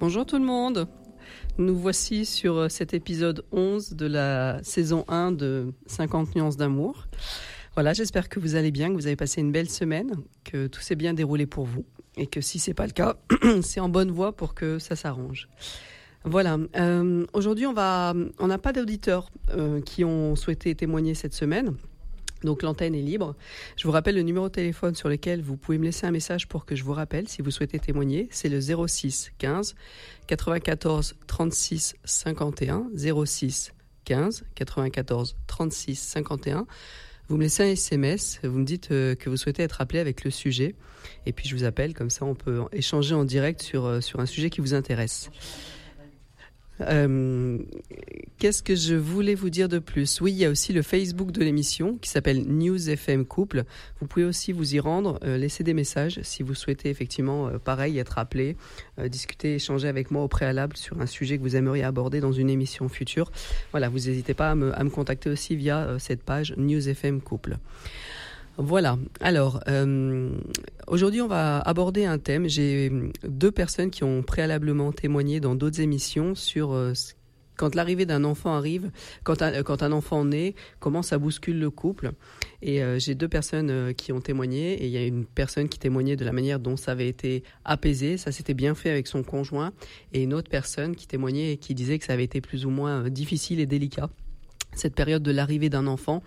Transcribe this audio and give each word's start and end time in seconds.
Bonjour 0.00 0.26
tout 0.26 0.38
le 0.38 0.44
monde. 0.44 0.88
Nous 1.56 1.76
voici 1.76 2.26
sur 2.26 2.56
euh, 2.56 2.68
cet 2.68 2.94
épisode 2.94 3.44
11 3.52 3.92
de 3.94 4.06
la 4.06 4.60
saison 4.64 5.04
1 5.06 5.30
de 5.30 5.72
50 5.86 6.34
nuances 6.34 6.56
d'amour. 6.56 7.06
Voilà, 7.74 7.92
j'espère 7.92 8.28
que 8.28 8.40
vous 8.40 8.56
allez 8.56 8.72
bien, 8.72 8.88
que 8.88 8.94
vous 8.94 9.06
avez 9.06 9.16
passé 9.16 9.40
une 9.40 9.52
belle 9.52 9.70
semaine, 9.70 10.16
que 10.42 10.66
tout 10.66 10.80
s'est 10.80 10.96
bien 10.96 11.14
déroulé 11.14 11.46
pour 11.46 11.64
vous 11.64 11.84
et 12.16 12.26
que 12.26 12.40
si 12.40 12.58
c'est 12.58 12.74
pas 12.74 12.86
le 12.86 12.92
cas, 12.92 13.16
c'est 13.62 13.80
en 13.80 13.88
bonne 13.88 14.10
voie 14.10 14.32
pour 14.32 14.54
que 14.54 14.80
ça 14.80 14.96
s'arrange. 14.96 15.48
Voilà. 16.24 16.58
Euh, 16.76 17.24
aujourd'hui, 17.32 17.66
on 17.66 17.72
va, 17.72 18.14
on 18.38 18.46
n'a 18.48 18.58
pas 18.58 18.72
d'auditeurs 18.72 19.30
euh, 19.50 19.80
qui 19.80 20.04
ont 20.04 20.34
souhaité 20.34 20.74
témoigner 20.74 21.14
cette 21.14 21.34
semaine. 21.34 21.76
Donc 22.44 22.62
l'antenne 22.62 22.94
est 22.94 23.02
libre. 23.02 23.34
Je 23.76 23.84
vous 23.84 23.92
rappelle 23.92 24.14
le 24.14 24.22
numéro 24.22 24.48
de 24.48 24.52
téléphone 24.52 24.94
sur 24.94 25.08
lequel 25.08 25.42
vous 25.42 25.56
pouvez 25.56 25.78
me 25.78 25.84
laisser 25.84 26.06
un 26.06 26.10
message 26.10 26.46
pour 26.46 26.66
que 26.66 26.76
je 26.76 26.84
vous 26.84 26.92
rappelle 26.92 27.28
si 27.28 27.42
vous 27.42 27.50
souhaitez 27.50 27.78
témoigner. 27.78 28.28
C'est 28.30 28.48
le 28.48 28.60
06 28.60 29.32
15 29.38 29.74
94 30.26 31.16
36 31.26 31.96
51 32.04 32.86
06 33.24 33.72
15 34.04 34.44
94 34.54 35.36
36 35.46 35.98
51. 35.98 36.66
Vous 37.28 37.38
me 37.38 37.42
laissez 37.42 37.62
un 37.62 37.68
SMS, 37.68 38.38
vous 38.42 38.58
me 38.58 38.66
dites 38.66 38.90
euh, 38.90 39.14
que 39.14 39.30
vous 39.30 39.38
souhaitez 39.38 39.62
être 39.62 39.80
appelé 39.80 39.98
avec 39.98 40.24
le 40.24 40.30
sujet, 40.30 40.74
et 41.24 41.32
puis 41.32 41.48
je 41.48 41.56
vous 41.56 41.64
appelle, 41.64 41.94
comme 41.94 42.10
ça 42.10 42.26
on 42.26 42.34
peut 42.34 42.64
échanger 42.70 43.14
en 43.14 43.24
direct 43.24 43.62
sur, 43.62 43.86
euh, 43.86 44.02
sur 44.02 44.20
un 44.20 44.26
sujet 44.26 44.50
qui 44.50 44.60
vous 44.60 44.74
intéresse. 44.74 45.30
Euh, 46.80 47.58
Qu'est-ce 48.38 48.62
que 48.62 48.74
je 48.74 48.94
voulais 48.94 49.34
vous 49.34 49.48
dire 49.48 49.68
de 49.68 49.78
plus? 49.78 50.20
Oui, 50.20 50.32
il 50.32 50.38
y 50.38 50.44
a 50.44 50.50
aussi 50.50 50.72
le 50.72 50.82
Facebook 50.82 51.30
de 51.30 51.42
l'émission 51.42 51.96
qui 51.98 52.10
s'appelle 52.10 52.44
News 52.46 52.90
FM 52.90 53.24
Couple. 53.24 53.64
Vous 54.00 54.06
pouvez 54.06 54.24
aussi 54.24 54.52
vous 54.52 54.74
y 54.74 54.80
rendre, 54.80 55.18
euh, 55.24 55.38
laisser 55.38 55.64
des 55.64 55.72
messages 55.72 56.20
si 56.22 56.42
vous 56.42 56.54
souhaitez 56.54 56.90
effectivement, 56.90 57.48
euh, 57.48 57.58
pareil, 57.58 57.98
être 57.98 58.18
appelé, 58.18 58.56
discuter, 59.06 59.54
échanger 59.54 59.88
avec 59.88 60.10
moi 60.10 60.24
au 60.24 60.28
préalable 60.28 60.76
sur 60.76 61.00
un 61.00 61.06
sujet 61.06 61.38
que 61.38 61.42
vous 61.42 61.56
aimeriez 61.56 61.84
aborder 61.84 62.20
dans 62.20 62.32
une 62.32 62.50
émission 62.50 62.88
future. 62.88 63.30
Voilà, 63.70 63.88
vous 63.88 63.98
n'hésitez 63.98 64.34
pas 64.34 64.50
à 64.50 64.54
me, 64.54 64.76
à 64.78 64.84
me, 64.84 64.90
contacter 64.90 65.30
aussi 65.30 65.56
via 65.56 65.96
cette 65.98 66.22
page 66.22 66.54
News 66.56 66.88
FM 66.88 67.20
Couple. 67.20 67.56
Voilà. 68.56 68.98
Alors, 69.20 69.60
euh, 69.68 70.30
aujourd'hui, 70.86 71.20
on 71.20 71.26
va 71.26 71.58
aborder 71.58 72.04
un 72.04 72.18
thème. 72.18 72.48
J'ai 72.48 72.90
deux 73.26 73.50
personnes 73.50 73.90
qui 73.90 74.04
ont 74.04 74.22
préalablement 74.22 74.92
témoigné 74.92 75.40
dans 75.40 75.56
d'autres 75.56 75.80
émissions 75.80 76.36
sur 76.36 76.72
euh, 76.72 76.92
quand 77.56 77.74
l'arrivée 77.74 78.06
d'un 78.06 78.22
enfant 78.22 78.54
arrive, 78.54 78.90
quand 79.24 79.42
un, 79.42 79.92
enfant 79.92 80.24
naît, 80.24 80.54
comment 80.78 81.02
ça 81.02 81.18
bouscule 81.18 81.58
le 81.58 81.70
couple. 81.70 82.12
Et 82.62 82.82
euh, 82.82 83.00
j'ai 83.00 83.16
deux 83.16 83.28
personnes 83.28 83.92
qui 83.94 84.12
ont 84.12 84.20
témoigné, 84.20 84.74
et 84.74 84.86
il 84.86 84.90
y 84.90 84.98
a 84.98 85.04
une 85.04 85.24
personne 85.24 85.68
qui 85.68 85.80
témoignait 85.80 86.16
de 86.16 86.24
la 86.24 86.32
manière 86.32 86.60
dont 86.60 86.76
ça 86.76 86.92
avait 86.92 87.08
été 87.08 87.42
apaisé, 87.64 88.16
ça 88.18 88.30
s'était 88.30 88.54
bien 88.54 88.76
fait 88.76 88.90
avec 88.90 89.08
son 89.08 89.24
conjoint, 89.24 89.72
et 90.12 90.22
une 90.22 90.32
autre 90.32 90.48
personne 90.48 90.94
qui 90.94 91.08
témoignait 91.08 91.52
et 91.52 91.56
qui 91.56 91.74
disait 91.74 91.98
que 91.98 92.04
ça 92.04 92.12
avait 92.12 92.24
été 92.24 92.40
plus 92.40 92.66
ou 92.66 92.70
moins 92.70 93.08
difficile 93.08 93.58
et 93.58 93.66
délicat 93.66 94.10
cette 94.78 94.94
période 94.94 95.22
de 95.22 95.30
l'arrivée 95.30 95.68
d'un 95.68 95.86
enfant 95.86 96.22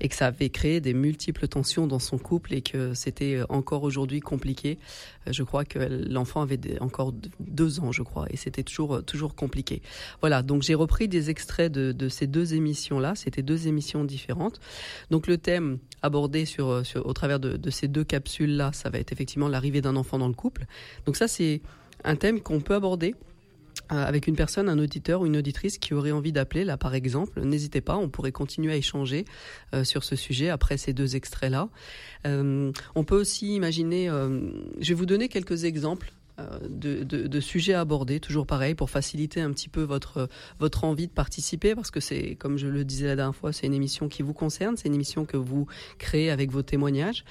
et 0.00 0.08
que 0.08 0.14
ça 0.14 0.26
avait 0.26 0.50
créé 0.50 0.80
des 0.80 0.94
multiples 0.94 1.48
tensions 1.48 1.86
dans 1.86 1.98
son 1.98 2.18
couple 2.18 2.54
et 2.54 2.62
que 2.62 2.94
c'était 2.94 3.40
encore 3.48 3.82
aujourd'hui 3.82 4.20
compliqué. 4.20 4.78
Je 5.26 5.42
crois 5.42 5.64
que 5.64 5.78
l'enfant 5.78 6.40
avait 6.40 6.58
encore 6.80 7.12
deux 7.40 7.80
ans, 7.80 7.92
je 7.92 8.02
crois, 8.02 8.26
et 8.30 8.36
c'était 8.36 8.62
toujours 8.62 9.04
toujours 9.04 9.34
compliqué. 9.34 9.82
Voilà, 10.20 10.42
donc 10.42 10.62
j'ai 10.62 10.74
repris 10.74 11.08
des 11.08 11.30
extraits 11.30 11.70
de, 11.70 11.92
de 11.92 12.08
ces 12.08 12.26
deux 12.26 12.54
émissions-là. 12.54 13.14
C'était 13.14 13.42
deux 13.42 13.68
émissions 13.68 14.04
différentes. 14.04 14.60
Donc 15.10 15.26
le 15.26 15.38
thème 15.38 15.78
abordé 16.02 16.44
sur, 16.44 16.84
sur 16.86 17.06
au 17.06 17.12
travers 17.12 17.40
de, 17.40 17.56
de 17.56 17.70
ces 17.70 17.88
deux 17.88 18.04
capsules-là, 18.04 18.72
ça 18.72 18.90
va 18.90 18.98
être 18.98 19.12
effectivement 19.12 19.48
l'arrivée 19.48 19.80
d'un 19.80 19.96
enfant 19.96 20.18
dans 20.18 20.28
le 20.28 20.34
couple. 20.34 20.66
Donc 21.06 21.16
ça, 21.16 21.28
c'est 21.28 21.60
un 22.04 22.16
thème 22.16 22.40
qu'on 22.40 22.60
peut 22.60 22.74
aborder 22.74 23.14
euh, 23.14 23.27
avec 23.88 24.26
une 24.26 24.36
personne, 24.36 24.68
un 24.68 24.78
auditeur 24.78 25.22
ou 25.22 25.26
une 25.26 25.36
auditrice 25.36 25.78
qui 25.78 25.94
aurait 25.94 26.12
envie 26.12 26.32
d'appeler, 26.32 26.64
là 26.64 26.76
par 26.76 26.94
exemple, 26.94 27.40
n'hésitez 27.42 27.80
pas, 27.80 27.96
on 27.96 28.08
pourrait 28.08 28.32
continuer 28.32 28.72
à 28.72 28.76
échanger 28.76 29.24
euh, 29.74 29.84
sur 29.84 30.04
ce 30.04 30.16
sujet 30.16 30.48
après 30.48 30.76
ces 30.76 30.92
deux 30.92 31.16
extraits-là. 31.16 31.68
Euh, 32.26 32.72
on 32.94 33.04
peut 33.04 33.18
aussi 33.18 33.54
imaginer, 33.54 34.08
euh, 34.08 34.50
je 34.80 34.88
vais 34.90 34.94
vous 34.94 35.06
donner 35.06 35.28
quelques 35.28 35.64
exemples 35.64 36.12
de, 36.68 37.02
de, 37.02 37.26
de, 37.26 37.40
sujets 37.40 37.74
abordés, 37.74 38.20
toujours 38.20 38.46
pareil, 38.46 38.76
pour 38.76 38.90
faciliter 38.90 39.40
un 39.40 39.50
petit 39.50 39.68
peu 39.68 39.82
votre, 39.82 40.28
votre 40.60 40.84
envie 40.84 41.08
de 41.08 41.12
participer, 41.12 41.74
parce 41.74 41.90
que 41.90 41.98
c'est, 41.98 42.36
comme 42.36 42.58
je 42.58 42.68
le 42.68 42.84
disais 42.84 43.08
la 43.08 43.16
dernière 43.16 43.34
fois, 43.34 43.52
c'est 43.52 43.66
une 43.66 43.74
émission 43.74 44.08
qui 44.08 44.22
vous 44.22 44.34
concerne, 44.34 44.76
c'est 44.76 44.86
une 44.86 44.94
émission 44.94 45.24
que 45.24 45.36
vous 45.36 45.66
créez 45.98 46.30
avec 46.30 46.52
vos 46.52 46.62
témoignages. 46.62 47.24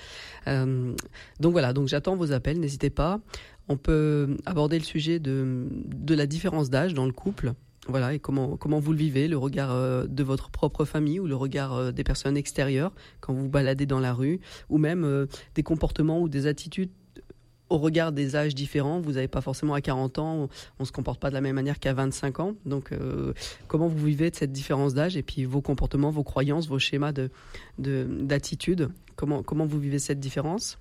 Euh, 0.47 0.93
donc 1.39 1.53
voilà, 1.53 1.71
donc 1.71 1.87
j'attends 1.87 2.17
vos 2.17 2.33
appels, 2.33 2.59
n'hésitez 2.59 2.89
pas. 2.89 3.21
On 3.69 3.77
peut 3.77 4.37
aborder 4.45 4.79
le 4.79 4.85
sujet 4.85 5.19
de, 5.19 5.67
de 5.71 6.15
la 6.15 6.25
différence 6.25 6.69
d'âge 6.69 6.93
dans 6.93 7.05
le 7.05 7.11
couple. 7.11 7.53
Voilà, 7.87 8.13
et 8.13 8.19
comment, 8.19 8.57
comment 8.57 8.79
vous 8.79 8.91
le 8.91 8.97
vivez, 8.97 9.27
le 9.27 9.37
regard 9.37 9.71
euh, 9.71 10.05
de 10.07 10.23
votre 10.23 10.49
propre 10.49 10.83
famille 10.83 11.19
ou 11.19 11.27
le 11.27 11.35
regard 11.35 11.73
euh, 11.73 11.91
des 11.91 12.03
personnes 12.03 12.35
extérieures 12.35 12.91
quand 13.21 13.33
vous 13.33 13.43
vous 13.43 13.49
baladez 13.49 13.85
dans 13.85 14.01
la 14.01 14.13
rue, 14.13 14.41
ou 14.69 14.77
même 14.77 15.05
euh, 15.05 15.25
des 15.55 15.63
comportements 15.63 16.19
ou 16.19 16.27
des 16.27 16.47
attitudes 16.47 16.89
au 17.69 17.77
regard 17.77 18.11
des 18.13 18.35
âges 18.35 18.55
différents, 18.55 19.01
vous 19.01 19.13
n'avez 19.13 19.27
pas 19.27 19.41
forcément 19.41 19.73
à 19.73 19.81
40 19.81 20.19
ans, 20.19 20.49
on 20.79 20.83
ne 20.83 20.85
se 20.85 20.93
comporte 20.93 21.19
pas 21.19 21.29
de 21.29 21.33
la 21.33 21.41
même 21.41 21.55
manière 21.55 21.79
qu'à 21.79 21.93
25 21.93 22.39
ans. 22.39 22.53
Donc, 22.65 22.91
comment 23.67 23.89
vous 23.89 24.05
vivez 24.05 24.31
de 24.31 24.37
cette 24.37 24.53
différence 24.53 24.93
d'âge 24.93 25.17
et 25.17 25.21
puis 25.21 25.43
vos 25.43 25.59
comportements, 25.59 26.09
vos 26.09 26.23
croyances, 26.23 26.69
vos 26.69 26.79
schémas 26.79 27.11
de, 27.11 27.29
d'attitude, 27.77 28.77
de, 28.77 28.89
comment, 29.17 29.43
comment 29.43 29.65
vous 29.65 29.81
vivez 29.81 29.99
cette 29.99 30.21
différence? 30.21 30.79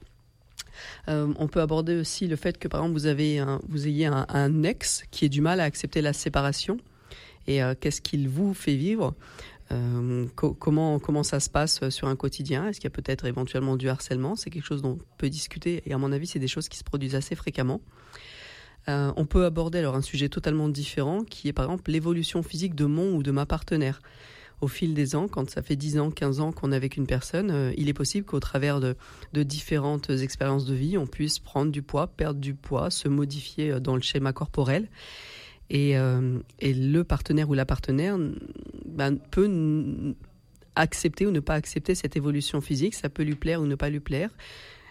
Euh, 1.09 1.33
on 1.39 1.49
peut 1.49 1.61
aborder 1.61 1.97
aussi 1.97 2.27
le 2.27 2.37
fait 2.37 2.59
que, 2.59 2.69
par 2.69 2.81
exemple, 2.81 2.99
vous, 2.99 3.07
avez 3.07 3.39
un, 3.39 3.61
vous 3.69 3.87
ayez 3.87 4.07
un, 4.07 4.63
ex 4.63 5.05
qui 5.11 5.25
ait 5.25 5.29
du 5.29 5.41
mal 5.41 5.61
à 5.61 5.65
accepter 5.65 6.01
la 6.01 6.13
séparation. 6.13 6.79
Et 7.47 7.63
euh, 7.63 7.75
qu'est-ce 7.79 8.01
qu'il 8.01 8.29
vous 8.29 8.55
fait 8.55 8.75
vivre? 8.75 9.15
Euh, 9.73 10.27
co 10.37 10.55
comment 10.55 11.01
comment 11.01 11.25
ça 11.25 11.41
se 11.41 11.51
passe 11.51 11.89
sur 11.89 12.07
un 12.09 12.17
quotidien? 12.17 12.69
Est-ce 12.69 12.79
qu'il 12.79 12.89
y 12.89 12.93
a 12.93 12.95
peut-être 12.95 13.25
éventuellement 13.25 13.77
du 13.77 13.89
harcèlement? 13.89 14.37
C'est 14.37 14.51
quelque 14.51 14.65
chose 14.65 14.83
dont 14.83 14.99
on 15.01 15.17
peut 15.19 15.29
discuter. 15.29 15.83
Et 15.87 15.93
à 15.93 15.99
mon 15.99 16.13
avis 16.13 16.29
c'est 16.29 16.39
des 16.39 16.49
choses 16.49 16.69
qui 16.69 16.79
se 16.79 16.85
produisent 16.85 17.17
assez 17.17 17.35
fréquemment. 17.35 17.81
On 18.89 19.27
peut 19.27 19.45
aborder 19.45 19.81
alors 19.81 19.97
un 19.97 20.03
sujet 20.03 20.29
totalement 20.29 20.69
différent 20.69 21.25
qui 21.25 21.49
est 21.49 21.53
par 21.53 21.65
exemple 21.65 21.91
l'évolution 21.91 22.45
physique 22.45 22.77
de 22.77 22.85
mon 22.85 23.17
ou 23.17 23.25
de 23.25 23.33
ma 23.33 23.45
partenaire. 23.45 24.01
Au 24.61 24.69
fil 24.69 24.94
des 24.94 25.15
ans, 25.17 25.28
quand 25.28 25.50
ça 25.50 25.62
fait 25.62 25.77
10 25.77 25.99
ans, 25.99 26.11
15 26.11 26.41
ans 26.41 26.53
qu'on 26.53 26.72
est 26.72 26.77
avec 26.77 26.97
une 26.97 27.06
personne, 27.06 27.50
euh, 27.50 27.72
il 27.77 27.89
est 27.89 27.94
possible 27.94 28.27
qu'au 28.27 28.41
travers 28.41 28.81
de, 28.81 28.97
différentes 29.34 30.09
expériences 30.11 30.65
de 30.65 30.75
vie, 30.75 30.97
on 30.97 31.06
puisse 31.06 31.39
prendre 31.39 31.71
du 31.71 31.83
poids, 31.83 32.06
perdre 32.06 32.41
du 32.41 32.55
poids, 32.55 32.91
se 32.91 33.09
modifier 33.09 33.81
dans 33.81 33.95
le 33.95 34.03
schéma 34.03 34.33
corporel. 34.33 34.89
Et, 35.69 35.99
euh, 35.99 36.39
et, 36.61 36.72
le 36.72 37.05
partenaire 37.05 37.50
ou 37.50 37.55
la 37.55 37.66
partenaire 37.66 38.16
ben, 38.87 39.16
peut 39.16 40.15
accepter 40.77 41.27
ou 41.27 41.33
ne 41.33 41.41
pas 41.41 41.55
accepter 41.55 41.95
cette 41.95 42.16
évolution 42.16 42.61
physique. 42.61 42.95
Ça 42.95 43.09
peut 43.09 43.25
lui 43.25 43.34
plaire 43.34 43.61
ou 43.61 43.66
ne 43.66 43.75
pas 43.75 43.91
lui 43.91 44.00
plaire. 44.00 44.31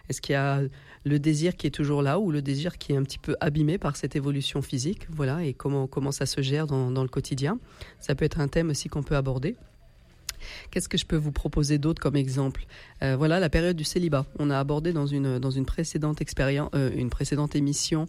Est-ce 0.09 0.21
qu'il 0.21 0.33
y 0.33 0.37
a 0.37 0.61
le 1.03 1.19
désir 1.19 1.55
qui 1.55 1.67
est 1.67 1.71
toujours 1.71 2.01
là 2.01 2.19
ou 2.19 2.31
le 2.31 2.41
désir 2.41 2.77
qui 2.77 2.93
est 2.93 2.97
un 2.97 3.03
petit 3.03 3.19
peu 3.19 3.35
abîmé 3.39 3.77
par 3.77 3.95
cette 3.95 4.15
évolution 4.15 4.61
physique? 4.61 5.07
Voilà, 5.09 5.43
et 5.43 5.53
comment, 5.53 5.87
comment 5.87 6.11
ça 6.11 6.25
se 6.25 6.41
gère 6.41 6.67
dans, 6.67 6.91
dans 6.91 7.03
le 7.03 7.09
quotidien? 7.09 7.59
Ça 7.99 8.15
peut 8.15 8.25
être 8.25 8.39
un 8.39 8.47
thème 8.47 8.69
aussi 8.69 8.89
qu'on 8.89 9.03
peut 9.03 9.15
aborder. 9.15 9.55
Qu'est-ce 10.71 10.89
que 10.89 10.97
je 10.97 11.05
peux 11.05 11.15
vous 11.15 11.31
proposer 11.31 11.77
d'autre 11.77 12.01
comme 12.01 12.15
exemple? 12.15 12.65
Euh, 13.03 13.15
Voilà 13.17 13.39
la 13.39 13.49
période 13.49 13.75
du 13.75 13.83
célibat. 13.83 14.25
On 14.39 14.49
a 14.49 14.59
abordé 14.59 14.93
dans 14.93 15.07
une, 15.07 15.39
dans 15.39 15.51
une 15.51 15.65
précédente 15.65 16.21
expérience, 16.21 16.69
euh, 16.75 16.91
une 16.95 17.09
précédente 17.09 17.55
émission, 17.55 18.07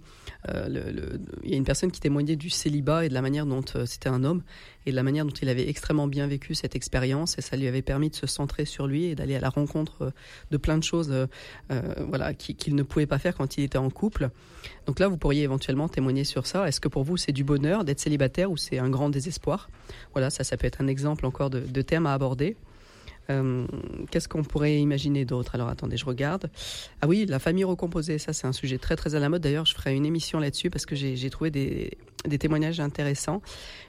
euh, 0.48 1.16
il 1.42 1.50
y 1.50 1.54
a 1.54 1.56
une 1.56 1.64
personne 1.64 1.90
qui 1.90 2.00
témoignait 2.00 2.36
du 2.36 2.50
célibat 2.50 3.04
et 3.04 3.08
de 3.08 3.14
la 3.14 3.22
manière 3.22 3.46
dont 3.46 3.64
c'était 3.86 4.08
un 4.08 4.24
homme 4.24 4.42
et 4.84 4.90
de 4.90 4.96
la 4.96 5.02
manière 5.02 5.24
dont 5.24 5.32
il 5.32 5.48
avait 5.48 5.68
extrêmement 5.68 6.06
bien 6.06 6.26
vécu 6.26 6.54
cette 6.54 6.76
expérience 6.76 7.38
et 7.38 7.42
ça 7.42 7.56
lui 7.56 7.66
avait 7.66 7.82
permis 7.82 8.10
de 8.10 8.14
se 8.14 8.26
centrer 8.26 8.64
sur 8.64 8.86
lui 8.86 9.06
et 9.06 9.14
d'aller 9.14 9.34
à 9.34 9.40
la 9.40 9.48
rencontre 9.48 10.12
de 10.50 10.56
plein 10.56 10.78
de 10.78 10.84
choses 10.84 11.12
voilà 12.08 12.34
qu'il 12.34 12.56
qu 12.56 12.72
ne 12.72 12.82
pouvait 12.82 13.06
pas 13.06 13.18
faire 13.18 13.34
quand 13.36 13.56
il 13.58 13.64
était 13.64 13.78
en 13.78 13.90
couple. 13.90 14.30
Donc 14.86 15.00
là, 15.00 15.08
vous 15.08 15.16
pourriez 15.16 15.42
éventuellement 15.42 15.88
témoigner 15.88 16.24
sur 16.24 16.46
ça. 16.46 16.68
Est-ce 16.68 16.80
que 16.80 16.88
pour 16.88 17.02
vous, 17.02 17.16
c'est 17.16 17.32
du 17.32 17.44
bonheur 17.44 17.84
d'être 17.84 18.00
célibataire 18.00 18.50
ou 18.50 18.56
c'est 18.56 18.78
un 18.78 18.88
grand 18.88 19.10
désespoir? 19.10 19.68
Voilà, 20.12 20.30
ça, 20.30 20.44
ça 20.44 20.56
peut 20.56 20.66
être 20.66 20.80
un 20.80 20.86
exemple 20.86 21.26
encore 21.26 21.50
de, 21.50 21.60
de 21.60 21.82
thème 21.82 22.06
à 22.06 22.14
aborder. 22.14 22.25
Euh, 23.30 23.66
Qu'est-ce 24.10 24.28
qu'on 24.28 24.44
pourrait 24.44 24.78
imaginer 24.78 25.24
d'autre? 25.24 25.54
Alors 25.54 25.68
attendez, 25.68 25.96
je 25.96 26.04
regarde. 26.04 26.50
Ah 27.00 27.08
oui, 27.08 27.26
la 27.26 27.38
famille 27.38 27.64
recomposée, 27.64 28.18
ça 28.18 28.32
c'est 28.32 28.46
un 28.46 28.52
sujet 28.52 28.78
très 28.78 28.96
très 28.96 29.14
à 29.14 29.20
la 29.20 29.28
mode. 29.28 29.42
D'ailleurs, 29.42 29.66
je 29.66 29.74
ferai 29.74 29.94
une 29.94 30.06
émission 30.06 30.38
là-dessus 30.38 30.70
parce 30.70 30.86
que 30.86 30.94
j'ai 30.94 31.30
trouvé 31.30 31.50
des, 31.50 31.98
témoignages 32.38 32.80
intéressants. 32.80 33.42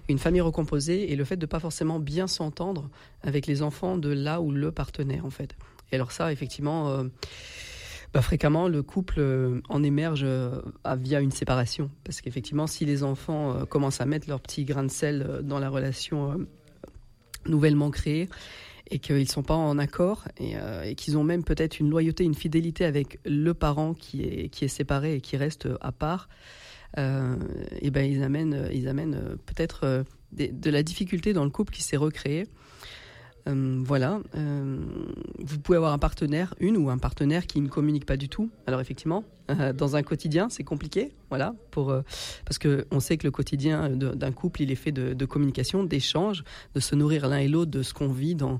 Une 0.10 0.20
famille 0.20 0.42
recomposée 0.42 1.12
et 1.12 1.16
le 1.16 1.24
fait 1.24 1.38
de 1.38 1.46
pas 1.46 1.60
forcément 1.60 2.00
bien 2.00 2.28
s'entendre 2.28 2.90
avec 3.22 3.48
les 3.48 3.62
enfants 3.62 3.98
de 3.98 4.10
là 4.10 4.42
où 4.42 4.52
le 4.52 4.72
partenaire 4.72 5.26
en 5.26 5.32
fait. 5.32 5.56
Et 5.92 5.96
alors 5.96 6.12
ça, 6.12 6.32
effectivement. 6.32 6.90
Euh, 6.90 7.04
bah, 8.14 8.22
fréquemment, 8.22 8.70
le 8.70 8.84
couple 8.84 9.16
euh, 9.18 9.60
en 9.68 9.84
émerge 9.84 10.26
via 10.98 11.20
une 11.20 11.32
séparation. 11.32 11.92
Parce 12.06 12.22
qu'effectivement, 12.22 12.66
si 12.66 12.86
les 12.86 13.04
enfants 13.04 13.66
commencent 13.66 14.00
à 14.00 14.06
mettre 14.06 14.30
leur 14.30 14.40
petit 14.40 14.64
grain 14.64 14.84
de 14.84 14.90
sel 14.90 15.42
dans 15.44 15.60
la 15.60 15.70
relation 15.70 16.48
nouvellement 17.48 17.92
créée, 17.92 18.30
et 18.90 19.00
qu'ils 19.00 19.18
ne 19.18 19.26
sont 19.26 19.44
pas 19.44 19.56
en 19.56 19.78
accord 19.78 20.24
et, 20.38 20.56
euh, 20.56 20.84
et 20.84 20.96
qu'ils 20.96 21.18
ont 21.18 21.24
même 21.24 21.44
peut-être 21.44 21.80
une 21.80 21.90
loyauté, 21.90 22.24
une 22.24 22.36
fidélité 22.36 22.86
avec 22.86 23.20
le 23.26 23.54
parent 23.54 23.94
qui 23.94 24.22
est, 24.24 24.68
séparé 24.68 25.16
et 25.16 25.22
qui 25.22 25.36
reste 25.36 25.68
à 25.82 25.92
part, 25.92 26.30
et 26.98 27.92
ben 27.92 28.10
ils 28.10 28.24
amènent 28.24 29.38
peut-être 29.46 30.06
de 30.32 30.70
la 30.70 30.84
difficulté 30.84 31.34
dans 31.34 31.44
le 31.44 31.50
couple 31.50 31.74
qui 31.74 31.84
s'est 31.84 31.98
recréé. 31.98 32.48
Euh, 33.48 33.82
voilà, 33.84 34.20
euh, 34.36 34.78
vous 35.40 35.60
pouvez 35.60 35.78
avoir 35.78 35.94
un 35.94 35.98
partenaire, 35.98 36.54
une 36.60 36.78
ou 36.78 36.90
un 36.90 36.98
partenaire 36.98 37.48
qui 37.48 37.62
ne 37.62 37.70
communique 37.70 38.06
pas 38.06 38.18
du 38.18 38.30
tout. 38.30 38.50
Alors 38.66 38.82
effectivement, 38.82 39.24
euh, 39.50 39.74
dans 39.74 39.96
un 39.96 40.04
quotidien, 40.04 40.50
c'est 40.50 40.64
compliqué, 40.64 41.14
voilà, 41.30 41.56
parce 41.72 42.58
que 42.60 42.86
on 42.92 43.00
sait 43.00 43.18
que 43.18 43.26
le 43.26 43.32
quotidien 43.32 43.90
d'un 43.90 44.32
couple, 44.32 44.64
il 44.64 44.72
est 44.72 44.76
fait 44.76 44.92
de, 44.92 45.26
communication, 45.26 45.84
d'échange, 45.84 46.44
de 46.76 46.80
se 46.80 46.96
nourrir 46.96 47.28
l'un 47.28 47.38
et 47.38 47.48
l'autre 47.48 47.72
de 47.72 47.84
ce 47.84 47.94
qu'on 47.94 48.10
vit 48.10 48.36
dans 48.36 48.60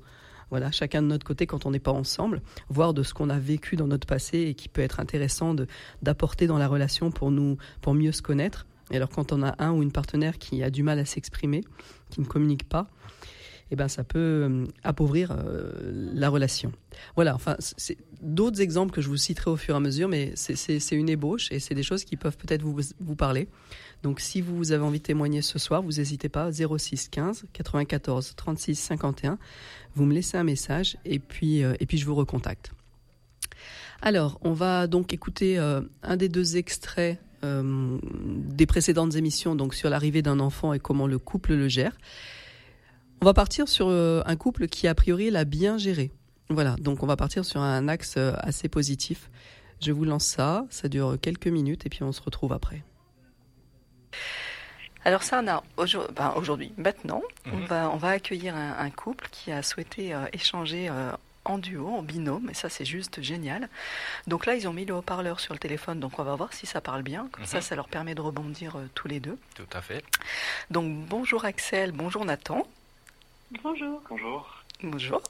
voilà, 0.50 0.72
chacun 0.72 1.02
de 1.02 1.08
notre 1.08 1.26
côté 1.26 1.46
quand 1.46 1.66
on 1.66 1.72
n'est 1.72 1.80
pas 1.80 1.92
ensemble, 1.92 2.42
voire 2.70 2.94
de 2.94 3.04
ce 3.04 3.14
qu'on 3.14 3.30
a 3.30 3.38
vécu 3.38 3.76
dans 3.76 3.88
notre 3.88 4.08
passé 4.08 4.40
et 4.40 4.54
qui 4.54 4.70
peut 4.70 4.82
être 4.82 5.02
intéressant 5.02 5.54
d'apporter 6.02 6.48
dans 6.48 6.58
la 6.58 6.70
relation 6.70 7.12
pour 7.12 7.32
nous, 7.32 7.58
pour 7.82 7.94
mieux 7.94 8.14
se 8.14 8.22
connaître. 8.22 8.66
Et 8.90 8.96
alors 8.96 9.10
quand 9.10 9.34
on 9.34 9.44
a 9.44 9.56
un 9.60 9.74
ou 9.74 9.84
une 9.84 9.92
partenaire 9.92 10.38
qui 10.38 10.64
a 10.64 10.70
du 10.70 10.84
mal 10.84 11.00
à 11.00 11.06
s'exprimer, 11.06 11.66
qui 12.10 12.22
ne 12.22 12.26
communique 12.26 12.64
pas, 12.64 12.88
eh 13.72 13.76
ben, 13.76 13.88
ça 13.88 14.04
peut 14.04 14.20
euh, 14.20 14.66
appauvrir 14.84 15.32
euh, 15.32 16.12
la 16.14 16.30
relation. 16.30 16.72
Voilà, 17.16 17.36
enfin, 17.36 17.56
c'est 17.60 17.98
d'autres 18.22 18.62
exemples 18.62 18.94
que 18.94 19.02
je 19.02 19.10
vous 19.10 19.18
citerai 19.18 19.52
au 19.52 19.58
fur 19.58 19.76
et 19.76 19.78
à 19.78 19.80
mesure, 19.80 20.08
mais 20.08 20.32
c'est 20.36 20.96
une 20.96 21.10
ébauche 21.10 21.52
et 21.52 21.60
c'est 21.60 21.76
des 21.76 21.84
choses 21.84 22.04
qui 22.04 22.16
peuvent 22.16 22.38
peut-être 22.38 22.62
vous, 22.62 23.16
parler. 23.16 23.48
Donc, 24.04 24.20
si 24.20 24.42
vous 24.42 24.72
avez 24.72 24.84
envie 24.84 25.00
de 25.00 25.04
témoigner 25.04 25.42
ce 25.42 25.60
soir, 25.60 25.82
vous 25.82 25.94
n'hésitez 25.94 26.30
pas, 26.30 26.50
06 26.52 27.10
15 27.10 27.46
94 27.52 28.36
36 28.36 28.76
51, 28.76 29.38
vous 29.96 30.06
me 30.06 30.14
laissez 30.14 30.38
un 30.38 30.44
message 30.44 30.98
et 31.04 31.20
puis, 31.20 31.64
euh, 31.64 31.74
et 31.80 31.86
puis 31.86 31.98
je 31.98 32.06
vous 32.06 32.16
recontacte. 32.16 32.72
Alors, 34.02 34.40
on 34.44 34.54
va 34.54 34.88
donc 34.88 35.12
écouter 35.12 35.58
un 35.58 36.18
des 36.18 36.30
deux 36.30 36.56
extraits 36.58 37.20
des 37.42 38.66
précédentes 38.68 39.16
émissions, 39.16 39.56
donc 39.56 39.74
sur 39.74 39.90
l'arrivée 39.90 40.22
d'un 40.22 40.40
enfant 40.40 40.72
et 40.74 40.80
comment 40.80 41.08
le 41.08 41.18
couple 41.18 41.56
le 41.56 41.68
gère. 41.68 41.98
On 43.20 43.26
va 43.26 43.34
partir 43.34 43.68
sur 43.68 43.88
euh, 43.90 44.22
un 44.26 44.36
couple 44.36 44.68
qui 44.68 44.88
a 44.88 44.94
priori 44.94 45.32
l'a 45.32 45.44
bien 45.44 45.78
géré. 45.78 46.12
Voilà, 46.50 46.76
donc 46.78 47.02
on 47.02 47.08
va 47.08 47.18
partir 47.18 47.44
sur 47.46 47.62
un 47.62 47.88
axe 47.88 48.16
euh, 48.18 48.34
assez 48.40 48.70
positif. 48.70 49.30
Je 49.82 49.92
vous 49.92 50.06
lance 50.06 50.26
ça, 50.26 50.66
ça 50.70 50.88
dure 50.88 51.18
quelques 51.20 51.48
minutes 51.48 51.86
et 51.86 51.90
puis 51.90 52.04
on 52.04 52.12
se 52.12 52.22
retrouve 52.22 52.54
après. 52.54 52.84
Alors 55.04 55.24
ça, 55.24 55.42
ben, 55.42 56.34
aujourd'hui, 56.36 56.74
maintenant, 56.78 57.24
on, 57.52 57.58
mhm. 57.58 57.66
va, 57.66 57.90
on 57.92 57.98
va 57.98 58.10
accueillir 58.10 58.56
un, 58.56 58.90
couple 58.92 59.28
qui 59.32 59.52
a 59.52 59.64
souhaité 59.64 60.14
euh, 60.14 60.26
échanger 60.34 60.92
en 61.46 61.58
duo, 61.58 61.88
en 61.88 62.04
binôme, 62.04 62.50
et 62.50 62.54
ça 62.54 62.70
c'est 62.70 62.86
juste 62.86 63.22
génial. 63.22 63.70
Donc 64.28 64.46
là, 64.46 64.56
ils 64.56 64.68
ont 64.68 64.74
mis 64.74 64.86
le 64.86 64.94
haut-parleur 64.94 65.40
sur 65.40 65.54
le 65.54 65.60
téléphone, 65.60 66.00
donc 66.00 66.20
on 66.20 66.24
va 66.24 66.36
voir 66.36 66.54
si 66.54 66.66
ça 66.66 66.82
parle 66.82 67.04
bien. 67.04 67.30
Comme 67.32 67.46
ça, 67.46 67.58
mhm. 67.58 67.64
ça 67.64 67.76
leur 67.76 67.88
permet 67.88 68.16
de 68.16 68.22
rebondir 68.22 68.78
tous 68.94 69.08
les 69.08 69.20
deux. 69.20 69.38
Tout 69.56 69.70
à 69.74 69.82
fait. 69.82 70.04
Donc 70.72 71.08
bonjour 71.08 71.46
Axel, 71.46 71.94
bonjour 71.94 72.26
Nathan. 72.26 72.68
Bonjour. 73.64 74.02
Bonjour. 74.10 74.64
Bonjour. 74.84 75.22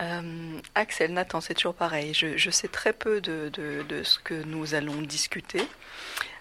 Euh, 0.00 0.60
Axel, 0.74 1.12
Nathan, 1.12 1.40
c'est 1.40 1.54
toujours 1.54 1.74
pareil. 1.74 2.12
Je, 2.12 2.50
sais 2.50 2.68
très 2.68 2.92
peu 2.92 3.20
de, 3.20 3.50
ce 4.02 4.18
que 4.18 4.42
nous 4.44 4.74
allons 4.74 5.00
discuter. 5.02 5.62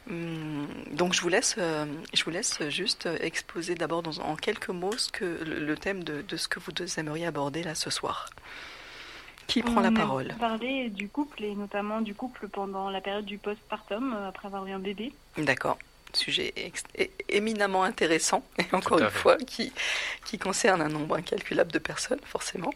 Hum, 0.09 0.67
donc 0.91 1.13
je 1.13 1.21
vous 1.21 1.29
laisse, 1.29 1.55
euh, 1.57 1.85
je 2.13 2.23
vous 2.23 2.29
laisse 2.29 2.61
juste 2.69 3.09
exposer 3.21 3.73
d'abord 3.73 4.03
en 4.23 4.35
quelques 4.35 4.69
mots 4.69 4.95
ce 4.97 5.11
que, 5.11 5.43
le, 5.43 5.75
thème 5.75 6.03
de, 6.03 6.23
ce 6.37 6.47
que 6.47 6.59
vous 6.59 6.71
deux 6.71 6.99
aimeriez 6.99 7.25
aborder 7.25 7.63
là 7.63 7.73
ce 7.73 7.89
soir. 7.89 8.29
Qui 9.47 9.61
prend 9.61 9.79
la 9.79 9.91
parole? 9.91 10.33
Parler 10.39 10.89
du 10.89 11.07
couple 11.07 11.43
et 11.43 11.55
notamment 11.55 12.01
du 12.01 12.15
couple 12.15 12.47
pendant 12.47 12.89
la 12.89 13.01
période 13.01 13.25
du 13.25 13.37
postpartum 13.37 14.13
euh, 14.13 14.29
après 14.29 14.47
avoir 14.47 14.65
eu 14.65 14.71
un 14.71 14.79
bébé. 14.79 15.13
D'accord 15.37 15.77
sujet 16.15 16.53
éminemment 17.29 17.83
intéressant, 17.83 18.43
et 18.57 18.75
encore 18.75 18.99
une 18.99 19.09
fois, 19.09 19.37
qui, 19.37 19.71
qui 20.25 20.37
concerne 20.37 20.81
un 20.81 20.89
nombre 20.89 21.15
incalculable 21.15 21.71
de 21.71 21.79
personnes, 21.79 22.21
forcément. 22.25 22.73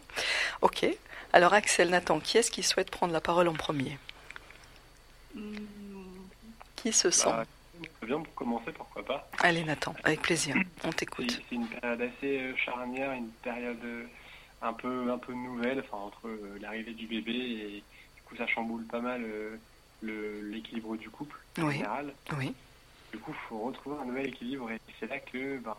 Ok. 0.62 0.86
Alors, 1.32 1.54
Axel, 1.54 1.90
Nathan, 1.90 2.18
qui 2.20 2.38
est-ce 2.38 2.50
qui 2.50 2.62
souhaite 2.62 2.90
prendre 2.90 3.12
la 3.12 3.20
parole 3.20 3.48
en 3.48 3.54
premier? 3.54 3.98
Qui 6.76 6.92
se 6.92 7.10
sent? 7.10 7.28
Bah, 7.28 7.44
Bien 8.02 8.20
pour 8.20 8.34
commencer, 8.34 8.72
pourquoi 8.72 9.04
pas 9.04 9.28
Allez, 9.38 9.64
Nathan, 9.64 9.94
avec 10.04 10.20
plaisir. 10.20 10.54
On 10.84 10.90
t'écoute. 10.90 11.40
C'est 11.48 11.54
une 11.54 11.66
période 11.66 12.00
assez 12.00 12.40
euh, 12.40 12.56
charnière, 12.56 13.12
une 13.12 13.30
période 13.42 13.82
euh, 13.84 14.04
un 14.62 14.72
peu, 14.72 15.10
un 15.10 15.18
peu 15.18 15.32
nouvelle, 15.32 15.80
enfin, 15.80 16.04
entre 16.04 16.28
euh, 16.28 16.58
l'arrivée 16.60 16.92
du 16.92 17.06
bébé 17.06 17.32
et 17.32 17.84
du 18.16 18.22
coup, 18.26 18.36
ça 18.36 18.46
chamboule 18.46 18.84
pas 18.84 19.00
mal 19.00 19.24
l'équilibre 20.02 20.96
du 20.96 21.10
couple 21.10 21.38
en 21.58 21.70
général. 21.70 22.12
Oui. 22.36 22.54
Du 23.10 23.18
coup, 23.18 23.32
il 23.32 23.48
faut 23.48 23.58
retrouver 23.58 23.96
un 24.00 24.04
nouvel 24.04 24.28
équilibre 24.28 24.70
et 24.70 24.80
c'est 24.98 25.08
là 25.08 25.18
que 25.18 25.58
ben, 25.58 25.74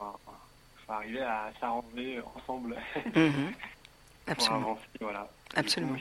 faut 0.86 0.94
arriver 0.94 1.22
à 1.22 1.52
s'arranger 1.60 2.22
ensemble 2.36 2.76
mhm. 3.16 3.54
pour 4.26 4.32
Absolument. 4.34 4.62
avancer. 4.62 4.88
Voilà. 5.00 5.30
Absolument. 5.56 5.98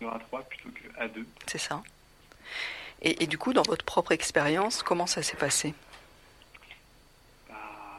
de 0.00 0.06
à 0.06 0.18
trois 0.18 0.42
plutôt 0.42 0.70
qu'à 0.70 1.08
deux. 1.08 1.26
C'est 1.46 1.58
ça. 1.58 1.82
Et, 3.02 3.22
et, 3.24 3.26
du 3.26 3.38
coup, 3.38 3.52
dans 3.52 3.62
votre 3.62 3.84
propre 3.84 4.12
expérience, 4.12 4.82
comment 4.82 5.06
ça 5.06 5.22
s'est 5.22 5.36
passé? 5.36 5.74
Bah, 7.48 7.56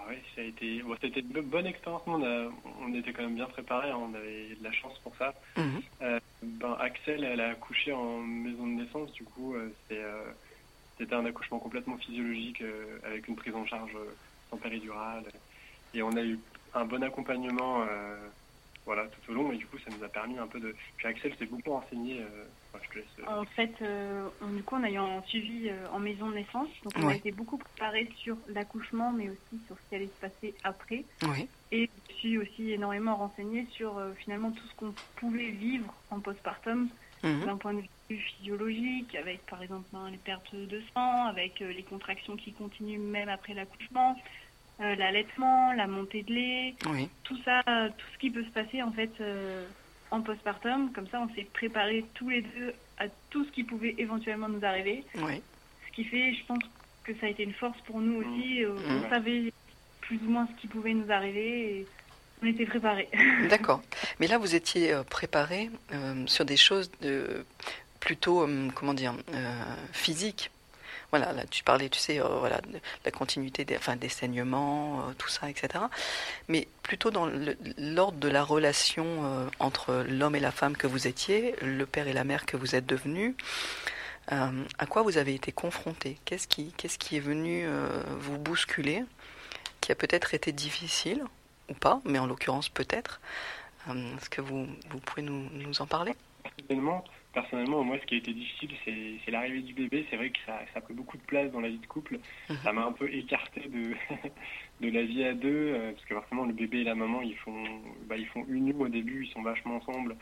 oui, 0.08 0.16
ça 0.34 0.42
a 0.42 0.46
été, 0.46 0.82
bon, 0.82 0.96
c'était 1.02 1.20
une 1.20 1.42
bonne 1.42 1.66
expérience. 1.66 2.02
on, 2.06 2.24
a, 2.24 2.50
on, 2.82 2.94
était 2.94 3.12
quand 3.12 3.24
même 3.24 3.36
bien 3.36 3.48
préparés. 3.48 3.90
Hein. 3.90 4.00
on 4.00 4.14
avait 4.14 4.56
de 4.56 4.64
la 4.64 4.72
chance 4.72 4.98
pour 5.00 5.14
ça. 5.18 5.34
Mhm. 5.58 5.82
Euh, 6.02 6.20
ben, 6.42 6.78
Axel, 6.80 7.24
elle 7.24 7.42
a 7.42 7.50
accouché 7.50 7.92
en 7.92 8.20
maison 8.20 8.66
de 8.66 8.82
naissance. 8.84 9.12
Du 9.12 9.24
coup, 9.24 9.56
euh, 9.56 9.74
c'est 9.88 10.02
euh, 10.02 10.24
c'était 10.98 11.16
un 11.16 11.26
accouchement 11.26 11.60
complètement 11.60 11.98
physiologique 11.98 12.62
euh, 12.62 13.00
avec 13.04 13.28
une 13.28 13.36
prise 13.36 13.56
en 13.56 13.66
charge 13.66 13.96
euh, 13.96 14.14
sans 14.50 14.58
péridurale. 14.58 15.26
Et 15.94 16.02
on 16.04 16.16
a 16.16 16.22
eu 16.22 16.40
un 16.74 16.86
bon 16.86 17.04
accompagnement 17.04 17.82
euh, 17.82 18.16
voilà, 18.86 19.06
tout 19.08 19.32
au 19.32 19.36
long. 19.36 19.52
Et 19.52 19.58
du 19.58 19.66
coup, 19.66 19.78
ça 19.80 19.92
nous 19.96 20.04
a 20.04 20.10
permis 20.10 20.38
un 20.38 20.48
peu 20.48 20.60
de. 20.60 20.76
Puis 20.98 21.08
Axel 21.08 21.34
s'est 21.38 21.46
beaucoup 21.46 21.72
renseigné. 21.72 22.22
En 23.28 23.46
fait, 23.46 23.72
du 24.42 24.64
coup, 24.64 24.76
on 24.76 24.84
a 24.84 24.90
eu 24.90 24.98
un 24.98 25.22
suivi 25.24 25.72
en 25.94 26.00
maison 26.00 26.30
de 26.30 26.36
naissance. 26.36 26.68
Donc, 26.84 26.94
on 26.98 27.08
a 27.08 27.16
été 27.16 27.32
beaucoup 27.32 27.58
préparé 27.58 28.10
sur 28.18 28.36
l'accouchement, 28.50 29.12
mais 29.12 29.30
aussi 29.30 29.62
sur 29.68 29.78
ce 29.78 29.90
qui 29.90 29.96
allait 29.96 30.08
se 30.08 30.20
passer 30.20 30.54
après. 30.64 31.06
Et 31.72 31.90
je 32.10 32.14
suis 32.16 32.38
aussi 32.38 32.72
énormément 32.72 33.16
renseigné 33.16 33.68
sur 33.72 34.02
finalement 34.18 34.52
tout 34.52 34.68
ce 34.68 34.76
qu'on 34.76 34.94
pouvait 35.16 35.52
vivre 35.52 35.94
en 36.10 36.20
postpartum 36.20 36.90
Mhm. 37.24 37.46
d'un 37.46 37.58
point 37.58 37.74
de 37.74 37.82
vue 37.82 37.90
physiologique, 38.10 39.16
avec 39.16 39.46
par 39.46 39.62
exemple 39.62 39.86
ben, 39.92 40.10
les 40.12 40.18
pertes 40.18 40.54
de 40.54 40.82
sang, 40.94 41.26
avec 41.26 41.62
euh, 41.62 41.72
les 41.72 41.84
contractions 41.84 42.36
qui 42.36 42.52
continuent 42.54 43.00
même 43.00 43.30
après 43.30 43.54
l'accouchement, 43.54 44.20
euh, 44.82 44.96
l'allaitement, 44.96 45.74
la 45.74 45.88
montée 45.88 46.24
de 46.24 46.34
lait, 46.34 46.76
tout 47.24 47.38
ça, 47.44 47.62
tout 47.66 48.06
ce 48.14 48.18
qui 48.20 48.30
peut 48.30 48.44
se 48.44 48.50
passer 48.50 48.82
en 48.82 48.92
fait 48.92 49.12
euh, 49.22 49.66
en 50.12 50.22
postpartum. 50.22 50.92
Comme 50.92 51.08
ça, 51.08 51.22
on 51.22 51.34
s'est 51.34 51.48
préparé 51.54 52.06
tous 52.14 52.30
les 52.30 52.42
deux 52.42 52.74
à 52.98 53.06
tout 53.30 53.46
ce 53.46 53.52
qui 53.52 53.64
pouvait 53.64 53.96
éventuellement 53.98 54.50
nous 54.50 54.64
arriver. 54.66 55.04
Ce 55.16 55.96
qui 55.96 56.04
fait, 56.04 56.34
je 56.34 56.46
pense 56.46 56.64
que 57.04 57.14
ça 57.16 57.28
a 57.28 57.30
été 57.30 57.44
une 57.44 57.54
force 57.54 57.80
pour 57.82 58.00
nous 58.00 58.22
aussi. 58.22 58.64
Mhm. 58.64 59.04
On 59.06 59.10
savait 59.10 59.54
plus 60.02 60.18
ou 60.18 60.30
moins 60.30 60.48
ce 60.48 60.62
qui 60.62 60.68
pouvait 60.68 60.94
nous 60.94 61.12
arriver. 61.12 61.80
Et 61.80 61.88
on 62.44 62.48
était 62.48 62.66
préparés. 62.66 63.10
D'accord. 63.50 63.82
Mais 64.20 64.28
là, 64.28 64.38
vous 64.38 64.56
étiez 64.56 64.94
euh, 64.94 65.04
préparés 65.04 65.70
euh, 65.94 66.26
sur 66.28 66.46
des 66.46 66.58
choses 66.58 66.92
de, 67.02 67.46
plutôt, 68.04 68.42
euh, 68.42 68.70
comment 68.76 68.94
dire, 68.94 69.14
physiques. 69.92 70.52
Voilà, 71.12 71.32
là, 71.32 71.44
tu 71.46 71.64
parlais, 71.64 71.90
tu 71.90 72.00
sais, 72.00 72.20
voilà, 72.20 72.60
de 72.62 72.80
la 73.06 73.12
continuité 73.12 73.66
des, 73.66 73.78
enfin, 73.78 73.96
des 73.96 74.10
saignements, 74.10 75.14
tout 75.20 75.30
ça, 75.30 75.48
etc. 75.48 75.86
Mais 76.48 76.68
plutôt 76.82 77.12
dans 77.12 77.30
l'ordre 77.78 78.18
de 78.18 78.28
la 78.28 78.44
relation 78.44 79.48
entre 79.60 80.04
l'homme 80.10 80.36
et 80.36 80.40
la 80.40 80.52
femme 80.52 80.76
que 80.76 80.88
vous 80.88 81.08
étiez, 81.08 81.56
le 81.62 81.86
père 81.86 82.08
et 82.08 82.14
la 82.14 82.24
mère 82.24 82.48
que 82.48 82.58
vous 82.58 82.74
êtes 82.74 82.88
devenus. 82.88 83.36
à 84.30 84.86
quoi 84.90 85.04
vous 85.04 85.20
avez 85.20 85.36
été 85.36 85.52
confrontés? 85.52 86.18
Qu'est-ce 86.26 86.48
qui, 86.48 86.74
qui 86.74 87.18
est 87.18 87.20
venu 87.20 87.68
vous 88.18 88.40
bousculer 88.40 89.04
Qui 89.82 89.92
a 89.92 89.96
peut-être 89.96 90.34
été 90.34 90.52
difficile 90.52 91.24
ou 91.70 91.74
pas, 91.74 92.02
mais 92.06 92.20
en 92.20 92.26
l'occurrence 92.26 92.70
peut-être. 92.70 93.20
Euh, 93.90 94.18
est-ce 94.18 94.30
que 94.30 94.42
vous, 94.42 94.68
vous 94.90 95.00
pouvez 95.00 95.22
nous, 95.22 95.82
en 95.82 95.86
parler? 95.86 96.16
Personnellement, 97.34 97.84
moi, 97.84 97.98
ce 98.00 98.06
qui 98.06 98.16
a 98.16 98.18
été 98.18 98.34
difficile, 98.34 98.72
c'est 98.86 99.32
l'arrivée 99.32 99.62
du 99.62 99.74
bébé. 99.74 100.06
C'est 100.10 100.16
vrai 100.16 100.30
que 100.30 100.40
ça, 100.46 100.60
ça 100.74 100.80
a 100.80 100.82
pris 100.82 100.94
beaucoup 100.94 101.18
de 101.18 101.24
place 101.24 101.52
dans 101.52 101.60
la 101.60 101.70
vie 101.70 101.80
de 101.80 101.86
couple. 101.86 102.20
Mhm. 102.50 102.58
Ça 102.64 102.72
m'a 102.74 102.86
un 102.86 102.92
peu 102.92 103.12
écarté 103.14 103.62
de, 103.62 103.94
de 104.82 104.90
la 104.90 105.04
vie 105.04 105.24
à 105.24 105.34
deux, 105.34 105.74
euh, 105.74 105.92
parce 105.92 106.06
que 106.06 106.14
forcément, 106.14 106.46
le 106.46 106.54
bébé 106.54 106.80
et 106.80 106.84
la 106.84 106.96
maman, 106.96 107.22
ils 107.22 107.36
font, 107.38 107.64
bah, 108.08 108.16
ils 108.18 108.28
font 108.28 108.46
une 108.48 108.74
au 108.80 108.88
début, 108.88 109.26
ils 109.26 109.32
sont 109.32 109.42
vachement 109.42 109.76
ensemble 109.78 110.16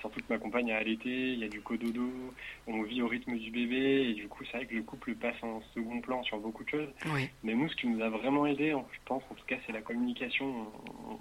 surtout 0.00 0.20
que 0.20 0.32
ma 0.32 0.38
compagne 0.38 0.72
a 0.72 0.78
allaité, 0.78 1.32
il 1.32 1.38
y 1.38 1.44
a 1.44 1.48
du 1.48 1.60
cododo, 1.60 2.10
on 2.66 2.82
vit 2.82 3.02
au 3.02 3.08
rythme 3.08 3.36
du 3.36 3.50
bébé, 3.50 4.08
et 4.10 4.14
du 4.14 4.28
coup, 4.28 4.44
c'est 4.44 4.58
vrai 4.58 4.66
que 4.66 4.74
le 4.74 4.82
couple 4.82 5.14
passe 5.14 5.42
en 5.42 5.60
second 5.74 6.00
plan 6.00 6.22
sur 6.22 6.38
beaucoup 6.38 6.64
de 6.64 6.70
choses. 6.70 6.88
Mais 7.42 7.54
nous, 7.54 7.68
ce 7.68 7.76
qui 7.76 7.86
nous 7.86 8.02
a 8.02 8.08
vraiment 8.08 8.46
aidé, 8.46 8.70
je 8.70 8.98
pense, 9.04 9.22
en 9.30 9.34
tout 9.34 9.46
cas, 9.46 9.56
c'est 9.66 9.72
la 9.72 9.82
communication. 9.82 10.66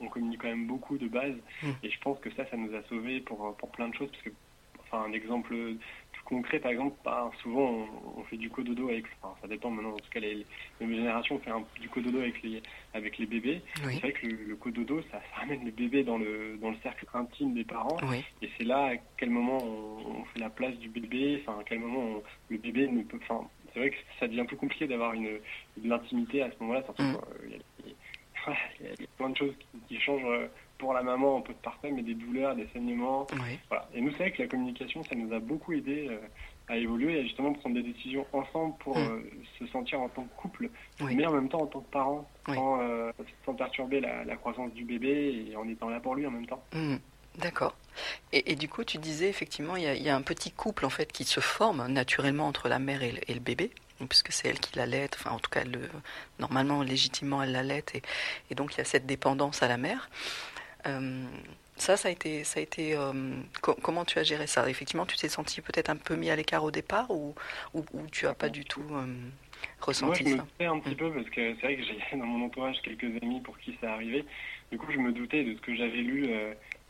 On, 0.02 0.08
communique 0.08 0.42
quand 0.42 0.48
même 0.48 0.68
beaucoup 0.68 0.98
de 0.98 1.08
base, 1.08 1.36
mm. 1.62 1.70
et 1.84 1.90
je 1.90 2.00
pense 2.00 2.20
que 2.20 2.32
ça, 2.36 2.46
ça 2.50 2.56
nous 2.56 2.74
a 2.74 2.82
sauvés 2.84 3.20
pour, 3.20 3.56
pour 3.58 3.70
plein 3.72 3.90
de 3.90 3.96
choses, 3.96 4.10
parce 4.12 4.24
que, 4.24 4.30
enfin, 4.96 5.10
un 5.10 5.14
exemple 5.14 5.56
tout 6.14 6.24
concret, 6.26 6.60
par 6.60 6.72
exemple, 6.72 6.96
bah, 7.04 7.30
souvent 7.42 7.88
on, 8.18 8.24
fait 8.24 8.38
du 8.38 8.50
cododo 8.50 8.90
avec, 8.90 9.06
enfin, 9.22 9.36
ça 9.42 9.48
dépend 9.48 9.70
maintenant, 9.70 9.92
en 9.92 9.98
tout 9.98 10.10
cas 10.12 10.20
les, 10.20 10.46
les 10.82 10.96
générations 10.96 11.40
fait 11.40 11.52
du 11.80 11.90
cododo 11.90 12.20
avec 12.20 12.42
les, 12.42 12.62
avec 12.94 13.18
les 13.18 13.26
bébés. 13.26 13.62
C'est 13.76 14.00
vrai 14.00 14.12
que 14.14 14.28
le, 14.28 14.56
cododo, 14.56 15.02
ça, 15.12 15.22
ramène 15.36 15.64
le 15.66 15.72
bébé 15.72 16.04
dans 16.04 16.18
le, 16.18 16.58
dans 16.62 16.72
le 16.72 16.78
cercle 16.82 17.06
intime 17.14 17.54
des 17.54 17.64
parents. 17.64 17.98
Et 18.42 18.50
c'est 18.58 18.64
là 18.64 18.94
à 18.94 18.96
quel 19.18 19.30
moment 19.30 19.58
on, 19.58 20.24
fait 20.34 20.40
la 20.40 20.50
place 20.50 20.76
du 20.78 20.90
bébé, 20.90 21.42
enfin 21.46 21.60
à 21.60 21.64
quel 21.64 21.80
moment 21.80 22.22
le 22.50 22.58
bébé 22.58 22.88
ne 22.88 23.04
peut, 23.04 23.20
enfin 23.22 23.48
c'est 23.74 23.80
vrai 23.80 23.90
que 23.90 23.98
ça 24.20 24.28
devient 24.28 24.46
plus 24.48 24.58
compliqué 24.58 24.88
d'avoir 24.88 25.14
une, 25.14 25.40
de 25.78 25.90
l'intimité 25.90 26.42
à 26.42 26.50
ce 26.50 26.56
moment-là, 26.62 26.84
surtout 26.84 27.04
mm. 27.04 27.18
il 27.50 28.86
y, 28.86 29.04
a 29.04 29.08
plein 29.18 29.30
de 29.30 29.38
choses 29.38 29.54
qui, 29.88 30.00
changent 30.00 30.24
euh, 30.26 30.48
pour 30.78 30.94
la 30.94 31.04
maman 31.04 31.38
en 31.38 31.42
peu 31.42 31.54
de 31.54 31.60
parfait, 31.60 31.92
mais 31.92 32.02
des 32.02 32.14
douleurs, 32.14 32.56
des 32.56 32.68
saignements. 32.74 33.28
Voilà. 33.70 33.88
Et 33.94 34.02
nous, 34.02 34.12
c'est 34.12 34.18
vrai 34.18 34.32
que 34.32 34.42
la 34.42 34.48
communication, 34.48 35.04
ça 35.04 35.16
nous 35.16 35.34
a 35.34 35.40
beaucoup 35.40 35.74
aidé 35.74 36.08
euh, 36.10 36.18
à 36.68 36.78
évoluer 36.78 37.20
et 37.20 37.24
justement 37.24 37.54
prendre 37.54 37.76
des 37.76 37.84
décisions 37.84 38.26
ensemble 38.34 38.76
pour 38.80 38.98
mm. 38.98 39.02
euh, 39.02 39.22
se 39.60 39.68
sentir 39.68 40.02
en 40.02 40.10
tant 40.10 40.24
que 40.24 40.42
couple, 40.42 40.70
mais 41.02 41.26
en 41.26 41.34
même 41.34 41.50
temps 41.50 41.62
en 41.62 41.68
tant 41.68 41.82
que 41.82 41.92
parent, 41.92 42.30
sans, 42.48 43.54
perturber 43.58 44.02
la, 44.02 44.36
croissance 44.36 44.74
du 44.74 44.84
bébé 44.84 45.48
et 45.50 45.56
en 45.56 45.68
étant 45.68 45.90
là 45.90 46.00
pour 46.00 46.16
lui 46.16 46.26
en 46.26 46.32
même 46.32 46.48
temps. 46.48 46.64
Mm. 46.74 46.98
D'accord. 47.38 47.76
Et, 48.32 48.56
du 48.56 48.70
coup, 48.70 48.84
tu 48.84 48.98
disais 48.98 49.30
effectivement, 49.30 49.76
il 49.76 49.84
y, 49.84 50.10
a, 50.10 50.16
un 50.16 50.22
petit 50.22 50.52
couple 50.52 50.86
en 50.86 50.90
fait 50.90 51.12
qui 51.12 51.24
se 51.24 51.40
forme 51.40 51.86
naturellement 51.88 52.48
entre 52.48 52.70
la 52.70 52.80
mère 52.80 53.04
et 53.04 53.12
le, 53.12 53.40
bébé, 53.40 53.72
puisque 54.10 54.32
c'est 54.32 54.48
elle 54.48 54.60
qui 54.60 54.78
l'allait, 54.78 55.10
enfin 55.14 55.32
en 55.32 55.40
tout 55.40 55.50
cas, 55.50 55.64
le, 55.64 55.90
normalement, 56.40 56.82
légitimement, 56.82 57.44
elle 57.44 57.52
l'allait, 57.52 57.84
et, 57.94 58.02
et, 58.52 58.56
donc 58.56 58.76
il 58.76 58.78
y 58.78 58.82
a 58.82 58.86
cette 58.86 59.06
dépendance 59.06 59.64
à 59.64 59.68
la 59.68 59.78
mère. 59.78 60.10
Euh, 60.88 61.24
ça, 61.78 61.98
ça 61.98 62.08
a 62.08 62.12
été, 62.12 62.44
ça 62.44 62.60
a 62.60 62.64
été. 62.64 62.96
Euh, 62.96 63.14
comment 63.62 64.06
tu 64.06 64.20
as 64.20 64.24
géré 64.24 64.48
ça? 64.48 64.70
Effectivement, 64.70 65.06
tu 65.06 65.18
t'es 65.18 65.28
senti 65.28 65.62
peut-être 65.62 65.90
un 65.90 65.98
peu 65.98 66.16
mis 66.16 66.30
à 66.30 66.36
l'écart 66.36 66.64
au 66.64 66.72
départ, 66.72 67.12
ou, 67.12 67.36
ou, 67.74 67.84
tu 68.12 68.28
as 68.28 68.34
pas 68.34 68.50
du 68.50 68.64
tout 68.64 68.86
euh, 68.92 69.06
ressenti 69.82 70.24
Moi, 70.24 70.32
je 70.32 70.36
me 70.36 70.42
doutais 70.42 70.66
un 70.66 70.80
petit 70.80 70.96
peu 70.96 71.12
parce 71.12 71.30
que 71.30 71.56
c'est 71.56 71.62
vrai 71.62 71.76
que 71.76 71.84
j'ai 71.84 72.18
dans 72.18 72.26
mon 72.26 72.46
entourage 72.46 72.82
quelques 72.82 73.22
amis 73.22 73.42
pour 73.42 73.58
qui 73.60 73.78
ça 73.82 73.94
arrivait. 73.94 74.26
Du 74.72 74.78
coup, 74.78 74.88
je 74.92 74.98
me 74.98 75.12
doutais 75.12 75.44
de 75.44 75.56
ce 75.56 75.62
que 75.62 75.76
j'avais 75.76 76.02
lu 76.02 76.30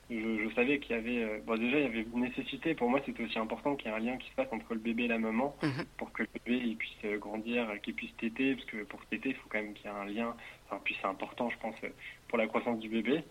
je, 0.09 0.53
savais 0.55 0.79
qu'il 0.79 0.95
y 0.95 0.99
avait, 0.99 1.23
euh, 1.23 1.39
bon, 1.45 1.57
déjà 1.57 1.79
il 1.79 1.83
y 1.83 1.87
avait 1.87 2.05
une 2.13 2.21
nécessité. 2.21 2.75
Pour 2.75 2.89
moi, 2.89 3.01
c'était 3.05 3.23
aussi 3.23 3.39
important 3.39 3.75
qu'il 3.75 3.89
y 3.89 3.93
ait 3.93 3.97
un 3.97 3.99
lien 3.99 4.17
qui 4.17 4.29
se 4.29 4.35
passe 4.35 4.47
entre 4.51 4.73
le 4.73 4.79
bébé 4.79 5.05
et 5.05 5.07
la 5.07 5.17
maman 5.17 5.55
mhm. 5.63 5.85
pour 5.97 6.11
que 6.11 6.23
le 6.23 6.29
bébé 6.33 6.63
il 6.63 6.77
puisse 6.77 6.93
euh, 7.05 7.17
grandir, 7.17 7.67
qu'il 7.81 7.95
puisse 7.95 8.15
téter, 8.17 8.55
parce 8.55 8.65
que 8.67 8.83
pour 8.83 9.03
téter, 9.07 9.29
il 9.29 9.35
faut 9.35 9.49
quand 9.49 9.61
même 9.61 9.73
qu'il 9.73 9.85
y 9.85 9.93
ait 9.93 9.97
un 9.97 10.05
lien. 10.05 10.35
Enfin, 10.67 10.79
puis 10.83 10.95
c'est 11.01 11.07
important, 11.07 11.49
je 11.49 11.57
pense, 11.57 11.75
pour 12.27 12.37
la 12.37 12.47
croissance 12.47 12.79
du 12.79 12.89
bébé. 12.89 13.23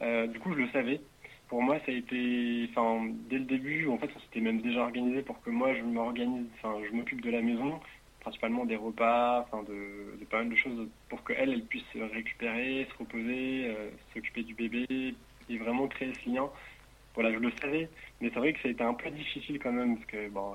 Euh, 0.00 0.26
du 0.26 0.38
coup, 0.38 0.52
je 0.54 0.60
le 0.60 0.68
savais. 0.70 1.00
Pour 1.48 1.62
moi, 1.62 1.78
ça 1.80 1.92
a 1.92 1.94
été, 1.94 2.66
enfin, 2.70 3.12
dès 3.28 3.38
le 3.38 3.44
début, 3.44 3.86
en 3.88 3.98
fait, 3.98 4.08
on 4.16 4.20
s'était 4.20 4.40
même 4.40 4.62
déjà 4.62 4.82
organisé 4.82 5.22
pour 5.22 5.40
que 5.42 5.50
moi, 5.50 5.74
je 5.74 5.82
m'organise, 5.82 6.46
enfin, 6.54 6.80
je 6.88 6.96
m'occupe 6.96 7.20
de 7.20 7.30
la 7.30 7.42
maison, 7.42 7.78
principalement 8.20 8.64
des 8.64 8.76
repas, 8.76 9.40
enfin, 9.42 9.62
de, 9.64 10.18
de, 10.18 10.24
pas 10.24 10.38
mal 10.38 10.48
de 10.48 10.56
choses 10.56 10.88
pour 11.10 11.22
qu'elle, 11.24 11.50
elle 11.50 11.64
puisse 11.64 11.84
se 11.92 11.98
récupérer, 11.98 12.86
se 12.90 12.98
reposer, 12.98 13.76
s'occuper 14.14 14.44
du 14.44 14.54
bébé, 14.54 15.14
et 15.50 15.58
vraiment 15.58 15.88
créer 15.88 16.12
ce 16.24 16.30
lien. 16.30 16.48
Voilà, 17.14 17.30
je 17.30 17.38
le 17.38 17.50
savais, 17.60 17.90
mais 18.22 18.30
c'est 18.32 18.38
vrai 18.38 18.54
que 18.54 18.60
ça 18.62 18.68
a 18.68 18.70
été 18.70 18.82
un 18.82 18.94
peu 18.94 19.10
difficile 19.10 19.58
quand 19.58 19.72
même, 19.72 19.96
parce 19.96 20.06
que, 20.06 20.30
bon, 20.30 20.54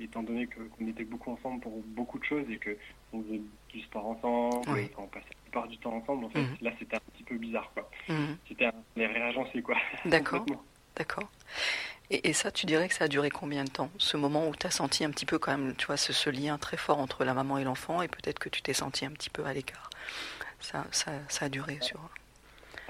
étant 0.00 0.22
donné 0.22 0.46
qu'on 0.46 0.86
était 0.86 1.04
beaucoup 1.04 1.32
ensemble 1.32 1.60
pour 1.60 1.82
beaucoup 1.88 2.18
de 2.18 2.24
choses 2.24 2.46
et 2.50 2.58
qu'on 2.58 3.22
faisait 3.22 3.42
du 3.68 3.80
sport 3.82 4.06
ensemble, 4.06 4.78
et 4.78 4.90
on 4.96 5.06
passait 5.08 5.26
plupart 5.50 5.68
du 5.68 5.78
temps 5.78 5.94
ensemble, 5.94 6.26
en 6.26 6.30
fait, 6.30 6.40
mhm. 6.40 6.56
là 6.60 6.70
c'était 6.78 6.96
un 6.96 7.00
petit 7.12 7.24
peu 7.24 7.36
bizarre, 7.36 7.70
quoi. 7.74 7.90
Mhm. 8.08 8.36
C'était 8.48 8.70
les 8.96 9.06
réagencés, 9.06 9.62
quoi. 9.62 9.76
D'accord. 10.04 10.44
D'accord. 10.96 11.30
Et, 12.12 12.32
ça, 12.32 12.50
tu 12.50 12.66
dirais 12.66 12.88
que 12.88 12.94
ça 12.94 13.04
a 13.04 13.08
duré 13.08 13.30
combien 13.30 13.62
de 13.62 13.70
temps 13.70 13.88
Ce 13.98 14.16
moment 14.16 14.48
où 14.48 14.56
tu 14.56 14.66
as 14.66 14.70
senti 14.70 15.04
un 15.04 15.10
petit 15.10 15.26
peu 15.26 15.38
quand 15.38 15.56
même, 15.56 15.76
tu 15.76 15.86
vois, 15.86 15.96
ce, 15.96 16.12
ce 16.12 16.28
lien 16.28 16.58
très 16.58 16.76
fort 16.76 16.98
entre 16.98 17.24
la 17.24 17.34
maman 17.34 17.56
et 17.58 17.64
l'enfant, 17.64 18.02
et 18.02 18.08
peut-être 18.08 18.40
que 18.40 18.48
tu 18.48 18.62
t'es 18.62 18.72
senti 18.72 19.06
un 19.06 19.12
petit 19.12 19.30
peu 19.30 19.44
à 19.44 19.52
l'écart? 19.52 19.90
Ça, 20.58 20.86
ça, 20.90 21.12
ça, 21.28 21.44
a 21.46 21.48
duré 21.48 21.78
sur 21.80 22.00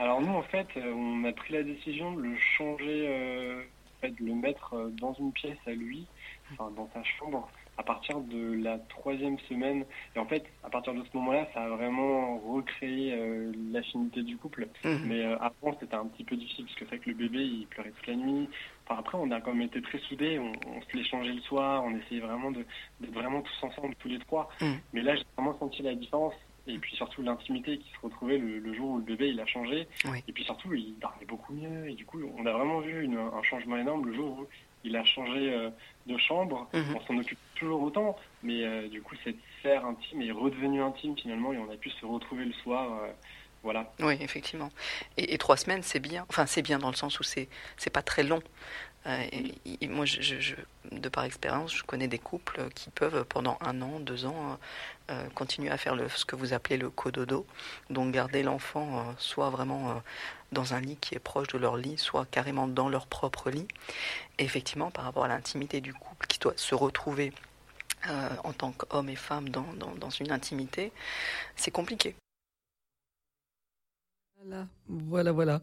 alors 0.00 0.22
nous, 0.22 0.32
en 0.32 0.42
fait, 0.42 0.66
euh, 0.78 0.94
on 0.94 1.24
a 1.24 1.32
pris 1.32 1.52
la 1.52 1.62
décision 1.62 2.12
de 2.12 2.22
le 2.22 2.34
changer, 2.56 3.06
euh, 3.06 3.62
de 4.02 4.24
le 4.24 4.34
mettre 4.34 4.72
euh, 4.72 4.88
dans 4.98 5.12
une 5.12 5.30
pièce 5.30 5.58
à 5.66 5.72
lui, 5.72 6.06
enfin 6.52 6.70
dans 6.74 6.88
sa 6.94 7.04
chambre, 7.04 7.50
à 7.80 7.82
partir 7.82 8.20
de 8.20 8.62
la 8.62 8.78
troisième 8.78 9.38
semaine. 9.48 9.86
Et 10.14 10.18
en 10.18 10.26
fait, 10.26 10.44
à 10.62 10.68
partir 10.68 10.92
de 10.92 11.02
ce 11.02 11.16
moment-là, 11.16 11.48
ça 11.54 11.62
a 11.62 11.68
vraiment 11.70 12.38
recréé 12.38 13.16
l'affinité 13.72 14.22
du 14.22 14.36
couple. 14.36 14.68
Mhm. 14.84 15.00
Mais 15.06 15.24
avant, 15.24 15.74
c'était 15.80 15.94
un 15.94 16.04
petit 16.06 16.24
peu 16.24 16.36
difficile 16.36 16.66
parce 16.66 16.76
que 16.76 16.84
c'est 16.84 16.96
vrai 16.96 16.98
que 16.98 17.08
le 17.08 17.16
bébé, 17.16 17.38
il 17.38 17.66
pleurait 17.68 17.92
toute 17.92 18.06
la 18.06 18.16
nuit. 18.16 18.50
Enfin, 18.84 19.00
après, 19.00 19.16
on 19.18 19.30
a 19.30 19.40
quand 19.40 19.54
même 19.54 19.62
été 19.62 19.80
très 19.80 19.98
soudés. 20.00 20.38
On, 20.38 20.52
se 20.82 20.96
l'échangeait 20.96 21.32
le 21.32 21.40
soir. 21.40 21.82
On 21.84 21.96
essayait 21.96 22.20
vraiment 22.20 22.50
d'être 22.50 23.12
vraiment 23.14 23.40
tous 23.40 23.66
ensemble, 23.66 23.94
tous 23.98 24.08
les 24.08 24.18
trois. 24.18 24.50
Mhm. 24.60 24.78
Mais 24.92 25.00
là, 25.00 25.16
j'ai 25.16 25.24
vraiment 25.36 25.58
senti 25.58 25.82
la 25.82 25.94
différence 25.94 26.34
et 26.66 26.78
puis 26.78 26.94
surtout 26.94 27.22
l'intimité 27.22 27.78
qui 27.78 27.90
se 27.90 27.98
retrouvait 28.02 28.36
le, 28.36 28.74
jour 28.74 28.90
où 28.90 28.98
le 28.98 29.04
bébé 29.04 29.30
il 29.30 29.40
a 29.40 29.46
changé. 29.46 29.88
Et 30.28 30.32
puis 30.32 30.44
surtout, 30.44 30.74
il 30.74 30.98
dormait 31.00 31.24
beaucoup 31.26 31.54
mieux. 31.54 31.88
Et 31.88 31.94
du 31.94 32.04
coup, 32.04 32.20
on 32.36 32.44
a 32.44 32.52
vraiment 32.52 32.80
vu 32.80 33.08
un 33.16 33.42
changement 33.42 33.78
énorme 33.78 34.04
le 34.06 34.14
jour 34.14 34.40
où 34.40 34.46
il 34.84 34.96
a 34.96 35.04
changé 35.04 35.52
euh, 35.52 35.70
de 36.06 36.16
chambre. 36.16 36.68
Mhm. 36.72 36.96
On 36.96 37.00
s'en 37.06 37.18
occupe 37.18 37.38
toujours 37.54 37.82
autant, 37.82 38.16
mais 38.42 38.64
euh, 38.64 38.88
du 38.88 39.02
coup, 39.02 39.14
cette 39.24 39.36
sphère 39.58 39.84
intime 39.84 40.22
est 40.22 40.32
redevenue 40.32 40.82
intime 40.82 41.16
finalement 41.16 41.52
et 41.52 41.58
on 41.58 41.70
a 41.70 41.76
pu 41.76 41.90
se 41.90 42.06
retrouver 42.06 42.44
le 42.44 42.52
soir. 42.52 43.02
Euh, 43.02 43.12
voilà. 43.62 43.92
Oui, 44.00 44.16
effectivement. 44.20 44.70
Et, 45.18 45.36
trois 45.36 45.58
semaines, 45.58 45.82
c'est 45.82 46.00
bien. 46.00 46.24
Enfin, 46.30 46.46
c'est 46.46 46.62
bien 46.62 46.78
dans 46.78 46.88
le 46.88 46.96
sens 46.96 47.20
où 47.20 47.22
c'est 47.22 47.48
c'est 47.76 47.90
pas 47.90 48.00
très 48.00 48.22
long. 48.22 48.40
Euh, 49.06 49.26
moi, 49.88 50.04
je, 50.04 50.54
de 50.92 51.08
par 51.08 51.24
expérience, 51.24 51.74
je 51.74 51.82
connais 51.82 52.08
des 52.08 52.18
couples 52.18 52.68
qui 52.74 52.90
peuvent 52.90 53.24
pendant 53.24 53.56
un 53.60 53.80
an, 53.80 53.98
deux 53.98 54.26
ans 54.26 54.58
euh, 55.10 55.28
continuer 55.34 55.70
à 55.70 55.78
faire 55.78 55.96
le, 55.96 56.08
ce 56.08 56.24
que 56.24 56.36
vous 56.36 56.52
appelez 56.52 56.76
le 56.76 56.90
cododo, 56.90 57.46
donc 57.88 58.12
garder 58.12 58.42
l'enfant 58.42 59.00
euh, 59.00 59.12
soit 59.18 59.48
vraiment 59.50 60.02
dans 60.52 60.74
un 60.74 60.80
lit 60.80 60.96
qui 60.96 61.14
est 61.14 61.20
proche 61.20 61.48
de 61.48 61.58
leur 61.58 61.76
lit, 61.76 61.96
soit 61.96 62.26
carrément 62.30 62.66
dans 62.66 62.88
leur 62.88 63.06
propre 63.06 63.50
lit. 63.50 63.66
Et 64.38 64.44
effectivement, 64.44 64.90
par 64.90 65.04
rapport 65.04 65.24
à 65.24 65.28
l'intimité 65.28 65.80
du 65.80 65.94
couple 65.94 66.26
qui 66.26 66.38
doit 66.38 66.54
se 66.56 66.74
retrouver 66.74 67.32
en 68.44 68.54
tant 68.54 68.72
qu'homme 68.72 69.10
et 69.10 69.16
femme 69.16 69.50
dans 69.50 70.10
une 70.10 70.32
intimité, 70.32 70.90
c'est 71.54 71.70
compliqué. 71.70 72.16
Voilà, 74.88 75.32
voilà, 75.32 75.62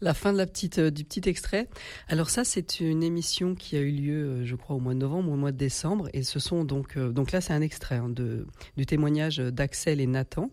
La 0.00 0.14
fin 0.14 0.32
de 0.32 0.38
la 0.38 0.46
petite, 0.46 0.78
euh, 0.78 0.90
du 0.90 1.04
petit 1.04 1.28
extrait. 1.28 1.68
Alors 2.08 2.30
ça, 2.30 2.42
c'est 2.42 2.80
une 2.80 3.02
émission 3.02 3.54
qui 3.54 3.76
a 3.76 3.80
eu 3.80 3.90
lieu, 3.90 4.24
euh, 4.24 4.44
je 4.46 4.56
crois, 4.56 4.76
au 4.76 4.80
mois 4.80 4.94
de 4.94 4.98
novembre 4.98 5.30
ou 5.30 5.34
au 5.34 5.36
mois 5.36 5.52
de 5.52 5.58
décembre. 5.58 6.08
Et 6.14 6.22
ce 6.22 6.38
sont 6.38 6.64
donc, 6.64 6.96
euh, 6.96 7.10
donc 7.10 7.32
là, 7.32 7.42
c'est 7.42 7.52
un 7.52 7.60
extrait 7.60 7.96
hein, 7.96 8.08
de, 8.08 8.46
du 8.78 8.86
témoignage 8.86 9.36
d'Axel 9.38 10.00
et 10.00 10.06
Nathan. 10.06 10.50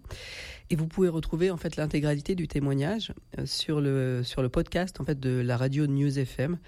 Et 0.70 0.76
vous 0.76 0.88
pouvez 0.88 1.08
retrouver 1.08 1.50
en 1.50 1.58
fait 1.58 1.78
l'intégralité 1.78 2.36
du 2.36 2.48
témoignage 2.48 3.14
sur 3.46 3.80
le, 3.80 4.22
sur 4.24 4.42
le 4.42 4.50
podcast 4.50 5.00
en 5.02 5.04
fait 5.04 5.20
de 5.20 5.42
la 5.42 5.56
radio 5.56 5.88
News 5.88 6.20
FM. 6.20 6.60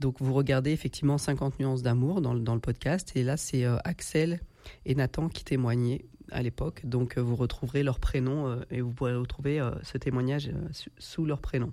Donc 0.00 0.16
vous 0.20 0.34
regardez 0.34 0.70
effectivement 0.70 1.18
50 1.18 1.58
nuances 1.58 1.82
d'amour 1.82 2.20
dans, 2.20 2.34
dans 2.34 2.54
le 2.54 2.60
podcast. 2.60 3.12
Et 3.16 3.24
là, 3.24 3.36
c'est 3.36 3.64
Axel 3.84 4.40
et 4.86 4.94
Nathan 4.94 5.28
qui 5.28 5.44
témoignaient 5.44 6.04
à 6.30 6.42
l'époque. 6.42 6.82
Donc 6.84 7.16
euh, 7.16 7.20
vous 7.20 7.36
retrouverez 7.36 7.82
leur 7.82 7.98
prénom 7.98 8.48
euh, 8.48 8.56
et 8.70 8.80
vous 8.80 8.92
pourrez 8.92 9.14
retrouver 9.14 9.60
euh, 9.60 9.70
ce 9.82 9.98
témoignage 9.98 10.50
sous 10.98 11.24
leur 11.24 11.40
prénom. 11.40 11.70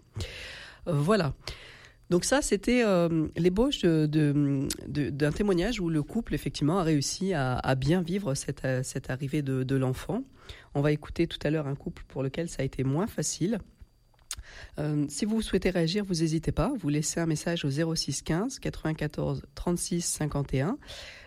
voilà. 0.86 1.34
Donc 2.12 2.24
ça, 2.24 2.44
c'était 2.44 2.84
l'ébauche 3.36 3.82
d'un 3.82 5.32
témoignage 5.32 5.80
où 5.80 5.90
le 5.90 6.04
couple, 6.04 6.36
effectivement, 6.36 6.78
a 6.78 6.84
réussi 6.84 7.34
à, 7.34 7.76
bien 7.76 8.04
vivre 8.04 8.36
cette, 8.36 8.68
cette 8.84 9.10
arrivée 9.10 9.42
de 9.42 9.76
l'enfant. 9.76 10.22
On 10.76 10.82
va 10.82 10.92
écouter 10.92 11.26
tout 11.26 11.40
à 11.44 11.50
l'heure 11.50 11.66
un 11.66 11.74
couple 11.74 12.04
pour 12.08 12.22
lequel 12.22 12.48
ça 12.48 12.62
a 12.62 12.66
été 12.66 12.84
moins 12.84 13.08
facile. 13.08 13.58
Euh, 14.80 15.06
si 15.10 15.26
vous 15.26 15.42
souhaitez 15.42 15.70
réagir, 15.70 16.04
vous 16.04 16.16
n'hésitez 16.16 16.52
pas. 16.52 16.72
Vous 16.80 16.90
laissez 16.90 17.20
un 17.20 17.26
message 17.26 17.66
au 17.66 17.96
06 17.96 18.22
15 18.22 18.60
94 18.60 19.44
36 19.56 20.02
51. 20.02 20.78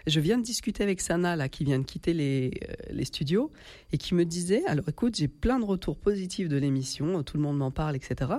Je 0.06 0.20
viens 0.20 0.38
de 0.38 0.42
discuter 0.42 0.82
avec 0.82 1.00
Sana, 1.00 1.36
là, 1.36 1.48
qui 1.48 1.64
vient 1.64 1.78
de 1.78 1.84
quitter 1.84 2.14
les, 2.14 2.50
euh, 2.68 2.74
les 2.90 3.04
studios, 3.04 3.52
et 3.92 3.98
qui 3.98 4.14
me 4.14 4.24
disait, 4.24 4.64
alors 4.66 4.88
écoute, 4.88 5.16
j'ai 5.16 5.28
plein 5.28 5.58
de 5.58 5.64
retours 5.64 5.98
positifs 5.98 6.48
de 6.48 6.56
l'émission, 6.56 7.22
tout 7.22 7.36
le 7.36 7.42
monde 7.42 7.58
m'en 7.58 7.70
parle, 7.70 7.96
etc. 7.96 8.32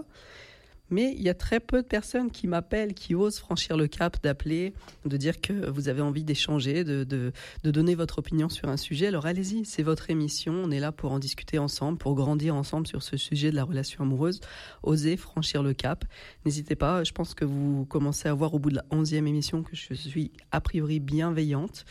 Mais 0.89 1.13
il 1.17 1.21
y 1.21 1.29
a 1.29 1.33
très 1.33 1.59
peu 1.59 1.81
de 1.81 1.87
personnes 1.87 2.31
qui 2.31 2.47
m'appellent, 2.47 2.93
qui 2.93 3.15
osent 3.15 3.39
franchir 3.39 3.77
le 3.77 3.87
cap, 3.87 4.21
d'appeler, 4.23 4.73
de 5.05 5.17
dire 5.17 5.41
que 5.41 5.69
vous 5.69 5.89
avez 5.89 6.01
envie 6.01 6.23
d'échanger, 6.23 6.83
de, 6.83 7.03
de, 7.03 7.31
de, 7.63 7.71
donner 7.71 7.95
votre 7.95 8.19
opinion 8.19 8.49
sur 8.49 8.69
un 8.69 8.77
sujet. 8.77 9.07
Alors 9.07 9.25
allez-y, 9.25 9.65
c'est 9.65 9.83
votre 9.83 10.09
émission, 10.09 10.53
on 10.53 10.71
est 10.71 10.79
là 10.79 10.91
pour 10.91 11.11
en 11.11 11.19
discuter 11.19 11.59
ensemble, 11.59 11.97
pour 11.97 12.15
grandir 12.15 12.55
ensemble 12.55 12.87
sur 12.87 13.03
ce 13.03 13.17
sujet 13.17 13.51
de 13.51 13.55
la 13.55 13.63
relation 13.63 14.03
amoureuse. 14.03 14.39
Osez 14.83 15.17
franchir 15.17 15.63
le 15.63 15.73
cap. 15.73 16.05
N'hésitez 16.45 16.75
pas, 16.75 17.03
je 17.03 17.11
pense 17.11 17.33
que 17.33 17.45
vous 17.45 17.85
commencez 17.85 18.27
à 18.27 18.33
voir 18.33 18.53
au 18.53 18.59
bout 18.59 18.69
de 18.69 18.75
la 18.75 18.85
onzième 18.91 19.27
émission 19.27 19.63
que 19.63 19.75
je 19.75 19.93
suis 19.93 20.31
a 20.51 20.61
priori 20.61 20.99
bienveillante. 20.99 21.85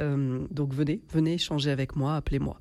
Euh, 0.00 0.46
donc 0.50 0.72
venez, 0.74 1.00
venez 1.12 1.34
échanger 1.34 1.70
avec 1.70 1.96
moi, 1.96 2.16
appelez-moi. 2.16 2.60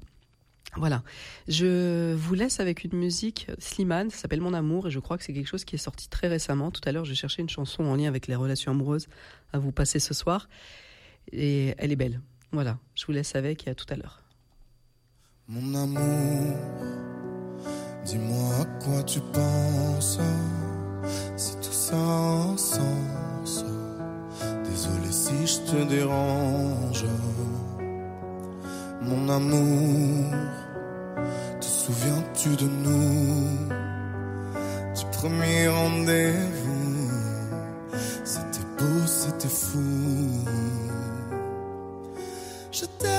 Voilà. 0.78 1.04
Je 1.48 2.14
vous 2.14 2.34
laisse 2.34 2.60
avec 2.60 2.84
une 2.84 2.98
musique 2.98 3.48
Slimane, 3.60 4.10
ça 4.10 4.18
s'appelle 4.18 4.42
Mon 4.42 4.54
amour 4.54 4.88
et 4.88 4.92
je 4.92 5.00
crois 5.00 5.18
que 5.18 5.24
c'est 5.24 5.34
quelque 5.34 5.48
chose 5.48 5.64
qui 5.64 5.76
est 5.76 5.80
sorti 5.80 6.10
très 6.10 6.28
récemment. 6.28 6.72
Tout 6.72 6.82
à 6.86 6.92
l'heure, 6.92 7.06
je 7.06 7.14
cherchais 7.14 7.42
une 7.42 7.50
chanson 7.50 7.84
en 7.84 7.96
lien 7.96 8.08
avec 8.08 8.28
les 8.28 8.36
relations 8.36 8.72
amoureuses 8.72 9.08
à 9.54 9.60
vous 9.60 9.72
passer 9.72 10.00
ce 10.00 10.14
soir. 10.14 10.50
Et 11.32 11.74
elle 11.78 11.92
est 11.92 11.96
belle. 11.96 12.22
Voilà, 12.52 12.78
je 12.94 13.06
vous 13.06 13.12
laisse 13.12 13.36
avec 13.36 13.68
et 13.68 13.72
à 13.72 13.76
tout 13.76 13.86
à 13.90 13.96
l'heure. 13.96 14.22
Mon 15.48 15.76
amour, 15.76 16.58
dis-moi 18.06 18.56
à 18.62 18.66
quoi 18.84 19.04
tu 19.04 19.20
penses, 19.20 20.20
si 21.36 21.56
tout 21.58 21.72
ça 21.72 21.96
a 21.96 22.58
sens. 22.58 23.66
Désolé 24.64 25.12
si 25.12 25.48
je 25.48 25.72
te 25.72 25.90
dérange. 25.90 27.06
Mon 29.02 29.30
amour, 29.30 30.34
souviens-tu 31.86 32.50
de 32.56 32.66
nous, 32.66 33.70
du 34.98 35.06
premier 35.18 35.68
rendez-vous? 35.68 37.12
C'était 38.24 38.66
beau, 38.78 39.06
c'était 39.06 39.48
fou. 39.48 39.84
Je 42.72 42.86
t'aime, 43.00 43.14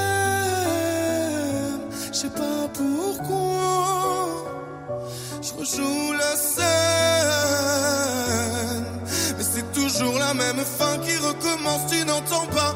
je 2.12 2.16
sais 2.22 2.30
pas 2.30 2.68
pourquoi. 2.80 3.46
Je 5.42 5.52
rejoue 5.58 6.12
la 6.24 6.34
scène, 6.36 6.66
mais 9.36 9.44
c'est 9.52 9.68
toujours 9.72 10.18
la 10.18 10.34
même 10.34 10.62
fin 10.78 10.98
qui 11.04 11.16
recommence. 11.18 11.86
Tu 11.88 12.04
n'entends 12.04 12.48
pas 12.58 12.74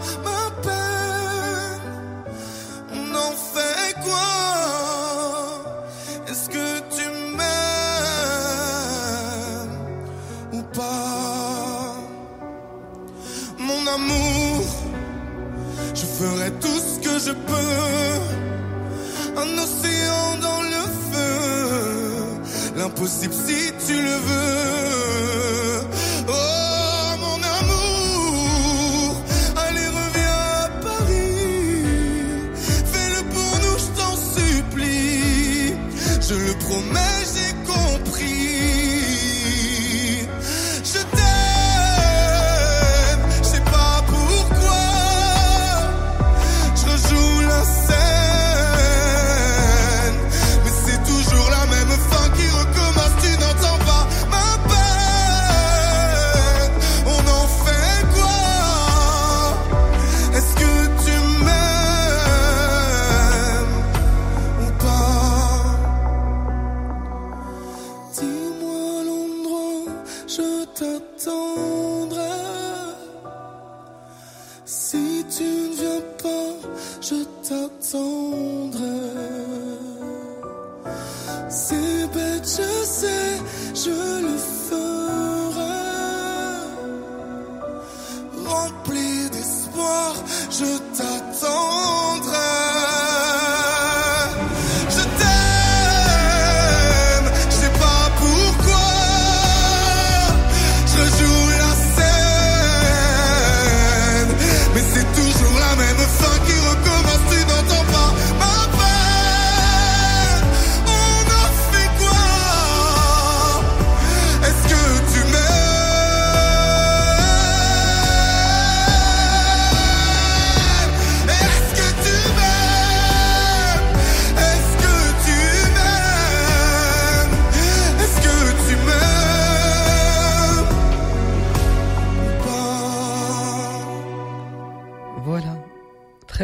l'impossible 22.81 23.35
si 23.35 23.73
tu 23.87 23.93
le 24.01 24.17
veux. 24.27 25.70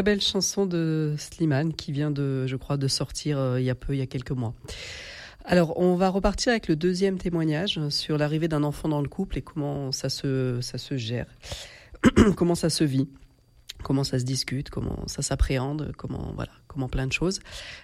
Belle 0.06 0.20
chanson 0.20 0.66
de 0.66 1.16
Slimane 1.18 1.74
qui 1.74 1.90
vient 1.90 2.12
de, 2.12 2.46
je 2.46 2.54
crois, 2.54 2.76
de 2.76 2.86
sortir 2.86 3.40
euh, 3.40 3.60
il 3.60 3.66
y 3.66 3.70
a 3.70 3.74
peu, 3.74 3.92
il 3.92 3.98
y 3.98 4.02
a 4.02 4.06
quelques 4.06 4.30
mois. 4.30 4.54
Alors, 5.44 5.80
on 5.80 5.96
va 5.96 6.10
repartir 6.10 6.52
avec 6.52 6.68
le 6.68 6.76
deuxième 6.76 7.18
témoignage 7.18 7.80
sur 7.88 8.16
l'arrivée 8.16 8.46
d'un 8.46 8.62
enfant 8.62 8.88
dans 8.88 9.02
le 9.02 9.08
couple 9.08 9.38
et 9.38 9.42
comment 9.42 9.90
ça 9.90 10.08
se, 10.08 10.60
ça 10.60 10.78
se 10.78 10.96
gère, 10.96 11.26
comment 12.36 12.54
ça 12.54 12.70
se 12.70 12.84
vit, 12.84 13.08
comment 13.82 14.04
ça 14.04 14.20
se 14.20 14.24
discute, 14.24 14.70
comment 14.70 15.08
ça 15.08 15.22
s'appréhende, 15.22 15.90
comment 15.96 16.30
voilà, 16.36 16.52
comment 16.68 16.88
plein 16.88 17.08
de 17.08 17.12
choses. 17.12 17.40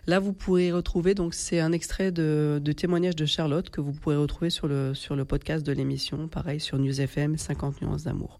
Là, 0.06 0.20
vous 0.20 0.32
pourrez 0.32 0.70
retrouver 0.70 1.14
donc 1.14 1.34
c'est 1.34 1.58
un 1.58 1.72
extrait 1.72 2.12
de, 2.12 2.60
de 2.62 2.72
témoignage 2.72 3.16
de 3.16 3.26
Charlotte 3.26 3.68
que 3.68 3.80
vous 3.80 3.92
pourrez 3.92 4.16
retrouver 4.16 4.50
sur 4.50 4.68
le 4.68 4.94
sur 4.94 5.16
le 5.16 5.24
podcast 5.24 5.66
de 5.66 5.72
l'émission, 5.72 6.28
pareil 6.28 6.60
sur 6.60 6.78
News 6.78 7.00
FM 7.00 7.36
50 7.36 7.82
nuances 7.82 8.04
d'amour. 8.04 8.38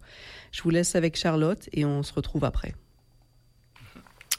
Je 0.53 0.61
vous 0.61 0.69
laisse 0.69 0.95
avec 0.95 1.17
Charlotte 1.17 1.67
et 1.73 1.83
on 1.83 2.01
se 2.01 2.13
retrouve 2.13 2.45
après. 2.45 2.75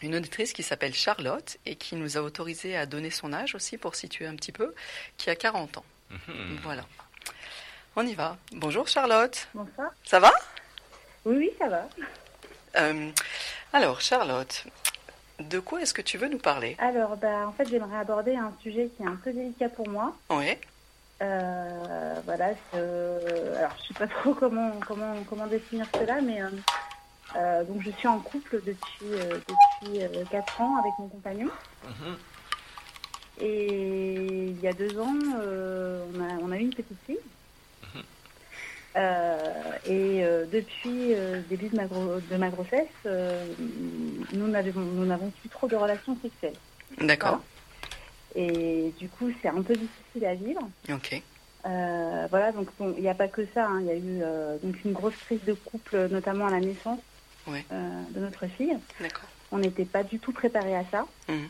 Une 0.05 0.17
auditrice 0.17 0.53
qui 0.53 0.63
s'appelle 0.63 0.93
Charlotte 0.93 1.57
et 1.65 1.77
qui 1.77 1.97
nous 1.97 2.19
a 2.19 2.21
autorisé 2.21 2.77
à 2.77 2.85
donner 2.85 3.09
son 3.11 3.33
âge 3.33 3.55
aussi 3.55 3.79
pour 3.79 3.95
situer 3.95 4.27
un 4.27 4.37
petit 4.37 4.53
peu, 4.53 4.75
qui 5.17 5.31
a 5.31 5.35
40 5.35 5.79
ans. 5.79 5.85
Voilà. 6.63 6.85
On 7.97 8.07
y 8.07 8.13
va. 8.13 8.37
Bonjour 8.53 8.87
Charlotte. 8.87 9.49
Bonsoir. 9.55 9.91
Ça 10.05 10.21
va? 10.21 10.31
Oui, 11.25 11.37
oui, 11.39 11.51
ça 11.59 11.69
va. 11.69 11.89
Euh, 12.77 13.11
Alors 13.73 14.03
Charlotte, 14.03 14.65
de 15.41 15.59
quoi 15.59 15.81
est-ce 15.81 15.95
que 15.95 16.03
tu 16.03 16.19
veux 16.19 16.29
nous 16.29 16.37
parler? 16.39 16.77
Alors, 16.81 17.17
bah, 17.17 17.47
en 17.49 17.53
fait, 17.53 17.67
j'aimerais 17.67 17.97
aborder 17.97 18.37
un 18.37 18.53
sujet 18.63 18.91
qui 18.95 19.05
est 19.05 19.07
un 19.07 19.17
peu 19.17 19.33
délicat 19.33 19.71
pour 19.71 19.89
moi. 19.89 20.15
Oui. 20.29 20.53
Euh, 21.23 22.15
voilà, 22.27 22.51
je- 22.75 23.57
alors 23.57 23.75
je 23.81 23.89
sais 23.89 23.95
pas 23.95 24.07
trop 24.09 24.35
comment 24.35 24.71
comment 24.87 25.15
comment 25.31 25.47
définir 25.47 25.87
cela, 25.95 26.21
mais 26.21 26.43
euh, 26.43 26.51
euh, 27.37 27.65
donc 27.65 27.83
je 27.83 27.91
suis 27.91 28.09
en 28.09 28.21
couple 28.21 28.63
depuis 28.63 29.07
euh, 29.13 29.39
depuis 29.49 30.03
euh, 30.03 30.25
quatre 30.31 30.61
ans 30.61 30.77
avec 30.77 30.99
mon 30.99 31.09
compagnon. 31.09 31.49
Et 33.41 34.51
il 34.51 34.61
y 34.61 34.69
a 34.69 34.73
deux 34.73 34.99
ans, 34.99 35.15
euh, 35.41 36.05
on 36.15 36.21
a 36.21 36.39
on 36.39 36.51
a 36.53 36.57
eu 36.59 36.61
une 36.63 36.73
petite 36.73 37.01
fille. 37.07 37.19
Euh, 38.97 39.73
et 39.87 40.25
euh, 40.25 40.47
depuis 40.47 41.15
euh, 41.15 41.39
le 41.39 41.43
début 41.43 41.69
de 41.69 41.75
ma, 41.75 41.87
gro- 41.87 42.21
de 42.21 42.37
ma 42.37 42.49
grossesse, 42.51 42.87
euh, 43.07 43.45
nous 44.33 44.47
n'avons 44.47 45.33
plus 45.33 45.49
trop 45.49 45.67
de 45.67 45.75
relations 45.75 46.17
sexuelles. 46.23 46.55
D'accord. 47.01 47.41
Et 48.37 48.93
du 48.97 49.09
coup, 49.09 49.31
c'est 49.43 49.49
un 49.49 49.63
peu 49.63 49.75
difficile 49.75 50.25
à 50.27 50.35
vivre. 50.37 50.61
Ok. 50.91 51.21
Euh, 51.67 52.27
voilà, 52.31 52.53
donc 52.53 52.69
bon, 52.79 52.95
il 52.97 53.03
n'y 53.03 53.09
a 53.09 53.15
pas 53.17 53.27
que 53.29 53.47
ça. 53.53 53.67
hein. 53.67 53.81
Il 53.81 53.87
y 53.87 53.91
a 53.91 53.97
eu 53.97 54.23
euh, 54.23 54.59
donc 54.59 54.81
une 54.85 54.93
grosse 54.93 55.17
crise 55.17 55.43
de 55.45 55.55
couple, 55.55 56.07
notamment 56.09 56.47
à 56.47 56.51
la 56.51 56.61
naissance 56.61 57.01
Ouais. 57.47 57.65
euh, 57.73 58.03
de 58.11 58.21
notre 58.21 58.47
fille. 58.49 58.77
On 59.51 59.59
n'était 59.59 59.85
pas 59.85 60.03
du 60.03 60.19
tout 60.21 60.33
préparé 60.33 60.75
à 60.75 60.85
ça. 60.91 61.07
Mhm. 61.29 61.49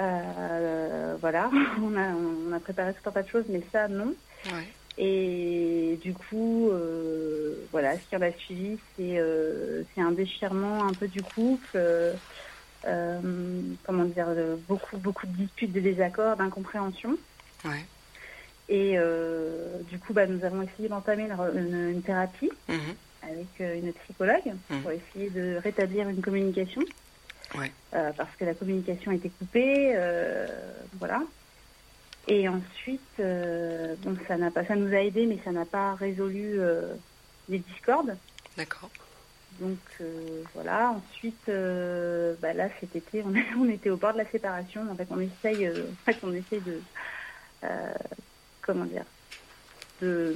Euh, 0.00 1.16
voilà, 1.20 1.50
on 1.82 1.96
a, 1.96 2.08
on 2.14 2.52
a 2.52 2.60
préparé 2.60 2.94
tout 2.94 3.08
un 3.08 3.12
tas 3.12 3.22
de 3.22 3.28
choses, 3.28 3.44
mais 3.48 3.62
ça, 3.72 3.88
non. 3.88 4.14
Ouais. 4.46 4.66
Et 4.96 5.98
du 6.02 6.12
coup, 6.14 6.68
euh, 6.70 7.66
voilà, 7.72 7.98
ce 7.98 8.04
qui 8.08 8.16
en 8.16 8.22
a 8.22 8.32
suivi, 8.32 8.78
c'est 8.96 9.18
un 10.00 10.12
déchirement 10.12 10.84
un 10.84 10.94
peu 10.94 11.08
du 11.08 11.22
couple. 11.22 11.78
comment 12.82 14.04
dire, 14.04 14.28
beaucoup, 14.68 14.96
beaucoup 14.98 15.26
de 15.26 15.32
disputes, 15.32 15.72
de 15.72 15.80
désaccords, 15.80 16.36
d'incompréhension. 16.36 17.16
Ouais. 17.64 17.86
Et 18.68 18.96
du 19.84 19.98
coup, 19.98 20.12
bah, 20.12 20.26
nous 20.26 20.44
avons 20.44 20.62
essayé 20.62 20.88
d'entamer 20.88 21.24
une, 21.24 21.58
une- 21.58 21.88
une 21.90 22.02
thérapie. 22.02 22.50
Mhm. 22.68 22.94
Avec 23.22 23.48
une 23.58 23.92
psychologue 23.92 24.54
mmh. 24.68 24.80
pour 24.80 24.90
essayer 24.90 25.30
de 25.30 25.56
rétablir 25.62 26.08
une 26.08 26.22
communication. 26.22 26.82
parce 27.92 28.34
que 28.38 28.44
la 28.44 28.54
communication 28.54 29.12
était 29.12 29.30
coupée, 29.30 29.96
voilà. 30.98 31.22
Et 32.28 32.48
ensuite, 32.48 33.00
bon, 33.18 34.16
ça 34.28 34.36
n'a 34.36 34.50
pas, 34.50 34.64
ça 34.64 34.76
nous 34.76 34.92
a 34.94 35.00
aidé, 35.00 35.26
mais 35.26 35.38
ça 35.44 35.50
n'a 35.50 35.64
pas 35.64 35.94
résolu 35.94 36.60
les 37.48 37.58
discordes. 37.58 38.16
D'accord. 38.56 38.90
Donc 39.58 39.78
voilà. 40.54 40.90
Ensuite, 40.90 41.46
bah, 41.46 42.52
là 42.52 42.68
cet 42.78 42.94
été, 42.94 43.22
on, 43.22 43.34
on, 43.60 43.68
était 43.68 43.90
au 43.90 43.96
bord 43.96 44.12
de 44.12 44.18
la 44.18 44.30
séparation. 44.30 44.82
En 44.90 44.94
fait, 44.94 45.08
on 45.10 45.20
essaye, 45.20 45.68
en 45.68 46.04
fait, 46.04 46.18
on 46.22 46.32
essaye 46.32 46.60
de 46.60 46.80
comment 48.62 48.84
dire 48.84 49.04
de 50.00 50.34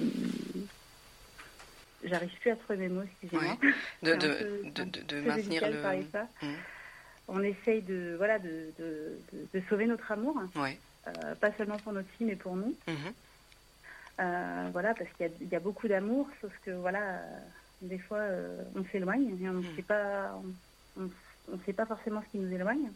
j'arrive 2.04 2.30
plus 2.40 2.50
à 2.50 2.56
trouver 2.56 2.78
mes 2.80 2.88
mots, 2.88 3.02
excusez-moi. 3.02 3.56
De, 4.02 4.14
de, 4.14 4.70
de, 4.74 4.84
de, 4.84 5.20
maintenir 5.22 5.68
le. 5.70 5.80
Mmh. 5.80 6.54
On 7.28 7.42
essaye 7.42 7.80
de, 7.82 8.14
voilà, 8.16 8.38
de, 8.38 8.70
de, 8.78 9.60
sauver 9.68 9.86
notre 9.86 10.12
amour. 10.12 10.36
Euh, 10.56 11.34
pas 11.36 11.52
seulement 11.52 11.78
pour 11.78 11.92
notre 11.92 12.08
fille, 12.10 12.26
mais 12.26 12.36
pour 12.36 12.56
nous. 12.56 12.74
Mmh. 12.86 12.92
Euh, 14.20 14.68
voilà, 14.72 14.94
parce 14.94 15.10
qu'il 15.16 15.30
y, 15.40 15.52
y, 15.52 15.56
a 15.56 15.60
beaucoup 15.60 15.88
d'amour, 15.88 16.28
sauf 16.40 16.52
que 16.64 16.70
voilà, 16.70 17.20
des 17.82 17.98
fois, 17.98 18.18
euh, 18.18 18.62
on 18.76 18.84
s'éloigne 18.84 19.36
et 19.40 19.48
on 19.48 19.54
ne 19.54 19.60
mmh. 19.60 19.76
sait 19.76 19.82
pas, 19.82 20.38
on, 20.98 21.10
on, 21.52 21.58
sait 21.64 21.72
pas 21.72 21.86
forcément 21.86 22.22
ce 22.22 22.30
qui 22.30 22.38
nous 22.38 22.54
éloigne. 22.54 22.90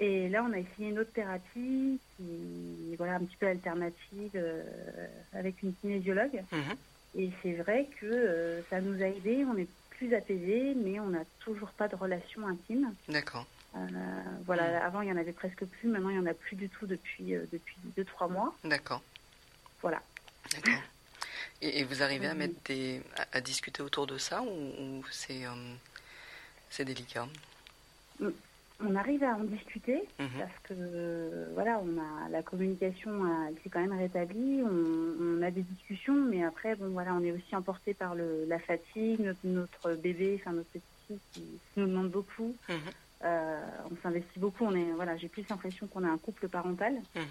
Et 0.00 0.28
là, 0.28 0.44
on 0.48 0.52
a 0.52 0.58
essayé 0.58 0.90
une 0.90 0.98
autre 1.00 1.12
thérapie, 1.12 2.00
qui, 2.16 2.96
voilà, 2.96 3.14
un 3.16 3.20
petit 3.20 3.36
peu 3.36 3.46
alternative, 3.46 4.40
avec 5.32 5.62
une 5.62 5.74
kinésiologue. 5.74 6.42
Et 7.16 7.30
c'est 7.42 7.54
vrai 7.54 7.88
que 8.00 8.06
euh, 8.06 8.62
ça 8.70 8.80
nous 8.80 9.02
a 9.02 9.06
aidés, 9.06 9.44
on 9.44 9.56
est 9.56 9.68
plus 9.90 10.14
apaisés, 10.14 10.74
mais 10.76 11.00
on 11.00 11.08
n'a 11.08 11.24
toujours 11.40 11.70
pas 11.70 11.88
de 11.88 11.96
relation 11.96 12.46
intime. 12.46 12.94
D'accord. 13.08 13.46
Euh, 13.76 13.78
voilà, 14.46 14.80
mm. 14.80 14.82
avant 14.82 15.00
il 15.02 15.08
y 15.08 15.12
en 15.12 15.16
avait 15.16 15.32
presque 15.32 15.64
plus, 15.64 15.88
maintenant 15.88 16.10
il 16.10 16.18
n'y 16.18 16.26
en 16.26 16.30
a 16.30 16.34
plus 16.34 16.56
du 16.56 16.68
tout 16.68 16.86
depuis 16.86 17.34
euh, 17.34 17.44
depuis 17.52 17.76
deux 17.96 18.04
trois 18.04 18.28
mois. 18.28 18.56
D'accord. 18.64 19.02
Voilà. 19.80 20.02
D'accord. 20.52 20.80
Et, 21.60 21.82
vous 21.84 22.02
arrivez 22.02 22.28
à 22.28 22.34
mettre 22.34 22.54
des 22.66 23.02
à, 23.32 23.40
discuter 23.40 23.82
autour 23.82 24.06
de 24.06 24.16
ça 24.16 24.42
ou, 24.42 25.04
c'est 25.10 25.42
c'est 26.70 26.84
délicat? 26.84 27.26
Mm 28.20 28.28
on 28.80 28.94
arrive 28.94 29.24
à 29.24 29.34
en 29.36 29.44
discuter 29.44 30.02
mhm. 30.18 30.28
parce 30.38 30.58
que 30.62 31.50
voilà, 31.54 31.80
on 31.80 31.98
a 31.98 32.28
la 32.28 32.42
communication 32.42 33.24
s'est 33.62 33.70
quand 33.70 33.80
même 33.80 33.98
rétablie, 33.98 34.62
on, 34.62 35.42
a 35.42 35.50
des 35.50 35.62
discussions, 35.62 36.14
mais 36.14 36.44
après 36.44 36.76
bon 36.76 36.90
voilà, 36.90 37.14
on 37.14 37.22
est 37.22 37.32
aussi 37.32 37.54
emporté 37.54 37.94
par 37.94 38.14
le, 38.14 38.44
la 38.46 38.58
fatigue, 38.58 39.34
notre, 39.44 39.94
bébé, 39.94 40.38
enfin 40.40 40.52
notre 40.52 40.70
petit 40.70 41.20
qui, 41.34 41.42
nous 41.76 41.86
demande 41.86 42.10
beaucoup. 42.10 42.56
Mhm. 42.68 42.78
Euh, 43.24 43.60
on 43.90 43.96
s'investit 44.02 44.38
beaucoup. 44.38 44.64
On 44.64 44.74
est 44.74 44.92
voilà, 44.92 45.16
j'ai 45.16 45.28
plus 45.28 45.48
l'impression 45.48 45.86
qu'on 45.88 46.04
a 46.04 46.08
un 46.08 46.18
couple 46.18 46.48
parental. 46.48 46.94
Mhm. 47.14 47.24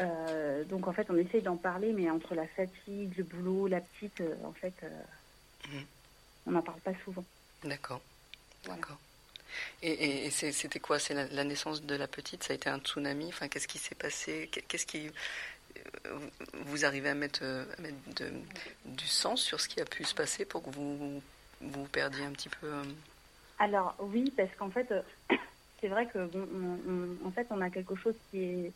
Euh, 0.00 0.64
donc 0.64 0.86
en 0.86 0.92
fait, 0.92 1.10
on 1.10 1.16
essaye 1.16 1.42
d'en 1.42 1.56
parler, 1.56 1.92
mais 1.92 2.10
entre 2.10 2.34
la 2.34 2.46
fatigue, 2.48 3.16
le 3.16 3.24
boulot, 3.24 3.66
la 3.66 3.80
petite, 3.80 4.20
euh, 4.20 4.36
en 4.44 4.52
fait, 4.52 4.74
on 6.46 6.52
n'en 6.52 6.62
parle 6.62 6.80
pas 6.80 6.94
souvent. 7.04 7.24
D'accord. 7.64 8.00
D'accord. 8.64 8.98
Et, 9.82 10.30
c'était 10.30 10.80
quoi? 10.80 10.98
C'est 10.98 11.14
la, 11.14 11.44
naissance 11.44 11.82
de 11.82 11.94
la 11.94 12.08
petite? 12.08 12.44
Ça 12.44 12.52
a 12.52 12.56
été 12.56 12.68
un 12.68 12.78
tsunami? 12.78 13.26
Enfin, 13.28 13.48
qu'est-ce 13.48 13.68
qui 13.68 13.78
s'est 13.78 13.94
passé? 13.94 14.50
Qu'est-ce 14.68 14.86
qui 14.86 15.10
euh, 16.06 16.18
vous 16.66 16.84
arrivez 16.84 17.10
à 17.10 17.14
mettre, 17.14 17.40
euh, 17.42 17.64
du 18.84 19.06
sens 19.06 19.40
sur 19.40 19.60
ce 19.60 19.68
qui 19.68 19.80
a 19.80 19.84
pu 19.84 20.04
se 20.04 20.14
passer 20.14 20.44
pour 20.44 20.62
que 20.62 20.70
vous 20.70 21.22
vous, 21.60 21.84
perdiez 21.86 22.24
un 22.24 22.32
petit 22.32 22.48
peu 22.48 22.66
euh? 22.66 22.82
Alors 23.58 23.94
oui, 23.98 24.32
parce 24.36 24.50
qu'en 24.56 24.70
fait, 24.70 24.92
c'est 25.80 25.88
vrai 25.88 26.06
que 26.06 26.18
en 27.24 27.30
fait, 27.30 27.46
on 27.50 27.60
a 27.60 27.70
quelque 27.70 27.94
chose 27.96 28.14
qui 28.30 28.42
est 28.42 28.72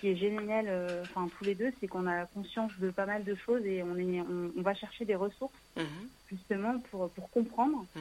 qui 0.00 0.08
est 0.08 0.16
génial, 0.16 0.66
enfin 1.02 1.28
tous 1.36 1.44
les 1.44 1.54
deux, 1.54 1.72
c'est 1.78 1.86
qu'on 1.86 2.06
a 2.06 2.24
conscience 2.26 2.72
de 2.78 2.90
pas 2.90 3.06
mal 3.06 3.22
de 3.24 3.34
choses 3.34 3.66
et 3.66 3.82
on 3.82 3.96
est 3.96 4.20
on, 4.20 4.62
va 4.62 4.74
chercher 4.74 5.04
des 5.04 5.16
ressources 5.16 5.52
mmh 5.76 5.82
justement 6.30 6.78
pour 6.90 7.10
pour 7.10 7.30
comprendre. 7.30 7.84
Mmh 7.94 8.00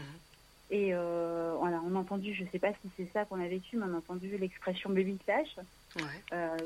et 0.71 0.93
euh, 0.93 1.55
voilà, 1.57 1.81
on 1.85 1.95
a 1.95 1.99
entendu, 1.99 2.33
je 2.33 2.43
ne 2.43 2.49
sais 2.49 2.59
pas 2.59 2.71
si 2.73 2.89
c'est 2.95 3.11
ça 3.11 3.25
qu'on 3.25 3.41
a 3.41 3.47
vécu, 3.47 3.77
mais 3.77 3.85
on 3.89 3.93
a 3.95 3.97
entendu 3.97 4.37
l'expression 4.37 4.89
baby 4.91 5.17
clash. 5.17 5.55
Euh, 6.31 6.57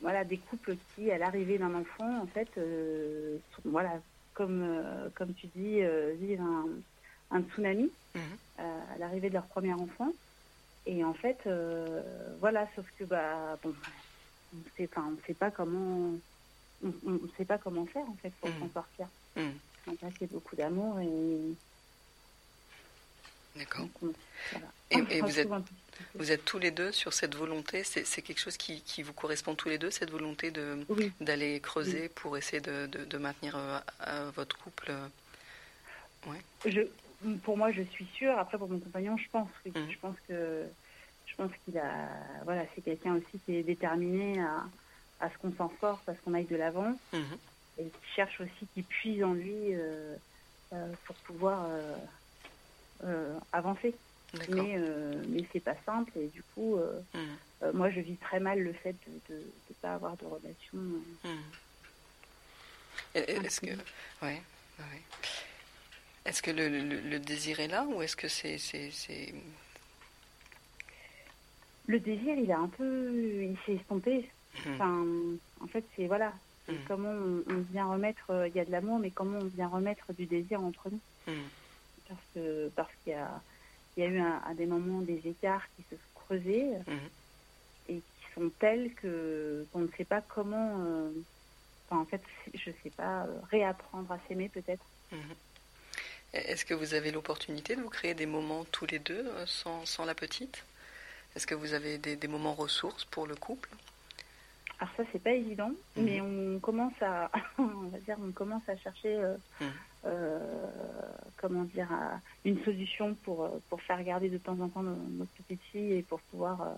voilà, 0.00 0.24
des 0.24 0.38
couples 0.38 0.76
qui, 0.94 1.10
à 1.10 1.18
l'arrivée 1.18 1.58
d'un 1.58 1.74
enfant, 1.74 2.20
en 2.20 2.26
fait, 2.26 2.48
euh, 2.58 3.38
voilà, 3.64 4.00
comme, 4.34 4.66
comme 5.14 5.32
tu 5.34 5.46
dis, 5.54 5.80
vivent 6.20 6.42
un, 7.30 7.42
tsunami 7.42 7.90
mhm. 8.14 8.22
à 8.58 8.98
l'arrivée 8.98 9.28
de 9.28 9.34
leur 9.34 9.46
premier 9.46 9.72
enfant. 9.72 10.12
Et 10.86 11.04
en 11.04 11.14
fait, 11.14 11.48
voilà, 12.40 12.68
sauf 12.74 12.86
que, 12.98 13.04
bah, 13.04 13.56
bon, 13.62 13.72
on 14.42 14.56
ne 15.10 15.16
sait 15.26 15.34
pas 15.34 15.52
comment, 15.52 16.10
on, 16.82 17.20
sait 17.36 17.44
pas 17.44 17.58
comment 17.58 17.86
faire, 17.86 18.08
en 18.08 18.16
fait, 18.20 18.32
pour 18.40 18.50
mhm. 18.50 18.58
s'en 18.60 18.72
sortir. 18.72 19.06
Mmh. 19.36 19.50
Beaucoup 20.30 20.56
d'amour 20.56 20.98
et 21.00 21.54
D'accord. 23.56 23.86
Et, 24.90 25.20
vous, 25.20 25.38
êtes, 25.38 25.48
vous 26.14 26.32
êtes 26.32 26.44
tous 26.44 26.58
les 26.58 26.70
deux 26.70 26.92
sur 26.92 27.12
cette 27.12 27.34
volonté, 27.34 27.84
c'est 27.84 28.22
quelque 28.22 28.38
chose 28.38 28.56
qui, 28.56 28.80
qui, 28.82 29.02
vous 29.02 29.12
correspond 29.12 29.54
tous 29.54 29.68
les 29.68 29.78
deux, 29.78 29.90
cette 29.90 30.10
volonté 30.10 30.52
d'aller 31.20 31.60
creuser 31.60 32.08
pour 32.08 32.36
essayer 32.36 32.60
de, 32.60 32.86
de, 32.86 33.18
maintenir 33.18 33.56
euh, 33.56 34.30
votre 34.34 34.58
couple 34.58 34.90
euh, 34.90 36.30
ouais. 36.30 36.40
je, 36.66 36.80
Pour 37.42 37.56
moi, 37.56 37.72
je 37.72 37.82
suis 37.82 38.06
sûre. 38.14 38.38
Après, 38.38 38.58
pour 38.58 38.68
mon 38.68 38.78
compagnon, 38.78 39.16
je 39.16 39.28
pense. 39.30 39.48
Mmh. 39.66 39.90
Je 39.90 39.98
pense 39.98 40.16
que 40.28 40.64
je 41.26 41.34
pense 41.36 41.50
qu'il 41.64 41.78
a, 41.78 42.08
voilà, 42.44 42.64
c'est 42.74 42.82
quelqu'un 42.82 43.14
aussi 43.14 43.40
qui 43.44 43.56
est 43.56 43.62
déterminé 43.62 44.40
à, 44.40 44.64
à 45.20 45.30
ce 45.30 45.38
qu'on 45.38 45.52
s'en 45.56 45.72
sorte, 45.80 46.08
à 46.08 46.14
ce 46.14 46.20
qu'on 46.20 46.34
aille 46.34 46.44
de 46.44 46.56
l'avant, 46.56 46.96
mmh. 47.12 47.18
et 47.78 47.84
qui 47.84 48.14
cherche 48.14 48.40
aussi, 48.40 48.68
qui 48.74 48.82
puise 48.82 49.24
en 49.24 49.32
lui 49.32 49.74
euh, 49.74 50.16
pour 51.06 51.16
pouvoir 51.16 51.66
euh, 53.04 53.38
avancer. 53.52 53.94
Mais, 54.48 54.74
euh, 54.76 55.22
mais 55.28 55.44
c'est 55.52 55.60
pas 55.60 55.76
simple 55.86 56.10
et 56.18 56.26
du 56.26 56.42
coup, 56.42 56.76
euh, 56.76 57.00
hmm. 57.14 57.76
moi 57.76 57.88
je 57.88 58.00
vis 58.00 58.16
très 58.16 58.40
mal 58.40 58.58
le 58.58 58.72
fait 58.72 58.96
de 59.28 59.34
ne 59.36 59.74
pas 59.80 59.94
avoir 59.94 60.16
de 60.16 60.24
relation. 60.24 60.76
Hmm. 60.76 61.38
Est-ce 63.14 63.60
que, 63.60 63.70
ouais, 64.22 64.42
Est-ce 66.24 66.42
que 66.42 66.50
le, 66.50 66.68
le, 66.68 67.18
désir 67.20 67.60
est 67.60 67.68
là 67.68 67.84
ou 67.84 68.02
est-ce 68.02 68.16
que 68.16 68.26
c'est, 68.26 68.58
c'est, 68.58 69.32
Le 71.86 72.00
désir, 72.00 72.36
il 72.36 72.50
a 72.50 72.58
un 72.58 72.68
peu, 72.68 73.12
il 73.14 73.56
s'est 73.64 73.74
estompé. 73.74 74.28
Hmm. 74.64 74.74
Enfin, 74.74 75.06
en 75.60 75.66
fait, 75.68 75.84
c'est 75.94 76.08
voilà, 76.08 76.32
comment 76.88 77.14
on, 77.46 77.60
vient 77.70 77.86
remettre, 77.86 78.48
il 78.48 78.56
y 78.56 78.60
a 78.60 78.64
de 78.64 78.72
l'amour, 78.72 78.98
mais 78.98 79.12
comment 79.12 79.38
on 79.38 79.44
vient 79.44 79.68
remettre 79.68 80.12
du 80.12 80.26
désir 80.26 80.60
entre 80.60 80.90
nous 80.90 81.34
parce 82.14 82.26
que 82.34 82.68
parce 82.74 82.92
qu'il 83.02 83.12
y 83.12 83.16
a 83.16 83.40
il 83.96 84.02
y 84.02 84.06
a 84.06 84.10
eu 84.10 84.20
à 84.20 84.54
des 84.54 84.66
moments 84.66 85.00
des 85.00 85.22
écarts 85.24 85.66
qui 85.76 85.82
se 85.84 85.96
sont 85.96 86.20
creusés 86.26 86.70
mhm. 86.86 87.08
et 87.88 87.94
qui 87.96 88.32
sont 88.34 88.50
tels 88.58 88.92
que 88.94 89.66
qu'on 89.72 89.80
ne 89.80 89.88
sait 89.96 90.04
pas 90.04 90.20
comment 90.20 90.84
euh, 90.84 91.10
en 91.90 92.04
fait 92.04 92.22
je 92.54 92.70
sais 92.82 92.90
pas 92.90 93.26
réapprendre 93.50 94.10
à 94.10 94.18
s'aimer 94.26 94.48
peut-être 94.48 94.84
mhm. 95.12 95.18
est-ce 96.32 96.64
que 96.64 96.74
vous 96.74 96.94
avez 96.94 97.12
l'opportunité 97.12 97.76
de 97.76 97.82
vous 97.82 97.90
créer 97.90 98.14
des 98.14 98.26
moments 98.26 98.64
tous 98.64 98.86
les 98.86 98.98
deux 98.98 99.26
euh, 99.26 99.46
sans, 99.46 99.86
sans 99.86 100.04
la 100.04 100.14
petite? 100.14 100.64
Est-ce 101.36 101.48
que 101.48 101.54
vous 101.54 101.72
avez 101.72 101.98
des, 101.98 102.14
des 102.14 102.28
moments 102.28 102.54
ressources 102.54 103.04
pour 103.04 103.26
le 103.26 103.34
couple? 103.34 103.68
Alors 104.80 104.92
ça 104.96 105.04
c'est 105.12 105.22
pas 105.22 105.32
évident, 105.32 105.70
mhm. 105.96 106.04
mais 106.04 106.20
on 106.20 106.58
commence 106.60 107.00
à, 107.00 107.30
on 107.58 107.88
va 107.88 107.98
dire, 107.98 108.16
on 108.22 108.32
commence 108.32 108.68
à 108.68 108.76
chercher, 108.76 109.14
euh, 109.16 109.36
euh, 110.04 110.38
comment 111.44 111.64
dire, 111.64 111.88
une 112.46 112.62
solution 112.64 113.14
pour 113.22 113.50
pour 113.68 113.82
faire 113.82 114.02
garder 114.02 114.30
de 114.30 114.38
temps 114.38 114.58
en 114.60 114.68
temps 114.68 114.82
notre 114.82 115.30
petite 115.32 115.62
fille 115.70 115.92
et 115.92 116.02
pour 116.02 116.20
pouvoir. 116.20 116.74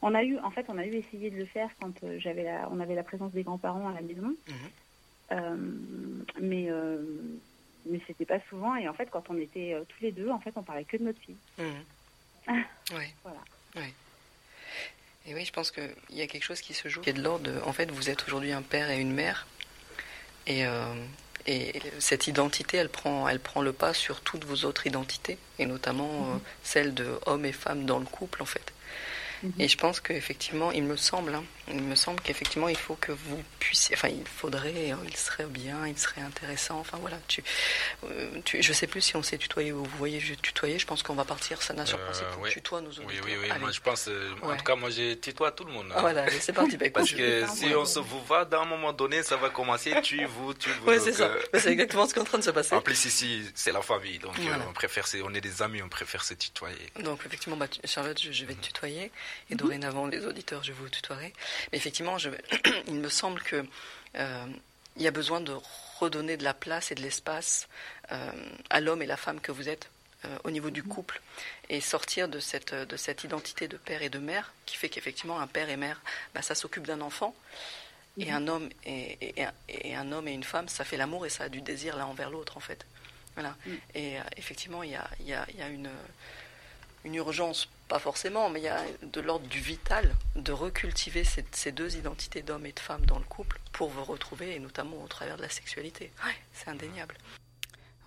On 0.00 0.14
a 0.14 0.24
eu, 0.24 0.38
en 0.38 0.50
fait, 0.50 0.64
on 0.68 0.78
a 0.78 0.86
eu 0.86 0.94
essayé 0.94 1.30
de 1.30 1.36
le 1.36 1.44
faire 1.44 1.68
quand 1.80 1.92
euh, 2.02 2.18
j'avais, 2.18 2.50
on 2.70 2.80
avait 2.80 2.96
la 2.96 3.04
présence 3.04 3.32
des 3.32 3.44
grands-parents 3.44 3.88
à 3.88 3.92
la 3.92 4.00
maison, 4.00 4.34
mhm. 4.48 5.84
mais 6.40 6.68
mais 7.84 8.00
c'était 8.06 8.24
pas 8.24 8.40
souvent 8.48 8.76
et 8.76 8.88
en 8.88 8.94
fait 8.94 9.10
quand 9.10 9.24
on 9.28 9.36
était 9.36 9.76
tous 9.88 10.02
les 10.02 10.12
deux, 10.12 10.30
en 10.30 10.38
fait, 10.38 10.52
on 10.56 10.62
parlait 10.62 10.84
que 10.84 10.96
de 10.96 11.04
notre 11.04 11.20
fille. 11.20 11.36
oui. 12.48 13.04
voilà. 13.22 13.40
Oui. 13.76 13.92
Et 15.26 15.34
oui, 15.34 15.44
je 15.44 15.52
pense 15.52 15.70
qu'il 15.70 15.94
y 16.10 16.22
a 16.22 16.26
quelque 16.26 16.42
chose 16.42 16.60
qui 16.60 16.74
se 16.74 16.88
joue, 16.88 17.00
qui 17.00 17.10
est 17.10 17.14
de 17.14 17.22
l'ordre. 17.22 17.50
En 17.66 17.72
fait, 17.72 17.90
vous 17.90 18.10
êtes 18.10 18.24
aujourd'hui 18.26 18.52
un 18.52 18.62
père 18.62 18.90
et 18.90 19.00
une 19.00 19.12
mère, 19.12 19.46
et, 20.46 20.66
euh, 20.66 20.94
et 21.46 21.80
cette 21.98 22.26
identité, 22.26 22.76
elle 22.76 22.88
prend, 22.88 23.28
elle 23.28 23.40
prend 23.40 23.62
le 23.62 23.72
pas 23.72 23.94
sur 23.94 24.20
toutes 24.20 24.44
vos 24.44 24.66
autres 24.66 24.86
identités, 24.86 25.38
et 25.58 25.66
notamment 25.66 26.08
euh, 26.08 26.34
mhm. 26.34 26.40
celle 26.62 26.94
de 26.94 27.06
homme 27.26 27.44
et 27.44 27.52
femme 27.52 27.84
dans 27.84 27.98
le 27.98 28.06
couple, 28.06 28.42
en 28.42 28.46
fait. 28.46 28.72
Et 29.58 29.68
je 29.68 29.76
pense 29.76 30.00
qu'effectivement, 30.00 30.72
il 30.72 30.84
me 30.84 30.96
semble, 30.96 31.34
hein, 31.34 31.44
il 31.68 31.82
me 31.82 31.94
semble 31.94 32.20
qu'effectivement, 32.20 32.68
il 32.68 32.76
faut 32.76 32.94
que 32.96 33.12
vous 33.12 33.42
puissiez, 33.58 33.96
enfin, 33.96 34.08
il 34.08 34.26
faudrait, 34.26 34.92
euh, 34.92 34.96
il 35.06 35.16
serait 35.16 35.46
bien, 35.46 35.86
il 35.86 35.98
serait 35.98 36.20
intéressant. 36.20 36.78
Enfin 36.78 36.98
voilà, 37.00 37.18
tu, 37.28 37.42
euh, 38.04 38.40
tu 38.44 38.62
je 38.62 38.72
sais 38.72 38.86
plus 38.86 39.00
si 39.00 39.16
on 39.16 39.22
s'est 39.22 39.38
tutoyé 39.38 39.72
ou 39.72 39.84
vous 39.84 39.98
voyez, 39.98 40.20
je 40.20 40.34
tutoyais. 40.34 40.78
Je 40.78 40.86
pense 40.86 41.02
qu'on 41.02 41.14
va 41.14 41.24
partir, 41.24 41.62
ça 41.62 41.74
n'a 41.74 41.86
sur 41.86 41.98
principe. 41.98 42.26
Euh, 42.26 42.42
oui. 42.42 42.50
Tutoie 42.50 42.80
nos 42.80 42.90
Oui, 42.90 43.14
oui, 43.24 43.32
oui. 43.40 43.48
Moi, 43.60 43.70
je 43.70 43.80
pense, 43.80 44.08
en 44.42 44.56
tout 44.56 44.64
cas, 44.64 44.76
moi, 44.76 44.90
je 44.90 45.14
tutoie 45.14 45.52
tout 45.52 45.64
le 45.64 45.72
monde. 45.72 45.86
Hein. 45.94 46.00
Voilà, 46.00 46.26
c'est 46.40 46.52
parti. 46.52 46.76
Bah, 46.76 46.86
Parce 46.92 47.12
que 47.12 47.46
si 47.48 47.74
on 47.74 47.84
se 47.84 47.98
vous 47.98 48.20
voit, 48.24 48.44
d'un 48.44 48.64
moment 48.64 48.92
donné, 48.92 49.22
ça 49.22 49.36
va 49.36 49.50
commencer. 49.50 49.94
Tu, 50.02 50.24
vous, 50.24 50.54
tu, 50.54 50.70
vous. 50.70 50.88
Oui, 50.90 50.96
c'est 51.02 51.12
ça. 51.12 51.30
C'est 51.54 51.72
exactement 51.72 52.06
ce 52.06 52.12
qui 52.12 52.18
est 52.18 52.22
en 52.22 52.26
train 52.26 52.38
de 52.38 52.44
se 52.44 52.50
passer. 52.50 52.74
En 52.74 52.80
plus, 52.80 53.04
ici, 53.04 53.44
c'est 53.54 53.72
la 53.72 53.82
famille, 53.82 54.18
donc 54.18 54.34
on 54.68 54.72
préfère, 54.72 55.06
on 55.24 55.34
est 55.34 55.40
des 55.40 55.62
amis, 55.62 55.82
on 55.82 55.88
préfère 55.88 56.24
se 56.24 56.34
tutoyer. 56.34 56.92
Donc 57.00 57.20
effectivement, 57.26 57.56
bah, 57.56 57.66
Charlotte, 57.84 58.20
je, 58.20 58.44
vais 58.44 58.54
te 58.54 58.66
tutoyer. 58.66 59.10
Et 59.50 59.54
mhm. 59.54 59.58
dorénavant, 59.58 60.06
les 60.06 60.24
auditeurs, 60.26 60.62
je 60.62 60.72
vous 60.72 60.88
tutoierai. 60.88 61.32
Mais 61.70 61.78
effectivement, 61.78 62.18
je, 62.18 62.30
il 62.86 62.94
me 62.94 63.08
semble 63.08 63.40
que 63.42 63.64
euh, 64.16 64.46
il 64.96 65.02
y 65.02 65.06
a 65.06 65.10
besoin 65.10 65.40
de 65.40 65.54
redonner 65.98 66.36
de 66.36 66.44
la 66.44 66.54
place 66.54 66.90
et 66.92 66.94
de 66.94 67.02
l'espace 67.02 67.68
euh, 68.10 68.30
à 68.70 68.80
l'homme 68.80 69.02
et 69.02 69.06
la 69.06 69.16
femme 69.16 69.40
que 69.40 69.52
vous 69.52 69.68
êtes 69.68 69.88
euh, 70.24 70.38
au 70.44 70.50
niveau 70.50 70.70
du 70.70 70.82
mhm. 70.82 70.88
couple 70.88 71.20
et 71.68 71.80
sortir 71.80 72.28
de 72.28 72.40
cette, 72.40 72.74
de 72.74 72.96
cette 72.96 73.24
identité 73.24 73.68
de 73.68 73.76
père 73.76 74.02
et 74.02 74.10
de 74.10 74.18
mère 74.18 74.52
qui 74.66 74.76
fait 74.76 74.88
qu'effectivement 74.88 75.40
un 75.40 75.46
père 75.46 75.70
et 75.70 75.76
mère, 75.76 76.00
bah, 76.34 76.42
ça 76.42 76.54
s'occupe 76.54 76.86
d'un 76.86 77.00
enfant. 77.00 77.34
Et 78.18 78.26
mhm. 78.26 78.34
un 78.34 78.48
homme 78.48 78.68
et, 78.84 79.34
et, 79.68 79.94
un 79.96 80.12
homme 80.12 80.28
et 80.28 80.32
une 80.32 80.44
femme, 80.44 80.68
ça 80.68 80.84
fait 80.84 80.98
l'amour 80.98 81.24
et 81.24 81.30
ça 81.30 81.44
a 81.44 81.48
du 81.48 81.62
désir 81.62 81.96
l'un 81.96 82.04
envers 82.04 82.28
l'autre 82.28 82.58
en 82.58 82.60
fait. 82.60 82.84
Voilà. 83.34 83.56
Et 83.94 84.16
effectivement, 84.36 84.82
il 84.82 84.90
y 84.90 84.94
a, 84.94 85.08
y, 85.20 85.32
a, 85.32 85.46
y 85.56 85.62
a, 85.62 85.68
une, 85.68 85.88
une 87.04 87.14
urgence 87.14 87.68
pas 87.88 87.98
forcément, 87.98 88.48
mais 88.48 88.60
il 88.60 88.64
y 88.64 88.68
a 88.68 88.80
de 89.12 89.20
l'ordre 89.20 89.46
du 89.48 89.58
vital 89.58 90.14
de 90.36 90.52
recultiver 90.52 91.24
ces, 91.24 91.72
deux 91.72 91.96
identités 91.96 92.42
d'homme 92.42 92.64
et 92.64 92.72
de 92.72 92.80
femme 92.80 93.04
dans 93.06 93.18
le 93.18 93.24
couple 93.24 93.60
pour 93.72 93.90
vous 93.90 94.04
retrouver, 94.04 94.54
et 94.54 94.58
notamment 94.58 95.02
au 95.04 95.08
travers 95.08 95.36
de 95.36 95.42
la 95.42 95.48
sexualité. 95.48 96.10
c'est 96.52 96.70
indéniable. 96.70 97.16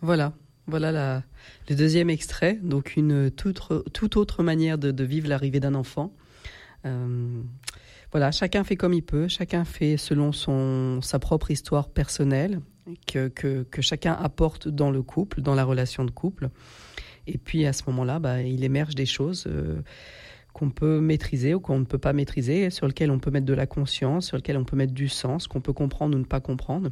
Voilà, 0.01 0.34
voilà 0.67 1.21
le 1.69 1.75
deuxième 1.75 2.10
extrait, 2.10 2.58
donc 2.62 2.95
une 2.95 3.29
toute, 3.29 4.17
autre 4.17 4.43
manière 4.43 4.77
de, 4.77 5.03
vivre 5.03 5.27
l'arrivée 5.27 5.60
d'un 5.60 5.75
enfant. 5.75 6.12
Euh, 6.86 7.41
voilà, 8.12 8.31
chacun 8.31 8.63
fait 8.63 8.75
comme 8.75 8.93
il 8.93 9.03
peut, 9.03 9.27
chacun 9.27 9.65
fait 9.65 9.97
selon 9.97 10.31
son, 10.31 11.01
sa 11.01 11.19
propre 11.19 11.51
histoire 11.51 11.89
personnelle 11.89 12.62
que, 13.08 13.27
que 13.27 13.81
chacun 13.81 14.13
apporte 14.13 14.67
dans 14.67 14.89
le 14.89 15.01
couple, 15.01 15.41
dans 15.41 15.55
la 15.55 15.63
relation 15.63 16.05
de 16.05 16.12
couple. 16.12 16.49
Et 17.28 17.38
puis 17.38 17.66
à 17.66 17.74
ce 17.74 17.84
moment-là, 17.88 18.20
bah, 18.20 18.42
il 18.42 18.64
émerge 18.64 18.96
des 18.96 19.06
choses 19.06 19.46
euh, 19.48 19.82
qu'on 20.56 20.70
peut 20.70 21.02
maîtriser 21.02 21.54
ou 21.54 21.60
qu'on 21.60 21.80
ne 21.80 21.84
peut 21.84 21.98
pas 21.98 22.14
maîtriser, 22.14 22.70
sur 22.70 22.88
lesquelles 22.88 23.12
on 23.12 23.20
peut 23.20 23.30
mettre 23.30 23.46
de 23.46 23.54
la 23.54 23.68
conscience, 23.68 24.28
sur 24.28 24.38
lesquelles 24.38 24.56
on 24.56 24.64
peut 24.64 24.78
mettre 24.78 24.94
du 24.94 25.10
sens, 25.10 25.48
qu'on 25.48 25.60
peut 25.60 25.74
comprendre 25.74 26.16
ou 26.16 26.20
ne 26.20 26.24
pas 26.24 26.40
comprendre. 26.40 26.92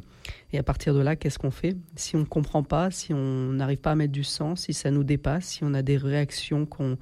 Et 0.52 0.58
à 0.58 0.62
partir 0.62 0.92
de 0.92 1.00
là, 1.00 1.16
qu'est-ce 1.16 1.38
qu'on 1.38 1.50
fait? 1.50 1.74
Si 1.96 2.14
on 2.14 2.20
ne 2.20 2.24
comprend 2.24 2.62
pas, 2.62 2.90
si 2.90 3.14
on 3.14 3.52
n'arrive 3.52 3.78
pas 3.78 3.92
à 3.92 3.94
mettre 3.94 4.12
du 4.12 4.22
sens, 4.22 4.62
si 4.62 4.74
ça 4.74 4.90
nous 4.90 5.02
dépasse, 5.02 5.46
si 5.46 5.64
on 5.64 5.72
a 5.72 5.80
des 5.80 5.96
réactions 5.96 6.66
qu'on 6.66 6.98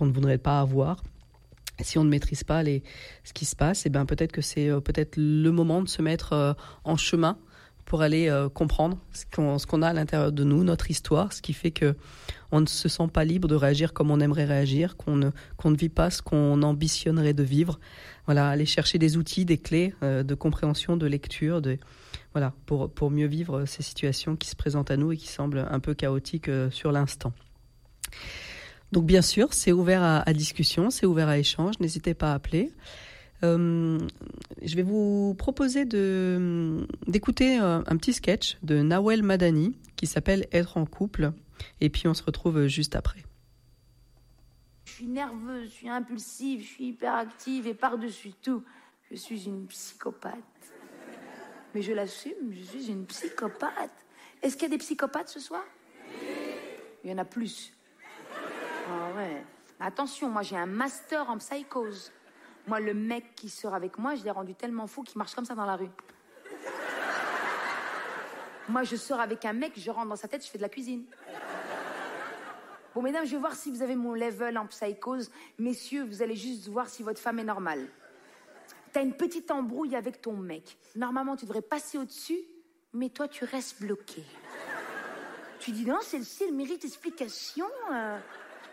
ne 0.00 0.10
voudrait 0.10 0.38
pas 0.38 0.60
avoir, 0.60 1.02
si 1.80 1.98
on 1.98 2.04
ne 2.04 2.10
maîtrise 2.10 2.42
pas 2.42 2.64
ce 2.64 3.32
qui 3.34 3.44
se 3.44 3.54
passe, 3.54 3.84
et 3.84 3.88
eh 3.88 3.90
ben 3.90 4.06
peut-être 4.06 4.32
que 4.32 4.40
c'est 4.40 4.70
euh, 4.70 4.80
peut-être 4.80 5.16
le 5.18 5.50
moment 5.50 5.82
de 5.82 5.88
se 5.88 6.00
mettre 6.00 6.32
euh, 6.32 6.54
en 6.84 6.96
chemin 6.96 7.38
pour 7.84 8.02
aller 8.02 8.30
comprendre 8.52 8.98
ce 9.12 9.66
qu'on 9.66 9.82
a 9.82 9.88
à 9.88 9.92
l'intérieur 9.94 10.30
de 10.30 10.44
nous, 10.44 10.62
notre 10.62 10.90
histoire, 10.90 11.32
ce 11.32 11.40
qui 11.40 11.54
fait 11.54 11.70
que 11.70 11.96
on 12.52 12.60
ne 12.60 12.66
se 12.66 12.88
sent 12.88 13.08
pas 13.12 13.24
libre 13.24 13.48
de 13.48 13.54
réagir 13.54 13.92
comme 13.92 14.10
on 14.10 14.20
aimerait 14.20 14.44
réagir, 14.44 14.96
qu'on 14.96 15.16
ne, 15.16 15.30
ne 15.64 15.76
vit 15.76 15.88
pas 15.88 16.10
ce 16.10 16.22
qu'on 16.22 16.62
ambitionnerait 16.62 17.34
de 17.34 17.42
vivre. 17.42 17.78
Voilà, 18.26 18.48
aller 18.48 18.66
chercher 18.66 18.98
des 18.98 19.16
outils, 19.16 19.44
des 19.44 19.58
clés 19.58 19.94
euh, 20.02 20.22
de 20.22 20.34
compréhension, 20.34 20.96
de 20.96 21.06
lecture, 21.06 21.62
de, 21.62 21.78
voilà, 22.32 22.52
pour, 22.66 22.90
pour 22.90 23.10
mieux 23.10 23.26
vivre 23.26 23.64
ces 23.66 23.82
situations 23.82 24.36
qui 24.36 24.48
se 24.48 24.56
présentent 24.56 24.90
à 24.90 24.96
nous 24.96 25.12
et 25.12 25.16
qui 25.16 25.28
semblent 25.28 25.66
un 25.70 25.80
peu 25.80 25.94
chaotiques 25.94 26.48
euh, 26.48 26.70
sur 26.70 26.92
l'instant. 26.92 27.32
Donc 28.92 29.04
bien 29.04 29.22
sûr, 29.22 29.52
c'est 29.52 29.72
ouvert 29.72 30.02
à, 30.02 30.32
discussion, 30.32 30.90
c'est 30.90 31.04
ouvert 31.04 31.28
à 31.28 31.38
échange, 31.38 31.78
n'hésitez 31.78 32.14
pas 32.14 32.32
à 32.32 32.34
appeler. 32.34 32.72
Euh, 33.44 33.98
je 34.62 34.74
vais 34.74 34.82
vous 34.82 35.34
proposer 35.38 35.84
d'écouter 35.84 37.56
un 37.56 37.96
petit 37.96 38.12
sketch 38.12 38.58
de 38.62 38.82
Nawel 38.82 39.22
Madani 39.22 39.76
qui 39.96 40.06
s'appelle 40.06 40.46
Être 40.52 40.76
en 40.76 40.86
couple 40.86 41.32
et 41.80 41.90
puis 41.90 42.08
on 42.08 42.14
se 42.14 42.22
retrouve 42.22 42.66
juste 42.66 42.96
après. 42.96 43.22
Je 44.84 44.92
suis 44.92 45.06
nerveuse, 45.06 45.64
je 45.66 45.74
suis 45.74 45.88
impulsive, 45.88 46.60
je 46.60 46.66
suis 46.66 46.84
hyperactive 46.88 47.66
et 47.66 47.74
par-dessus 47.74 48.32
tout, 48.42 48.64
je 49.10 49.16
suis 49.16 49.44
une 49.46 49.66
psychopathe. 49.66 50.34
Mais 51.74 51.82
je 51.82 51.92
l'assume, 51.92 52.52
je 52.52 52.62
suis 52.62 52.88
une 52.90 53.06
psychopathe. 53.06 54.06
Est-ce 54.42 54.56
qu'il 54.56 54.64
y 54.64 54.66
a 54.66 54.70
des 54.70 54.78
psychopathes 54.78 55.28
ce 55.28 55.40
soir? 55.40 55.62
Il 57.04 57.10
y 57.10 57.12
en 57.12 57.18
a 57.18 57.24
plus. 57.24 57.72
Ah 58.88 59.12
ouais. 59.16 59.44
Attention, 59.78 60.30
moi 60.30 60.42
j'ai 60.42 60.56
un 60.56 60.66
master 60.66 61.28
en 61.28 61.38
psychose. 61.38 62.10
Moi, 62.68 62.80
le 62.80 62.92
mec 62.92 63.34
qui 63.34 63.48
sort 63.48 63.74
avec 63.74 63.96
moi, 63.98 64.14
je 64.14 64.22
l'ai 64.24 64.30
rendu 64.30 64.54
tellement 64.54 64.86
fou 64.86 65.02
qu'il 65.02 65.16
marche 65.16 65.34
comme 65.34 65.46
ça 65.46 65.54
dans 65.54 65.64
la 65.64 65.76
rue. 65.76 65.88
Moi, 68.68 68.82
je 68.82 68.96
sors 68.96 69.20
avec 69.20 69.46
un 69.46 69.54
mec, 69.54 69.72
je 69.74 69.90
rentre 69.90 70.08
dans 70.08 70.16
sa 70.16 70.28
tête, 70.28 70.44
je 70.44 70.50
fais 70.50 70.58
de 70.58 70.62
la 70.62 70.68
cuisine. 70.68 71.06
Bon, 72.94 73.00
mesdames, 73.00 73.24
je 73.24 73.32
vais 73.32 73.38
voir 73.38 73.54
si 73.54 73.70
vous 73.70 73.80
avez 73.80 73.96
mon 73.96 74.12
level 74.12 74.58
en 74.58 74.66
psychose. 74.66 75.30
Messieurs, 75.58 76.04
vous 76.04 76.20
allez 76.22 76.36
juste 76.36 76.68
voir 76.68 76.90
si 76.90 77.02
votre 77.02 77.20
femme 77.20 77.38
est 77.38 77.44
normale. 77.44 77.88
T'as 78.92 79.02
une 79.02 79.14
petite 79.14 79.50
embrouille 79.50 79.96
avec 79.96 80.20
ton 80.20 80.36
mec. 80.36 80.76
Normalement, 80.94 81.36
tu 81.36 81.46
devrais 81.46 81.62
passer 81.62 81.96
au-dessus, 81.96 82.40
mais 82.92 83.08
toi, 83.08 83.28
tu 83.28 83.44
restes 83.44 83.80
bloqué. 83.80 84.22
Tu 85.58 85.70
dis 85.70 85.86
non, 85.86 86.00
celle-ci, 86.02 86.44
elle 86.44 86.54
mérite 86.54 86.84
explication. 86.84 87.66
Euh. 87.92 88.18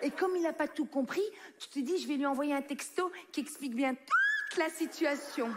Et 0.06 0.12
comme 0.12 0.36
il 0.36 0.44
n'a 0.44 0.54
pas 0.54 0.68
tout 0.68 0.86
compris, 0.86 1.24
tu 1.58 1.68
te 1.68 1.80
dis, 1.80 1.98
je 1.98 2.08
vais 2.08 2.15
lui 2.15 2.28
envoyer 2.28 2.54
un 2.54 2.62
texto 2.62 3.12
qui 3.32 3.41
explique 3.41 3.76
bien 3.76 3.96
toute 3.96 4.58
la 4.60 4.70
situation. 4.70 5.50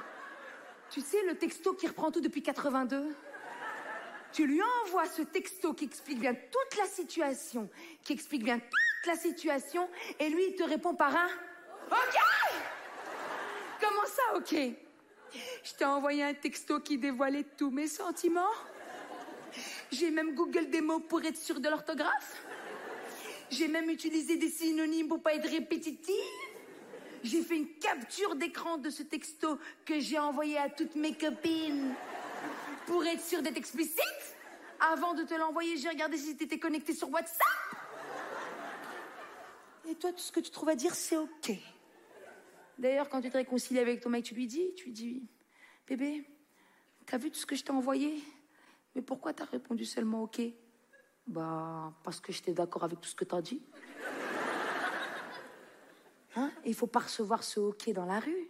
Tu 0.90 1.02
sais, 1.02 1.22
le 1.26 1.36
texto 1.36 1.74
qui 1.74 1.86
reprend 1.86 2.10
tout 2.10 2.20
depuis 2.20 2.42
82 2.42 3.14
tu 4.32 4.46
lui 4.46 4.60
envoies 4.84 5.06
ce 5.06 5.22
texto 5.22 5.72
qui 5.72 5.86
explique 5.86 6.20
bien 6.20 6.34
toute 6.34 6.78
la 6.78 6.84
situation, 6.84 7.68
qui 8.04 8.12
explique 8.12 8.44
bien 8.44 8.58
toute 8.58 9.06
la 9.06 9.16
situation, 9.16 9.88
et 10.18 10.28
lui, 10.28 10.48
il 10.50 10.54
te 10.54 10.62
répond 10.62 10.94
par 10.94 11.16
un 11.16 11.28
OK 11.90 12.18
Comment 13.80 14.06
ça, 14.06 14.36
OK? 14.36 14.54
Je 15.62 15.74
t'ai 15.74 15.84
envoyé 15.84 16.24
un 16.24 16.34
texto 16.34 16.80
qui 16.80 16.98
dévoilait 16.98 17.46
tous 17.56 17.70
mes 17.70 17.86
sentiments. 17.86 18.52
J'ai 19.90 20.10
même 20.10 20.34
Google 20.34 20.68
des 20.68 20.80
mots 20.80 21.00
pour 21.00 21.22
être 21.24 21.36
sûr 21.36 21.60
de 21.60 21.68
l'orthographe. 21.68 22.42
J'ai 23.50 23.68
même 23.68 23.88
utilisé 23.90 24.36
des 24.36 24.48
synonymes 24.48 25.08
pour 25.08 25.22
pas 25.22 25.34
être 25.34 25.48
répétitif. 25.48 26.14
J'ai 27.22 27.42
fait 27.42 27.56
une 27.56 27.78
capture 27.78 28.36
d'écran 28.36 28.78
de 28.78 28.90
ce 28.90 29.02
texto 29.02 29.58
que 29.84 29.98
j'ai 29.98 30.18
envoyé 30.18 30.58
à 30.58 30.68
toutes 30.68 30.94
mes 30.94 31.14
copines 31.14 31.94
pour 32.86 33.04
être 33.04 33.22
sûr 33.22 33.42
d'être 33.42 33.58
explicite, 33.58 34.36
avant 34.80 35.12
de 35.12 35.22
te 35.22 35.34
l'envoyer, 35.34 35.76
j'ai 35.76 35.90
regardé 35.90 36.16
si 36.16 36.36
tu 36.36 36.44
étais 36.44 36.58
connecté 36.58 36.94
sur 36.94 37.10
WhatsApp. 37.10 37.46
Et 39.88 39.94
toi, 39.94 40.12
tout 40.12 40.20
ce 40.20 40.32
que 40.32 40.40
tu 40.40 40.50
trouves 40.50 40.70
à 40.70 40.74
dire, 40.74 40.94
c'est 40.94 41.16
OK. 41.16 41.52
D'ailleurs, 42.78 43.08
quand 43.08 43.20
tu 43.20 43.28
te 43.28 43.36
réconcilies 43.36 43.80
avec 43.80 44.00
ton 44.00 44.08
mec, 44.08 44.24
tu 44.24 44.34
lui 44.34 44.46
dis, 44.46 44.72
tu 44.74 44.86
lui 44.86 44.92
dis, 44.92 45.22
bébé, 45.86 46.24
t'as 47.04 47.18
vu 47.18 47.30
tout 47.30 47.38
ce 47.38 47.46
que 47.46 47.56
je 47.56 47.64
t'ai 47.64 47.72
envoyé? 47.72 48.22
Mais 48.94 49.02
pourquoi 49.02 49.34
t'as 49.34 49.44
répondu 49.44 49.84
seulement 49.84 50.22
OK? 50.22 50.40
Bah, 51.28 51.92
parce 52.02 52.20
que 52.20 52.32
j'étais 52.32 52.52
d'accord 52.52 52.84
avec 52.84 53.00
tout 53.02 53.08
ce 53.08 53.14
que 53.14 53.24
t'as 53.24 53.42
dit. 53.42 53.62
Hein? 56.36 56.50
Il 56.64 56.74
faut 56.74 56.86
pas 56.86 57.00
recevoir 57.00 57.42
ce 57.42 57.60
OK 57.60 57.90
dans 57.92 58.06
la 58.06 58.18
rue. 58.18 58.48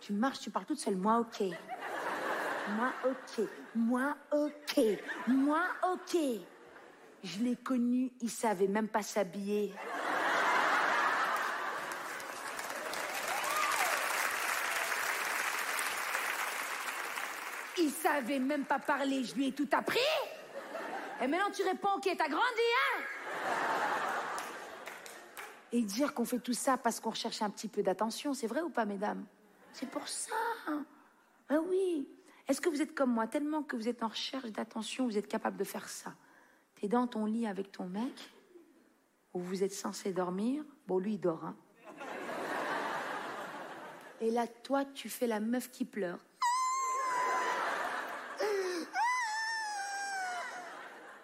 Tu 0.00 0.14
marches, 0.14 0.40
tu 0.40 0.50
parles 0.50 0.64
toute 0.64 0.78
seule. 0.78 0.96
Moi, 0.96 1.18
ok. 1.18 1.48
Moi, 2.70 2.92
ok. 3.04 3.46
Moi, 3.74 4.16
ok. 4.32 4.80
Moi, 5.28 5.62
ok. 5.92 6.16
Je 7.22 7.38
l'ai 7.40 7.56
connu, 7.56 8.10
il 8.20 8.30
savait 8.30 8.66
même 8.66 8.88
pas 8.88 9.02
s'habiller. 9.02 9.72
Il 17.78 17.90
savait 17.90 18.38
même 18.38 18.64
pas 18.64 18.78
parler, 18.78 19.24
je 19.24 19.34
lui 19.34 19.48
ai 19.48 19.52
tout 19.52 19.68
appris. 19.72 19.98
Et 21.20 21.26
maintenant 21.26 21.50
tu 21.50 21.62
réponds, 21.62 21.94
ok, 21.96 22.08
t'as 22.16 22.28
grandi, 22.28 22.68
hein? 22.76 23.02
Et 25.72 25.82
dire 25.82 26.12
qu'on 26.12 26.24
fait 26.24 26.38
tout 26.38 26.52
ça 26.52 26.76
parce 26.76 27.00
qu'on 27.00 27.10
recherche 27.10 27.40
un 27.40 27.48
petit 27.48 27.68
peu 27.68 27.82
d'attention, 27.82 28.34
c'est 28.34 28.46
vrai 28.46 28.60
ou 28.60 28.68
pas, 28.68 28.84
mesdames? 28.84 29.24
C'est 29.72 29.88
pour 29.88 30.06
ça. 30.06 30.34
Ah 31.48 31.60
oui. 31.66 32.06
Est-ce 32.46 32.60
que 32.60 32.68
vous 32.68 32.82
êtes 32.82 32.94
comme 32.94 33.12
moi, 33.12 33.26
tellement 33.26 33.62
que 33.62 33.76
vous 33.76 33.88
êtes 33.88 34.02
en 34.02 34.08
recherche 34.08 34.50
d'attention, 34.50 35.06
vous 35.06 35.16
êtes 35.16 35.28
capable 35.28 35.56
de 35.56 35.64
faire 35.64 35.88
ça 35.88 36.14
T'es 36.74 36.88
dans 36.88 37.06
ton 37.06 37.24
lit 37.24 37.46
avec 37.46 37.72
ton 37.72 37.86
mec, 37.86 38.30
où 39.32 39.40
vous 39.40 39.62
êtes 39.62 39.72
censé 39.72 40.12
dormir. 40.12 40.64
Bon, 40.86 40.98
lui, 40.98 41.14
il 41.14 41.20
dort. 41.20 41.44
Hein. 41.44 41.56
Et 44.20 44.30
là, 44.30 44.46
toi, 44.46 44.84
tu 44.84 45.08
fais 45.08 45.26
la 45.26 45.40
meuf 45.40 45.70
qui 45.70 45.84
pleure. 45.84 46.18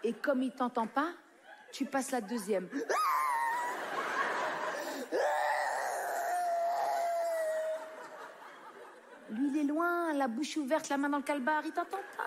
Et 0.08 0.14
comme 0.14 0.42
il 0.42 0.50
t'entend 0.52 0.86
pas, 0.86 1.10
tu 1.70 1.84
passes 1.84 2.12
la 2.12 2.22
deuxième. 2.22 2.66
Lui, 9.28 9.48
il 9.48 9.58
est 9.58 9.64
loin, 9.64 10.14
la 10.14 10.26
bouche 10.26 10.56
ouverte, 10.56 10.88
la 10.88 10.96
main 10.96 11.10
dans 11.10 11.18
le 11.18 11.22
calbar, 11.22 11.62
il 11.66 11.72
t'entend 11.72 11.98
pas. 12.16 12.24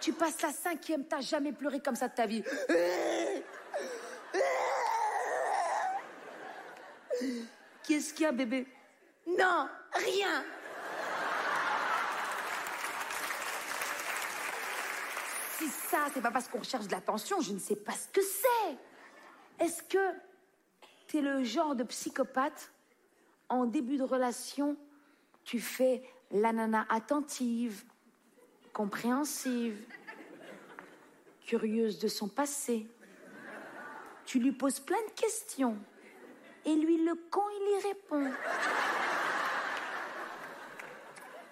Tu 0.00 0.12
passes 0.12 0.42
la 0.42 0.50
cinquième, 0.50 1.04
t'as 1.04 1.20
jamais 1.20 1.52
pleuré 1.52 1.78
comme 1.78 1.94
ça 1.94 2.08
de 2.08 2.14
ta 2.16 2.26
vie. 2.26 2.42
Qu'est-ce 7.84 8.12
qu'il 8.12 8.24
y 8.24 8.26
a, 8.26 8.32
bébé? 8.32 8.66
Non, 9.24 9.68
rien. 9.92 10.42
Ça, 15.70 16.06
c'est 16.12 16.20
pas 16.20 16.30
parce 16.30 16.48
qu'on 16.48 16.58
recherche 16.58 16.86
de 16.86 16.92
l'attention, 16.92 17.40
je 17.40 17.52
ne 17.52 17.58
sais 17.58 17.76
pas 17.76 17.92
ce 17.92 18.08
que 18.08 18.20
c'est. 18.20 19.64
Est-ce 19.64 19.82
que 19.82 20.12
t'es 21.06 21.20
le 21.20 21.44
genre 21.44 21.74
de 21.74 21.84
psychopathe 21.84 22.72
en 23.48 23.64
début 23.64 23.96
de 23.96 24.02
relation, 24.02 24.76
tu 25.44 25.60
fais 25.60 26.02
la 26.30 26.52
nana 26.52 26.86
attentive, 26.88 27.84
compréhensive, 28.72 29.76
curieuse 31.46 31.98
de 31.98 32.08
son 32.08 32.28
passé? 32.28 32.86
Tu 34.24 34.40
lui 34.40 34.52
poses 34.52 34.80
plein 34.80 35.02
de 35.08 35.12
questions. 35.12 35.78
Et 36.64 36.74
lui, 36.74 37.04
le 37.04 37.14
con, 37.30 37.44
il 37.60 37.78
y 37.78 37.88
répond. 37.88 38.30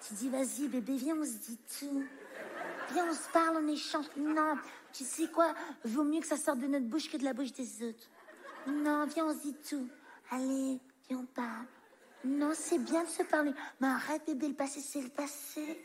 Tu 0.07 0.15
dis, 0.15 0.29
vas-y, 0.29 0.67
bébé, 0.67 0.97
viens, 0.97 1.17
on 1.17 1.25
se 1.25 1.39
dit 1.39 1.59
tout. 1.79 2.05
Viens, 2.93 3.07
on 3.09 3.15
se 3.15 3.29
parle, 3.31 3.59
on 3.63 3.69
échange. 3.69 4.07
Non, 4.17 4.57
tu 4.93 5.05
sais 5.05 5.29
quoi? 5.29 5.55
Vaut 5.85 6.05
mieux 6.05 6.21
que 6.21 6.27
ça 6.27 6.37
sorte 6.37 6.59
de 6.59 6.67
notre 6.67 6.87
bouche 6.87 7.11
que 7.11 7.17
de 7.17 7.25
la 7.25 7.33
bouche 7.33 7.53
des 7.53 7.89
autres. 7.89 8.09
Non, 8.67 9.07
viens, 9.07 9.27
on 9.27 9.35
se 9.35 9.43
dit 9.43 9.57
tout. 9.69 9.89
Allez, 10.31 10.79
viens, 11.09 11.19
on 11.19 11.27
parle. 11.27 11.67
Non, 12.25 12.53
c'est 12.55 12.79
bien 12.79 13.05
de 13.05 13.09
se 13.09 13.23
parler. 13.23 13.53
Mais 13.81 13.89
arrête, 13.89 14.25
bébé, 14.27 14.49
le 14.49 14.55
passé, 14.55 14.81
c'est 14.81 15.03
le 15.03 15.11
passé. 15.11 15.85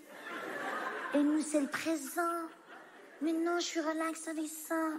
Et 1.14 1.24
nous, 1.24 1.42
c'est 1.42 1.62
le 1.62 1.68
présent. 1.68 2.48
Mais 3.22 3.34
non, 3.34 3.60
je 3.60 3.66
suis 3.66 3.82
relax 3.82 4.28
avec 4.28 4.48
ça. 4.48 4.92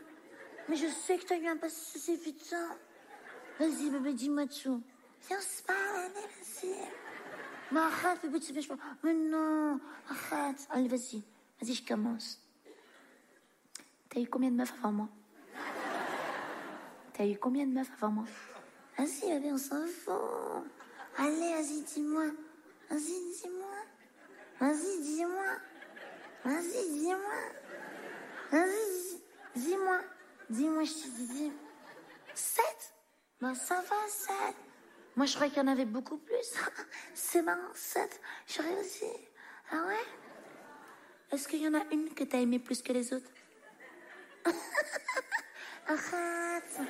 Mais 0.68 0.76
je 0.76 0.86
sais 0.86 1.16
que 1.18 1.24
tu 1.24 1.32
as 1.32 1.38
eu 1.38 1.46
un 1.46 1.56
passé, 1.56 1.98
c'est 1.98 2.16
putain. 2.18 2.76
Vas-y, 3.58 3.90
bébé, 3.90 4.12
dis-moi 4.12 4.46
tout. 4.46 4.82
Viens, 5.28 5.38
on 5.38 5.40
se 5.40 5.62
parle, 5.62 5.78
allez, 5.96 6.12
vas-y. 6.14 6.74
Mais 7.72 7.80
arrête, 7.80 8.20
bébé, 8.22 8.40
tu 8.40 8.52
fais. 8.52 8.74
Mais 9.02 9.14
non, 9.14 9.80
arrête. 10.08 10.66
Allez, 10.70 10.88
vas-y. 10.88 11.22
Vas-y, 11.60 11.74
je 11.74 11.86
commence. 11.86 12.40
T'as 14.08 14.20
eu 14.20 14.26
combien 14.26 14.50
de 14.50 14.56
meufs 14.56 14.72
avant 14.78 14.92
moi? 14.92 15.08
T'as 17.12 17.26
eu 17.26 17.36
combien 17.38 17.66
de 17.66 17.72
meufs 17.72 17.90
avant 17.98 18.12
moi? 18.12 18.24
Vas-y, 18.96 19.28
bébé, 19.28 19.52
on 19.52 19.58
s'en 19.58 19.86
fout. 19.86 20.64
Allez, 21.16 21.54
vas-y, 21.54 21.82
dis-moi. 21.82 22.26
Vas-y, 22.88 23.32
dis-moi. 23.32 23.76
Vas-y, 24.58 25.02
dis-moi. 25.02 25.44
Vas-y, 26.44 26.90
dis-moi. 26.90 27.18
Vas-y, 28.50 29.20
dis-moi. 29.54 30.00
Dis-moi, 30.48 30.84
je 30.84 30.92
te 30.92 31.32
dis. 31.32 31.52
Sept? 32.34 32.94
Ben, 33.40 33.54
ça 33.54 33.76
va, 33.76 34.08
sept. 34.08 34.56
Moi, 35.16 35.26
je 35.26 35.34
croyais 35.34 35.52
qu'il 35.52 35.62
y 35.62 35.64
en 35.66 35.70
avait 35.70 35.84
beaucoup 35.84 36.18
plus. 36.18 36.54
C'est 37.14 37.42
marrant, 37.42 37.74
sept. 37.74 38.20
J'aurais 38.46 38.78
aussi. 38.80 39.04
Ah 39.70 39.86
ouais? 39.86 40.19
Est-ce 41.32 41.46
qu'il 41.46 41.62
y 41.62 41.68
en 41.68 41.74
a 41.74 41.84
une 41.92 42.12
que 42.12 42.24
t'as 42.24 42.38
aimée 42.40 42.58
plus 42.58 42.82
que 42.82 42.92
les 42.92 43.12
autres? 43.12 43.30
Arrête 45.86 46.80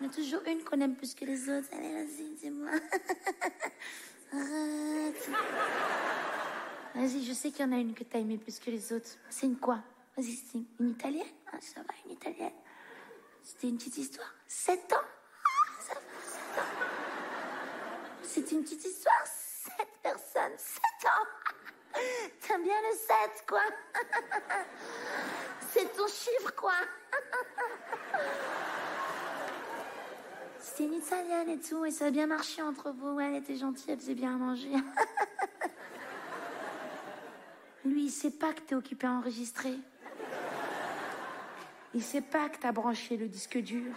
Il 0.00 0.04
y 0.04 0.06
en 0.06 0.10
a 0.10 0.14
toujours 0.14 0.42
une 0.46 0.62
qu'on 0.62 0.80
aime 0.80 0.94
plus 0.94 1.14
que 1.14 1.24
les 1.24 1.48
autres. 1.48 1.68
Allez, 1.72 1.92
vas-y, 1.92 2.34
dis-moi. 2.40 2.70
Arrête. 4.32 5.30
Vas-y, 6.94 7.24
je 7.24 7.32
sais 7.32 7.50
qu'il 7.50 7.64
y 7.64 7.68
en 7.68 7.72
a 7.72 7.76
une 7.78 7.94
que 7.94 8.04
t'as 8.04 8.18
aimée 8.18 8.36
plus 8.36 8.58
que 8.58 8.70
les 8.70 8.92
autres. 8.92 9.08
C'est 9.30 9.46
une 9.46 9.58
quoi? 9.58 9.78
Vas-y, 10.16 10.32
c'est 10.32 10.58
une 10.78 10.90
italienne? 10.90 11.26
Ah, 11.50 11.58
Ça 11.60 11.80
va, 11.80 11.94
une 12.04 12.12
italienne. 12.12 12.52
C'était 13.42 13.68
une 13.68 13.78
petite 13.78 13.96
histoire. 13.96 14.34
Sept 14.46 14.92
ans? 14.92 14.96
Ah, 15.00 15.94
ans. 15.94 16.62
C'est 18.22 18.52
une 18.52 18.62
petite 18.62 18.84
histoire. 18.84 19.26
Sept 19.26 19.88
personnes, 20.02 20.58
sept 20.58 21.06
ans. 21.06 21.26
T'aimes 22.40 22.62
bien 22.62 22.80
le 22.90 22.96
sept, 22.96 23.44
quoi. 23.48 23.60
C'est 25.72 25.92
ton 25.96 26.06
chiffre, 26.06 26.54
quoi. 26.54 26.72
C'était 30.60 30.84
une 30.84 30.94
italienne 30.94 31.48
et 31.50 31.58
tout, 31.58 31.84
et 31.84 31.90
ça 31.90 32.06
a 32.06 32.10
bien 32.10 32.26
marché 32.26 32.62
entre 32.62 32.90
vous. 32.90 33.20
Elle 33.20 33.36
était 33.36 33.56
gentille, 33.56 33.90
elle 33.92 33.98
faisait 33.98 34.14
bien 34.14 34.36
manger. 34.38 34.72
Lui, 37.84 38.04
il 38.04 38.10
sait 38.10 38.30
pas 38.30 38.52
que 38.52 38.60
t'es 38.60 38.74
occupé 38.74 39.06
à 39.06 39.12
enregistrer. 39.12 39.74
Il 41.94 42.02
sait 42.02 42.22
pas 42.22 42.48
que 42.48 42.58
t'as 42.58 42.72
branché 42.72 43.16
le 43.16 43.28
disque 43.28 43.58
dur. 43.58 43.92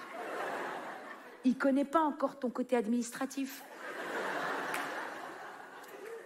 Il 1.45 1.57
connaît 1.57 1.85
pas 1.85 2.01
encore 2.01 2.39
ton 2.39 2.49
côté 2.49 2.75
administratif. 2.75 3.63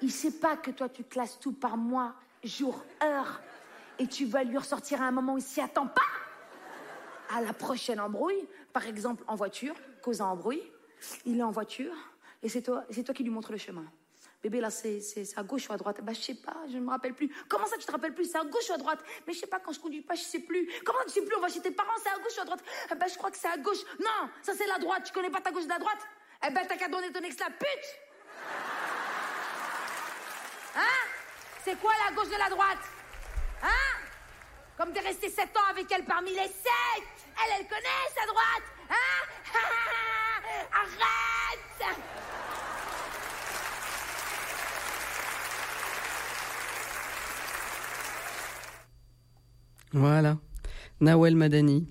Il 0.02 0.12
sait 0.12 0.40
pas 0.40 0.58
que 0.58 0.72
toi 0.72 0.90
tu 0.90 1.04
classes 1.04 1.40
tout 1.40 1.54
par 1.54 1.78
mois, 1.78 2.16
jour, 2.44 2.84
heure, 3.04 3.42
et 3.98 4.08
tu 4.08 4.26
vas 4.26 4.44
lui 4.44 4.58
ressortir 4.58 5.02
à 5.02 5.06
un 5.06 5.12
moment 5.12 5.34
où 5.34 5.38
il 5.38 5.44
s'y 5.44 5.62
attend 5.62 5.88
pas. 5.88 6.02
À 7.36 7.42
la 7.42 7.54
prochaine 7.54 8.00
embrouille, 8.00 8.48
par 8.74 8.88
exemple 8.88 9.24
en 9.28 9.36
voiture, 9.36 9.76
causant 10.02 10.32
embrouille, 10.32 10.64
il 11.26 11.40
est 11.40 11.44
en 11.44 11.52
voiture 11.52 11.94
et 12.42 12.50
c'est 12.50 12.62
toi, 12.62 12.84
c'est 12.90 13.04
toi 13.04 13.14
qui 13.14 13.24
lui 13.24 13.30
montre 13.30 13.52
le 13.52 13.58
chemin. 13.58 13.86
Bébé, 14.42 14.62
là, 14.62 14.70
c'est, 14.70 15.02
à 15.36 15.44
gauche 15.44 15.68
ou 15.70 15.74
à 15.74 15.78
droite? 15.78 16.00
Bah, 16.02 16.14
je 16.14 16.22
sais 16.22 16.36
pas, 16.36 16.56
je 16.70 16.78
ne 16.78 16.80
me 16.80 16.90
rappelle 16.90 17.14
plus. 17.14 17.30
Comment 17.50 17.66
ça, 17.66 17.76
tu 17.78 17.86
te 17.86 17.92
rappelles 17.92 18.14
plus? 18.14 18.24
C'est 18.24 18.38
à 18.38 18.46
gauche 18.46 18.70
ou 18.70 18.74
à 18.74 18.78
droite? 18.78 19.00
Mais 19.28 19.34
je 19.34 19.40
sais 19.40 19.48
pas, 19.48 19.60
quand 19.60 19.74
je 19.74 19.82
conduis 19.82 20.02
pas, 20.02 20.16
je 20.16 20.22
sais 20.22 20.40
plus. 20.40 20.66
Comment 20.86 21.00
tu 21.04 21.10
sais 21.10 21.24
plus? 21.24 21.36
On 21.36 21.42
va 21.42 21.50
chez 21.50 21.60
tes 21.60 21.72
parents, 21.72 21.92
c'est 22.02 22.10
à 22.10 22.24
gauche 22.24 22.38
ou 22.38 22.42
à 22.42 22.46
droite? 22.46 22.64
Bah, 22.98 23.08
je 23.12 23.18
crois 23.18 23.32
que 23.32 23.38
c'est 23.38 23.50
à 23.50 23.58
gauche. 23.58 23.84
Non, 24.00 24.30
ça 24.42 24.54
c'est 24.56 24.68
la 24.68 24.78
droite. 24.78 25.04
Tu 25.04 25.12
connais 25.12 25.30
pas 25.30 25.42
ta 25.42 25.52
gauche 25.52 25.66
de 25.66 25.70
la 25.70 25.80
droite? 25.80 26.00
Eh 26.48 26.52
ben, 26.52 26.66
t'as 26.66 26.78
qu'à 26.78 26.88
donner 26.88 27.12
ton 27.12 27.20
ex 27.20 27.38
la 27.38 27.48
pute 27.48 28.00
Hein? 30.76 31.08
C'est 31.64 31.80
quoi 31.80 31.92
la 32.06 32.16
gauche 32.16 32.30
de 32.30 32.38
la 32.38 32.50
droite? 32.50 32.84
Hein? 33.64 33.98
Comme 34.78 34.94
t'es 34.94 35.02
resté 35.02 35.30
sept 35.30 35.56
ans 35.58 35.70
avec 35.70 35.92
elle 35.92 36.06
parmi 36.06 36.32
les 36.32 36.48
sept! 36.48 37.04
Elle, 37.38 37.60
elle 37.60 37.68
connaît 37.68 38.08
sa 38.16 38.26
droite! 38.26 38.64
Hein? 38.90 39.54
Arrête! 40.74 41.20
Voilà. 49.92 50.38
Nawel 51.02 51.36
Madani. 51.36 51.88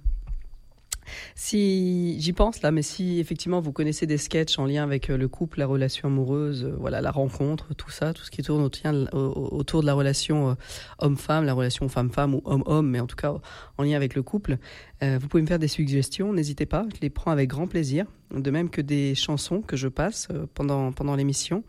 Si 1.41 2.19
j'y 2.19 2.33
pense 2.33 2.63
là, 2.63 2.73
mais 2.73 2.83
si 2.83 3.21
effectivement 3.21 3.61
vous 3.61 3.71
connaissez 3.71 4.07
des 4.09 4.19
sketchs 4.19 4.59
en 4.59 4.67
lien 4.67 4.83
avec 4.83 5.09
euh, 5.09 5.17
le 5.17 5.29
couple, 5.29 5.61
la 5.61 5.67
relation 5.67 6.09
amoureuse, 6.09 6.65
euh, 6.65 6.75
voilà, 6.77 7.01
la 7.01 7.13
rencontre, 7.13 7.75
tout 7.75 7.91
ça, 7.91 8.13
tout 8.13 8.25
ce 8.25 8.33
qui 8.33 8.43
tourne 8.43 8.61
autour 8.61 9.81
de 9.81 9.87
la 9.87 9.95
relation 9.95 10.51
euh, 10.51 10.55
homme-femme, 10.99 11.45
la 11.45 11.53
relation 11.53 11.89
femme-femme 11.89 12.35
ou 12.35 12.43
homme-homme, 12.45 12.91
mais 12.91 12.99
en 12.99 13.07
tout 13.07 13.15
cas 13.15 13.35
en 13.77 13.83
lien 13.85 13.95
avec 13.95 14.17
le 14.17 14.25
couple, 14.25 14.59
vous 15.01 15.29
pouvez 15.29 15.43
me 15.43 15.47
faire 15.47 15.61
des 15.61 15.69
suggestions, 15.69 16.33
n'hésitez 16.33 16.67
pas, 16.67 16.85
je 16.93 17.01
les 17.01 17.09
prends 17.09 17.31
avec 17.31 17.49
grand 17.49 17.69
plaisir, 17.69 18.07
de 18.35 18.51
même 18.51 18.69
que 18.69 18.81
des 18.81 19.15
chansons 19.15 19.63
que 19.63 19.77
je 19.77 19.87
passe 19.87 20.27
pendant 20.55 20.91
pendant 20.91 21.15
l'émission 21.15 21.63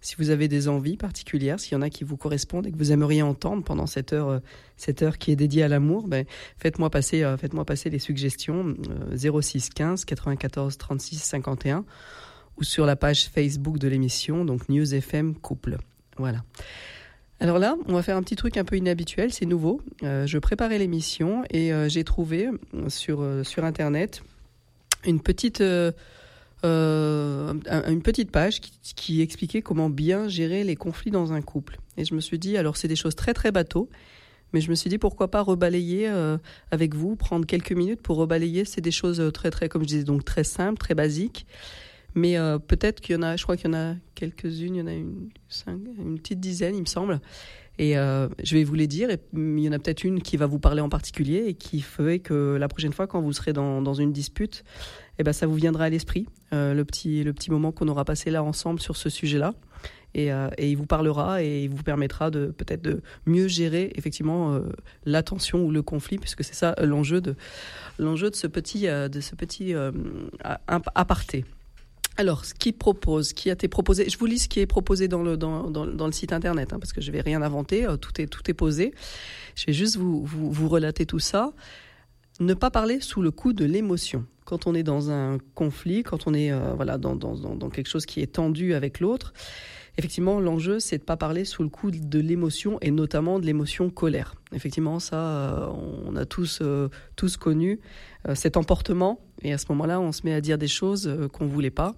si 0.00 0.16
vous 0.16 0.30
avez 0.30 0.48
des 0.48 0.68
envies 0.68 0.96
particulières, 0.96 1.60
s'il 1.60 1.72
y 1.72 1.76
en 1.76 1.82
a 1.82 1.90
qui 1.90 2.04
vous 2.04 2.16
correspondent 2.16 2.66
et 2.66 2.72
que 2.72 2.76
vous 2.76 2.92
aimeriez 2.92 3.22
entendre 3.22 3.62
pendant 3.62 3.86
cette 3.86 4.12
heure, 4.12 4.28
euh, 4.28 4.38
cette 4.76 5.02
heure 5.02 5.18
qui 5.18 5.30
est 5.30 5.36
dédiée 5.36 5.62
à 5.62 5.68
l'amour, 5.68 6.08
ben, 6.08 6.24
faites-moi 6.58 6.90
passer, 6.90 7.22
euh, 7.22 7.36
faites-moi 7.36 7.64
passer 7.64 7.90
les 7.90 7.98
suggestions 7.98 8.74
06 9.14 9.70
15 9.70 10.04
94 10.04 10.78
36 10.78 11.16
51 11.16 11.84
ou 12.56 12.64
sur 12.64 12.86
la 12.86 12.96
page 12.96 13.28
Facebook 13.28 13.78
de 13.78 13.88
l'émission, 13.88 14.44
donc 14.44 14.68
News 14.68 14.94
FM 14.94 15.34
Couple. 15.34 15.78
Voilà. 16.16 16.42
Alors 17.38 17.58
là, 17.58 17.76
on 17.86 17.94
va 17.94 18.02
faire 18.02 18.16
un 18.16 18.22
petit 18.22 18.36
truc 18.36 18.58
un 18.58 18.64
peu 18.64 18.76
inhabituel, 18.76 19.32
c'est 19.32 19.46
nouveau. 19.46 19.80
Euh, 20.02 20.26
je 20.26 20.38
préparais 20.38 20.78
l'émission 20.78 21.42
et 21.50 21.72
j'ai 21.88 22.04
trouvé 22.04 22.48
sur, 22.88 23.24
sur 23.44 23.64
Internet 23.64 24.22
une 25.06 25.20
petite 25.20 25.62
euh, 26.64 27.54
une 27.88 28.02
petite 28.02 28.30
page 28.30 28.60
qui, 28.60 29.22
expliquait 29.22 29.62
comment 29.62 29.90
bien 29.90 30.28
gérer 30.28 30.64
les 30.64 30.76
conflits 30.76 31.10
dans 31.10 31.32
un 31.32 31.40
couple. 31.40 31.78
Et 31.96 32.04
je 32.04 32.14
me 32.14 32.20
suis 32.20 32.38
dit, 32.38 32.56
alors 32.56 32.76
c'est 32.76 32.88
des 32.88 32.96
choses 32.96 33.14
très 33.14 33.34
très 33.34 33.50
bateaux, 33.50 33.88
Mais 34.52 34.60
je 34.60 34.70
me 34.70 34.74
suis 34.74 34.90
dit 34.90 34.98
pourquoi 34.98 35.30
pas 35.30 35.42
rebalayer 35.42 36.08
euh, 36.08 36.36
avec 36.70 36.94
vous, 36.94 37.16
prendre 37.16 37.46
quelques 37.46 37.72
minutes 37.72 38.02
pour 38.02 38.16
rebalayer. 38.16 38.64
C'est 38.64 38.80
des 38.80 38.90
choses 38.90 39.22
très 39.32 39.50
très, 39.50 39.68
comme 39.68 39.82
je 39.82 39.88
disais, 39.88 40.04
donc 40.04 40.24
très 40.24 40.44
simples, 40.44 40.78
très 40.78 40.94
basiques. 40.94 41.46
Mais 42.14 42.36
euh, 42.36 42.58
peut-être 42.58 43.00
qu'il 43.00 43.14
y 43.14 43.18
en 43.18 43.22
a, 43.22 43.36
je 43.36 43.42
crois 43.44 43.56
qu'il 43.56 43.70
y 43.70 43.74
en 43.74 43.78
a 43.78 43.94
quelques-unes, 44.14 44.74
il 44.74 44.78
y 44.78 44.82
en 44.82 44.86
a 44.86 44.92
une, 44.92 45.30
une 45.98 46.18
petite 46.18 46.40
dizaine, 46.40 46.74
il 46.74 46.80
me 46.80 46.86
semble. 46.86 47.20
Et 47.80 47.96
euh, 47.96 48.28
je 48.42 48.56
vais 48.56 48.64
vous 48.64 48.74
les 48.74 48.86
dire. 48.86 49.10
Et 49.10 49.18
il 49.34 49.60
y 49.60 49.68
en 49.68 49.72
a 49.72 49.78
peut-être 49.78 50.04
une 50.04 50.20
qui 50.20 50.36
va 50.36 50.46
vous 50.46 50.58
parler 50.58 50.80
en 50.80 50.88
particulier 50.88 51.44
et 51.46 51.54
qui 51.54 51.80
fait 51.80 52.18
que 52.18 52.56
la 52.58 52.68
prochaine 52.68 52.92
fois, 52.92 53.06
quand 53.06 53.20
vous 53.20 53.32
serez 53.32 53.52
dans, 53.52 53.94
une 53.94 54.12
dispute, 54.12 54.64
eh 55.18 55.22
ben, 55.22 55.32
ça 55.32 55.46
vous 55.46 55.54
viendra 55.54 55.84
à 55.84 55.88
l'esprit, 55.88 56.26
le, 56.52 56.82
petit, 56.82 57.24
le 57.24 57.32
petit 57.32 57.50
moment 57.50 57.72
qu'on 57.72 57.88
aura 57.88 58.04
passé 58.04 58.30
là 58.30 58.42
ensemble 58.42 58.80
sur 58.80 58.96
ce 58.96 59.08
sujet-là. 59.08 59.54
Euh, 60.16 60.50
et, 60.58 60.70
il 60.70 60.76
vous 60.76 60.86
parlera 60.86 61.42
et 61.42 61.64
il 61.64 61.70
vous 61.70 61.82
permettra 61.82 62.30
de 62.30 62.46
peut-être 62.46 62.82
de 62.82 63.02
mieux 63.26 63.48
gérer 63.48 63.92
effectivement 63.94 64.54
euh, 64.54 64.60
l'attention 65.04 65.64
ou 65.64 65.70
le 65.70 65.82
conflit, 65.82 66.18
puisque 66.18 66.44
c'est 66.44 66.54
ça 66.54 66.74
l'enjeu 66.82 67.22
euh, 67.24 67.34
de 67.98 69.20
ce 69.20 69.34
petit 69.36 69.74
aparté. 70.94 71.44
Alors, 72.16 72.44
ce 72.44 72.54
qui 72.54 72.72
propose, 72.72 73.32
qui 73.32 73.50
a 73.50 73.54
été 73.54 73.68
proposé, 73.68 74.08
je 74.08 74.18
vous 74.18 74.26
lis 74.26 74.40
ce 74.40 74.48
qui 74.48 74.60
est 74.60 74.66
proposé 74.66 75.08
dans 75.08 75.22
le, 75.22 75.36
dans, 75.36 75.70
dans, 75.70 76.06
le 76.06 76.12
site 76.12 76.32
internet, 76.32 76.72
hein, 76.72 76.78
parce 76.78 76.92
que 76.92 77.00
je 77.00 77.10
vais 77.12 77.20
rien 77.20 77.40
inventer, 77.40 77.86
tout 78.00 78.20
est, 78.20 78.26
tout 78.26 78.50
est 78.50 78.54
posé. 78.54 78.92
Je 79.54 79.66
vais 79.66 79.72
juste 79.72 79.96
vous, 79.96 80.24
vous, 80.24 80.50
vous 80.50 80.68
relater 80.68 81.06
tout 81.06 81.18
ça. 81.18 81.52
Ne 82.40 82.54
pas 82.54 82.70
parler 82.70 83.00
sous 83.00 83.22
le 83.22 83.30
coup 83.30 83.52
de 83.52 83.64
l'émotion. 83.64 84.26
Quand 84.44 84.66
on 84.66 84.74
est 84.74 84.82
dans 84.82 85.10
un 85.10 85.38
conflit, 85.54 86.02
quand 86.02 86.26
on 86.26 86.34
est 86.34 86.52
voilà, 86.74 86.98
dans, 86.98 87.14
dans, 87.14 87.34
dans, 87.34 87.70
quelque 87.70 87.88
chose 87.88 88.06
qui 88.06 88.20
est 88.20 88.32
tendu 88.32 88.74
avec 88.74 89.00
l'autre, 89.00 89.32
effectivement, 90.00 90.40
l'enjeu, 90.40 90.80
c'est 90.80 90.96
de 90.96 91.02
ne 91.02 91.06
pas 91.06 91.18
parler 91.18 91.44
sous 91.44 91.62
le 91.62 91.68
coup 91.68 91.90
de 91.90 92.18
l'émotion 92.18 92.78
et 92.80 92.90
notamment 92.90 93.38
de 93.38 93.44
l'émotion 93.44 93.90
colère. 93.90 94.34
Effectivement, 94.54 94.98
ça, 94.98 95.16
euh, 95.16 95.66
on 96.06 96.16
a 96.16 96.24
tous, 96.24 96.60
euh, 96.62 96.88
tous 97.16 97.36
connu 97.36 97.80
euh, 98.26 98.34
cet 98.34 98.56
emportement 98.56 99.20
et 99.42 99.52
à 99.52 99.58
ce 99.58 99.66
moment-là, 99.68 100.00
on 100.00 100.10
se 100.10 100.22
met 100.24 100.32
à 100.32 100.40
dire 100.40 100.56
des 100.56 100.68
choses 100.68 101.14
qu'on 101.34 101.44
ne 101.44 101.50
voulait 101.50 101.70
pas. 101.70 101.94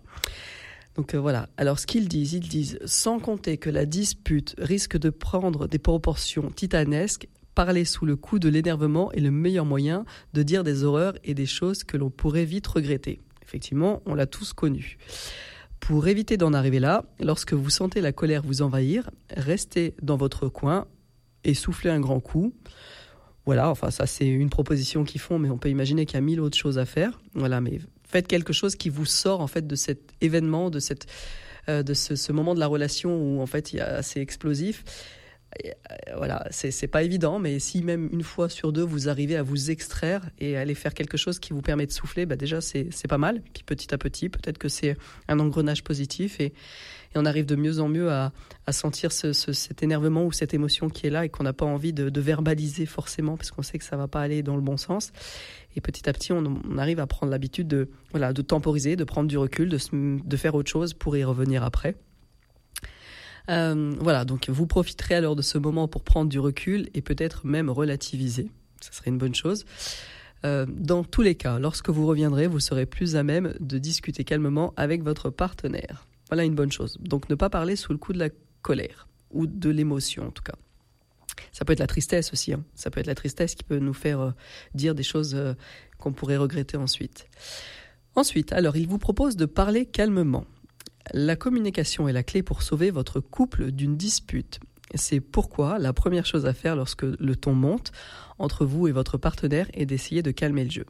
Donc 0.96 1.14
voilà. 1.14 1.48
Alors 1.56 1.78
ce 1.78 1.86
qu'ils 1.86 2.08
disent, 2.08 2.32
ils 2.32 2.48
disent, 2.48 2.78
sans 2.84 3.20
compter 3.20 3.56
que 3.56 3.70
la 3.70 3.86
dispute 3.86 4.56
risque 4.58 4.98
de 4.98 5.08
prendre 5.08 5.68
des 5.68 5.78
proportions 5.78 6.50
titanesques, 6.50 7.28
parler 7.54 7.84
sous 7.84 8.04
le 8.04 8.16
coup 8.16 8.40
de 8.40 8.48
l'énervement 8.48 9.12
est 9.12 9.20
le 9.20 9.30
meilleur 9.30 9.64
moyen 9.64 10.04
de 10.34 10.42
dire 10.42 10.64
des 10.64 10.82
horreurs 10.82 11.14
et 11.22 11.34
des 11.34 11.46
choses 11.46 11.84
que 11.84 11.96
l'on 11.96 12.10
pourrait 12.10 12.44
vite 12.44 12.66
regretter. 12.66 13.20
Effectivement, 13.44 14.02
on 14.06 14.14
l'a 14.14 14.26
tous 14.26 14.52
connu. 14.52 14.98
Pour 15.82 16.06
éviter 16.06 16.36
d'en 16.36 16.52
arriver 16.52 16.78
là, 16.78 17.04
lorsque 17.18 17.54
vous 17.54 17.68
sentez 17.68 18.00
la 18.00 18.12
colère 18.12 18.42
vous 18.42 18.62
envahir, 18.62 19.10
restez 19.36 19.94
dans 20.00 20.16
votre 20.16 20.48
coin 20.48 20.86
et 21.42 21.54
soufflez 21.54 21.90
un 21.90 21.98
grand 21.98 22.20
coup. 22.20 22.54
Voilà, 23.46 23.68
enfin 23.68 23.90
ça 23.90 24.06
c'est 24.06 24.28
une 24.28 24.48
proposition 24.48 25.02
qu'ils 25.02 25.20
font, 25.20 25.40
mais 25.40 25.50
on 25.50 25.58
peut 25.58 25.70
imaginer 25.70 26.06
qu'il 26.06 26.14
y 26.14 26.18
a 26.18 26.20
mille 26.20 26.40
autres 26.40 26.56
choses 26.56 26.78
à 26.78 26.84
faire. 26.84 27.20
Voilà, 27.34 27.60
mais 27.60 27.80
faites 28.04 28.28
quelque 28.28 28.52
chose 28.52 28.76
qui 28.76 28.90
vous 28.90 29.06
sort 29.06 29.40
en 29.40 29.48
fait 29.48 29.66
de 29.66 29.74
cet 29.74 30.12
événement, 30.20 30.70
de 30.70 30.78
cette, 30.78 31.06
euh, 31.68 31.82
de 31.82 31.94
ce, 31.94 32.30
moment 32.30 32.54
de 32.54 32.60
la 32.60 32.68
relation 32.68 33.16
où 33.20 33.42
en 33.42 33.46
fait 33.46 33.72
il 33.72 33.78
y 33.78 33.80
a 33.80 33.96
assez 33.96 34.20
explosif 34.20 34.84
voilà, 36.16 36.46
c'est 36.50 36.86
pas 36.86 37.02
évident, 37.02 37.38
mais 37.38 37.58
si 37.58 37.82
même 37.82 38.08
une 38.12 38.22
fois 38.22 38.48
sur 38.48 38.72
deux 38.72 38.82
vous 38.82 39.08
arrivez 39.08 39.36
à 39.36 39.42
vous 39.42 39.70
extraire 39.70 40.22
et 40.38 40.56
aller 40.56 40.74
faire 40.74 40.94
quelque 40.94 41.16
chose 41.16 41.38
qui 41.38 41.52
vous 41.52 41.62
permet 41.62 41.86
de 41.86 41.92
souffler, 41.92 42.26
bah 42.26 42.36
déjà 42.36 42.60
c'est 42.60 43.08
pas 43.08 43.18
mal. 43.18 43.42
Puis 43.52 43.62
petit 43.64 43.92
à 43.94 43.98
petit, 43.98 44.28
peut-être 44.28 44.58
que 44.58 44.68
c'est 44.68 44.96
un 45.28 45.38
engrenage 45.38 45.84
positif 45.84 46.40
et, 46.40 46.52
on 47.14 47.26
arrive 47.26 47.44
de 47.44 47.56
mieux 47.56 47.78
en 47.78 47.88
mieux 47.88 48.10
à, 48.10 48.32
sentir 48.70 49.12
cet 49.12 49.82
énervement 49.82 50.24
ou 50.24 50.32
cette 50.32 50.54
émotion 50.54 50.88
qui 50.88 51.06
est 51.06 51.10
là 51.10 51.26
et 51.26 51.28
qu'on 51.28 51.42
n'a 51.42 51.52
pas 51.52 51.66
envie 51.66 51.92
de, 51.92 52.20
verbaliser 52.20 52.86
forcément 52.86 53.36
parce 53.36 53.50
qu'on 53.50 53.60
sait 53.60 53.76
que 53.76 53.84
ça 53.84 53.98
va 53.98 54.08
pas 54.08 54.22
aller 54.22 54.42
dans 54.42 54.56
le 54.56 54.62
bon 54.62 54.78
sens. 54.78 55.12
Et 55.76 55.82
petit 55.82 56.08
à 56.08 56.14
petit, 56.14 56.32
on, 56.32 56.78
arrive 56.78 57.00
à 57.00 57.06
prendre 57.06 57.30
l'habitude 57.30 57.68
de, 57.68 57.90
voilà, 58.12 58.32
de 58.32 58.40
temporiser, 58.40 58.96
de 58.96 59.04
prendre 59.04 59.28
du 59.28 59.36
recul, 59.36 59.68
de, 59.68 59.78
de 59.92 60.36
faire 60.38 60.54
autre 60.54 60.70
chose 60.70 60.94
pour 60.94 61.14
y 61.14 61.22
revenir 61.22 61.64
après. 61.64 61.96
Euh, 63.48 63.94
voilà, 63.98 64.24
donc 64.24 64.48
vous 64.48 64.66
profiterez 64.66 65.14
alors 65.14 65.36
de 65.36 65.42
ce 65.42 65.58
moment 65.58 65.88
pour 65.88 66.02
prendre 66.02 66.28
du 66.28 66.38
recul 66.38 66.88
et 66.94 67.02
peut-être 67.02 67.46
même 67.46 67.70
relativiser. 67.70 68.50
Ce 68.80 68.92
serait 68.92 69.10
une 69.10 69.18
bonne 69.18 69.34
chose. 69.34 69.64
Euh, 70.44 70.66
dans 70.68 71.04
tous 71.04 71.22
les 71.22 71.34
cas, 71.34 71.58
lorsque 71.58 71.90
vous 71.90 72.06
reviendrez, 72.06 72.46
vous 72.46 72.60
serez 72.60 72.86
plus 72.86 73.16
à 73.16 73.22
même 73.22 73.54
de 73.60 73.78
discuter 73.78 74.24
calmement 74.24 74.72
avec 74.76 75.02
votre 75.02 75.30
partenaire. 75.30 76.06
Voilà 76.28 76.44
une 76.44 76.54
bonne 76.54 76.72
chose. 76.72 76.96
Donc 77.00 77.28
ne 77.28 77.34
pas 77.34 77.50
parler 77.50 77.76
sous 77.76 77.92
le 77.92 77.98
coup 77.98 78.12
de 78.12 78.18
la 78.18 78.30
colère 78.60 79.08
ou 79.30 79.46
de 79.46 79.70
l'émotion 79.70 80.26
en 80.26 80.30
tout 80.30 80.42
cas. 80.42 80.54
Ça 81.52 81.64
peut 81.64 81.72
être 81.72 81.80
la 81.80 81.86
tristesse 81.86 82.32
aussi. 82.32 82.52
Hein. 82.52 82.64
Ça 82.74 82.90
peut 82.90 83.00
être 83.00 83.06
la 83.06 83.14
tristesse 83.14 83.54
qui 83.54 83.64
peut 83.64 83.78
nous 83.78 83.94
faire 83.94 84.20
euh, 84.20 84.30
dire 84.74 84.94
des 84.94 85.02
choses 85.02 85.36
qu'on 85.98 86.12
pourrait 86.12 86.36
regretter 86.36 86.76
ensuite. 86.76 87.28
Ensuite, 88.14 88.52
alors 88.52 88.76
il 88.76 88.88
vous 88.88 88.98
propose 88.98 89.36
de 89.36 89.46
parler 89.46 89.86
calmement. 89.86 90.44
La 91.12 91.36
communication 91.36 92.08
est 92.08 92.12
la 92.12 92.22
clé 92.22 92.42
pour 92.42 92.62
sauver 92.62 92.90
votre 92.90 93.20
couple 93.20 93.72
d'une 93.72 93.96
dispute. 93.96 94.60
C'est 94.94 95.20
pourquoi 95.20 95.78
la 95.78 95.92
première 95.92 96.26
chose 96.26 96.46
à 96.46 96.52
faire 96.52 96.76
lorsque 96.76 97.02
le 97.02 97.36
ton 97.36 97.54
monte 97.54 97.92
entre 98.38 98.64
vous 98.64 98.88
et 98.88 98.92
votre 98.92 99.18
partenaire 99.18 99.66
est 99.72 99.86
d'essayer 99.86 100.22
de 100.22 100.30
calmer 100.30 100.64
le 100.64 100.70
jeu. 100.70 100.86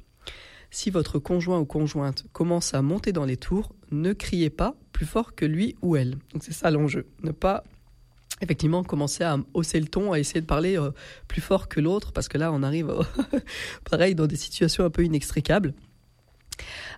Si 0.70 0.90
votre 0.90 1.18
conjoint 1.18 1.60
ou 1.60 1.64
conjointe 1.64 2.24
commence 2.32 2.74
à 2.74 2.82
monter 2.82 3.12
dans 3.12 3.24
les 3.24 3.36
tours, 3.36 3.74
ne 3.90 4.12
criez 4.12 4.50
pas 4.50 4.74
plus 4.92 5.06
fort 5.06 5.34
que 5.34 5.44
lui 5.44 5.76
ou 5.82 5.96
elle. 5.96 6.16
c'est 6.40 6.52
ça 6.52 6.70
l'enjeu. 6.70 7.06
Ne 7.22 7.30
pas 7.30 7.62
effectivement 8.40 8.82
commencer 8.82 9.22
à 9.22 9.38
hausser 9.54 9.78
le 9.80 9.86
ton, 9.86 10.12
à 10.12 10.18
essayer 10.18 10.40
de 10.40 10.46
parler 10.46 10.78
euh, 10.78 10.90
plus 11.28 11.40
fort 11.40 11.68
que 11.68 11.80
l'autre, 11.80 12.12
parce 12.12 12.28
que 12.28 12.38
là 12.38 12.52
on 12.52 12.62
arrive 12.62 12.92
pareil 13.90 14.14
dans 14.14 14.26
des 14.26 14.36
situations 14.36 14.84
un 14.84 14.90
peu 14.90 15.04
inextricables. 15.04 15.74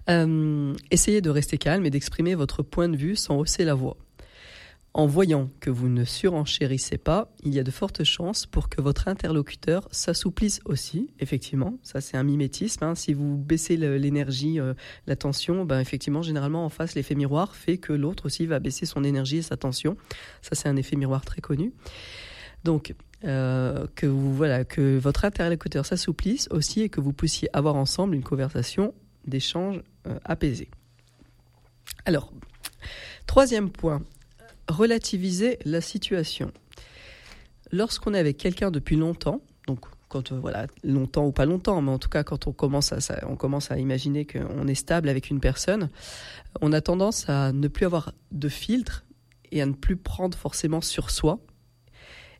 Euh, 0.08 0.74
essayez 0.90 1.20
de 1.20 1.30
rester 1.30 1.58
calme 1.58 1.86
et 1.86 1.90
d'exprimer 1.90 2.34
votre 2.34 2.62
point 2.62 2.88
de 2.88 2.96
vue 2.96 3.16
sans 3.16 3.38
hausser 3.38 3.64
la 3.64 3.74
voix. 3.74 3.96
En 4.96 5.06
voyant 5.06 5.50
que 5.58 5.70
vous 5.70 5.88
ne 5.88 6.04
surenchérissez 6.04 6.98
pas, 6.98 7.34
il 7.42 7.52
y 7.52 7.58
a 7.58 7.64
de 7.64 7.70
fortes 7.72 8.04
chances 8.04 8.46
pour 8.46 8.68
que 8.68 8.80
votre 8.80 9.08
interlocuteur 9.08 9.88
s'assouplisse 9.90 10.60
aussi. 10.66 11.10
Effectivement, 11.18 11.78
ça 11.82 12.00
c'est 12.00 12.16
un 12.16 12.22
mimétisme. 12.22 12.84
Hein. 12.84 12.94
Si 12.94 13.12
vous 13.12 13.36
baissez 13.36 13.76
l'énergie, 13.76 14.60
euh, 14.60 14.74
la 15.08 15.16
tension, 15.16 15.64
ben 15.64 15.80
effectivement, 15.80 16.22
généralement 16.22 16.64
en 16.64 16.68
face, 16.68 16.94
l'effet 16.94 17.16
miroir 17.16 17.56
fait 17.56 17.78
que 17.78 17.92
l'autre 17.92 18.26
aussi 18.26 18.46
va 18.46 18.60
baisser 18.60 18.86
son 18.86 19.02
énergie 19.02 19.38
et 19.38 19.42
sa 19.42 19.56
tension. 19.56 19.96
Ça 20.42 20.50
c'est 20.54 20.68
un 20.68 20.76
effet 20.76 20.94
miroir 20.94 21.24
très 21.24 21.40
connu. 21.40 21.72
Donc, 22.62 22.94
euh, 23.24 23.88
que 23.96 24.06
voilà 24.06 24.64
que 24.64 24.96
votre 24.96 25.24
interlocuteur 25.24 25.86
s'assouplisse 25.86 26.46
aussi 26.52 26.82
et 26.82 26.88
que 26.88 27.00
vous 27.00 27.12
puissiez 27.12 27.48
avoir 27.52 27.74
ensemble 27.74 28.14
une 28.14 28.22
conversation 28.22 28.94
d'échanges 29.26 29.82
euh, 30.06 30.18
apaisés. 30.24 30.68
Alors, 32.04 32.32
troisième 33.26 33.70
point, 33.70 34.02
relativiser 34.68 35.58
la 35.64 35.80
situation. 35.80 36.52
Lorsqu'on 37.72 38.14
est 38.14 38.18
avec 38.18 38.36
quelqu'un 38.36 38.70
depuis 38.70 38.96
longtemps, 38.96 39.40
donc 39.66 39.80
quand 40.08 40.32
euh, 40.32 40.38
voilà 40.38 40.66
longtemps 40.82 41.26
ou 41.26 41.32
pas 41.32 41.46
longtemps, 41.46 41.80
mais 41.82 41.90
en 41.90 41.98
tout 41.98 42.08
cas 42.08 42.22
quand 42.22 42.46
on 42.46 42.52
commence 42.52 42.92
à 42.92 42.98
on 43.28 43.36
commence 43.36 43.70
à 43.70 43.78
imaginer 43.78 44.26
qu'on 44.26 44.66
est 44.68 44.74
stable 44.74 45.08
avec 45.08 45.30
une 45.30 45.40
personne, 45.40 45.90
on 46.60 46.72
a 46.72 46.80
tendance 46.80 47.28
à 47.28 47.52
ne 47.52 47.68
plus 47.68 47.86
avoir 47.86 48.12
de 48.30 48.48
filtre 48.48 49.04
et 49.50 49.60
à 49.62 49.66
ne 49.66 49.72
plus 49.72 49.96
prendre 49.96 50.36
forcément 50.36 50.80
sur 50.80 51.10
soi, 51.10 51.40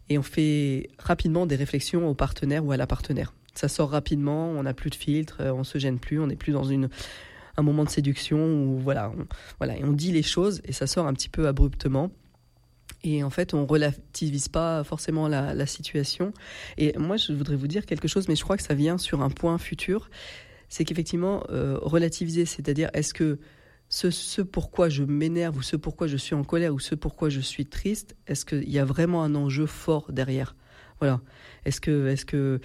et 0.08 0.18
on 0.18 0.22
fait 0.22 0.88
rapidement 0.98 1.46
des 1.46 1.56
réflexions 1.56 2.08
au 2.08 2.14
partenaire 2.14 2.64
ou 2.64 2.72
à 2.72 2.76
la 2.76 2.86
partenaire 2.86 3.32
ça 3.54 3.68
sort 3.68 3.90
rapidement, 3.90 4.48
on 4.50 4.62
n'a 4.62 4.74
plus 4.74 4.90
de 4.90 4.94
filtre, 4.94 5.38
euh, 5.40 5.52
on 5.52 5.64
se 5.64 5.78
gêne 5.78 5.98
plus, 5.98 6.20
on 6.20 6.26
n'est 6.26 6.36
plus 6.36 6.52
dans 6.52 6.64
une 6.64 6.88
un 7.56 7.62
moment 7.62 7.84
de 7.84 7.88
séduction 7.88 8.38
où 8.38 8.78
voilà, 8.78 9.12
on, 9.16 9.26
voilà, 9.58 9.78
et 9.78 9.84
on 9.84 9.92
dit 9.92 10.10
les 10.10 10.22
choses 10.22 10.60
et 10.64 10.72
ça 10.72 10.86
sort 10.86 11.06
un 11.06 11.14
petit 11.14 11.28
peu 11.28 11.46
abruptement. 11.46 12.10
Et 13.04 13.22
en 13.22 13.30
fait, 13.30 13.54
on 13.54 13.66
relativise 13.66 14.48
pas 14.48 14.82
forcément 14.82 15.28
la, 15.28 15.66
situation. 15.66 16.32
Et 16.78 16.96
moi, 16.98 17.16
je 17.16 17.32
voudrais 17.32 17.56
vous 17.56 17.68
dire 17.68 17.84
quelque 17.84 18.08
chose, 18.08 18.28
mais 18.28 18.34
je 18.36 18.42
crois 18.42 18.56
que 18.56 18.62
ça 18.62 18.74
vient 18.74 18.96
sur 18.96 19.22
un 19.22 19.30
point 19.30 19.58
futur. 19.58 20.10
C'est 20.70 20.84
qu'effectivement, 20.84 21.44
euh, 21.50 21.78
relativiser, 21.82 22.46
c'est-à-dire 22.46 22.88
est-ce 22.94 23.12
que 23.12 23.38
ce, 23.90 24.10
ce 24.10 24.40
pourquoi 24.40 24.88
je 24.88 25.04
m'énerve 25.04 25.56
ou 25.58 25.62
ce 25.62 25.76
pourquoi 25.76 26.06
je 26.06 26.16
suis 26.16 26.34
en 26.34 26.44
colère 26.44 26.72
ou 26.72 26.80
ce 26.80 26.94
pourquoi 26.94 27.28
je 27.28 27.40
suis 27.40 27.66
triste, 27.66 28.16
est-ce 28.26 28.46
qu'il 28.46 28.70
y 28.70 28.78
a 28.78 28.84
vraiment 28.84 29.22
un 29.22 29.34
enjeu 29.34 29.66
fort 29.66 30.10
derrière? 30.10 30.56
Voilà. 31.00 31.20
Est-ce 31.64 31.80
que 31.80 32.08
est-ce 32.08 32.60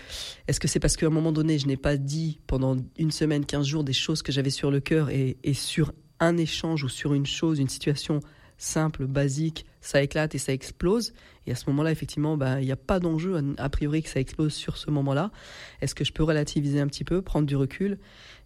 est-ce 0.48 0.60
c'est 0.68 0.80
parce 0.80 0.98
qu'à 0.98 1.08
un 1.08 1.12
moment 1.12 1.32
donné, 1.32 1.58
je 1.58 1.68
n'ai 1.68 1.78
pas 1.78 1.98
dit 1.98 2.40
pendant 2.48 2.78
une 2.98 3.12
semaine, 3.12 3.46
15 3.46 3.66
jours 3.66 3.84
des 3.84 3.94
choses 3.94 4.22
que 4.22 4.32
j'avais 4.32 4.50
sur 4.50 4.72
le 4.72 4.80
cœur 4.80 5.10
et, 5.10 5.38
sur 5.54 5.94
un 6.20 6.38
échange 6.38 6.84
ou 6.84 6.90
sur 6.90 7.14
une 7.14 7.26
chose, 7.26 7.60
une 7.60 7.70
situation 7.70 8.20
simple, 8.58 9.06
basique, 9.08 9.66
ça 9.80 10.04
éclate 10.04 10.36
et 10.36 10.38
ça 10.38 10.52
explose. 10.52 11.14
Et 11.48 11.52
à 11.52 11.56
ce 11.56 11.70
moment-là, 11.70 11.92
effectivement, 11.92 12.36
bah, 12.36 12.60
il 12.60 12.66
n'y 12.66 12.74
a 12.74 12.78
pas 12.78 13.00
d'enjeu 13.00 13.42
a 13.58 13.70
priori 13.70 14.04
que 14.04 14.10
ça 14.10 14.20
explose 14.20 14.54
sur 14.54 14.76
ce 14.76 14.92
moment-là. 14.92 15.32
Est-ce 15.80 15.96
que 15.96 16.04
je 16.04 16.12
peux 16.12 16.24
relativiser 16.24 16.82
un 16.82 16.88
petit 16.88 17.06
peu, 17.06 17.22
prendre 17.22 17.48
du 17.48 17.56
recul 17.56 17.98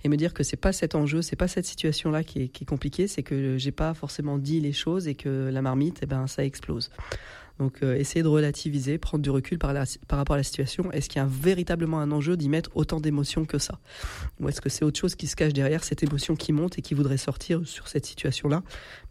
et 0.04 0.10
me 0.10 0.16
dire 0.16 0.36
que 0.36 0.44
c'est 0.44 0.56
pas 0.56 0.72
cet 0.72 0.94
enjeu, 0.94 1.24
c'est 1.24 1.36
pas 1.36 1.48
cette 1.48 1.66
situation-là 1.66 2.24
qui 2.24 2.44
est, 2.44 2.48
qui 2.50 2.64
est 2.64 2.68
compliquée, 2.68 3.08
c'est 3.08 3.24
que 3.24 3.58
j'ai 3.58 3.72
pas 3.72 3.96
forcément 3.96 4.38
dit 4.38 4.60
les 4.60 4.74
choses 4.74 5.08
et 5.08 5.16
que 5.16 5.50
la 5.52 5.64
marmite, 5.64 6.00
eh 6.04 6.06
ben, 6.06 6.28
ça 6.28 6.46
explose. 6.46 6.92
Donc, 7.64 7.82
euh, 7.82 7.96
essayer 7.96 8.24
de 8.24 8.28
relativiser, 8.28 8.98
prendre 8.98 9.24
du 9.24 9.30
recul 9.30 9.58
par, 9.58 9.74
rapport 10.10 10.34
à 10.34 10.38
la 10.38 10.44
situation. 10.44 10.92
Est-ce 10.92 11.08
qu'il 11.08 11.22
y 11.22 11.24
a 11.24 11.28
véritablement 11.30 12.02
un 12.02 12.12
enjeu 12.12 12.36
d'y 12.36 12.50
mettre 12.50 12.70
autant 12.76 13.00
d'émotions 13.00 13.46
que 13.46 13.58
ça? 13.58 13.80
Ou 14.42 14.50
est-ce 14.50 14.60
que 14.60 14.68
c'est 14.68 14.84
autre 14.84 15.00
chose 15.00 15.16
qui 15.16 15.28
se 15.28 15.38
cache 15.38 15.54
derrière 15.54 15.86
cette 15.86 16.04
émotion 16.04 16.36
qui 16.36 16.52
monte 16.52 16.78
et 16.78 16.82
qui 16.82 16.94
voudrait 16.94 17.16
sortir 17.16 17.66
sur 17.66 17.88
cette 17.88 18.06
situation-là, 18.06 18.64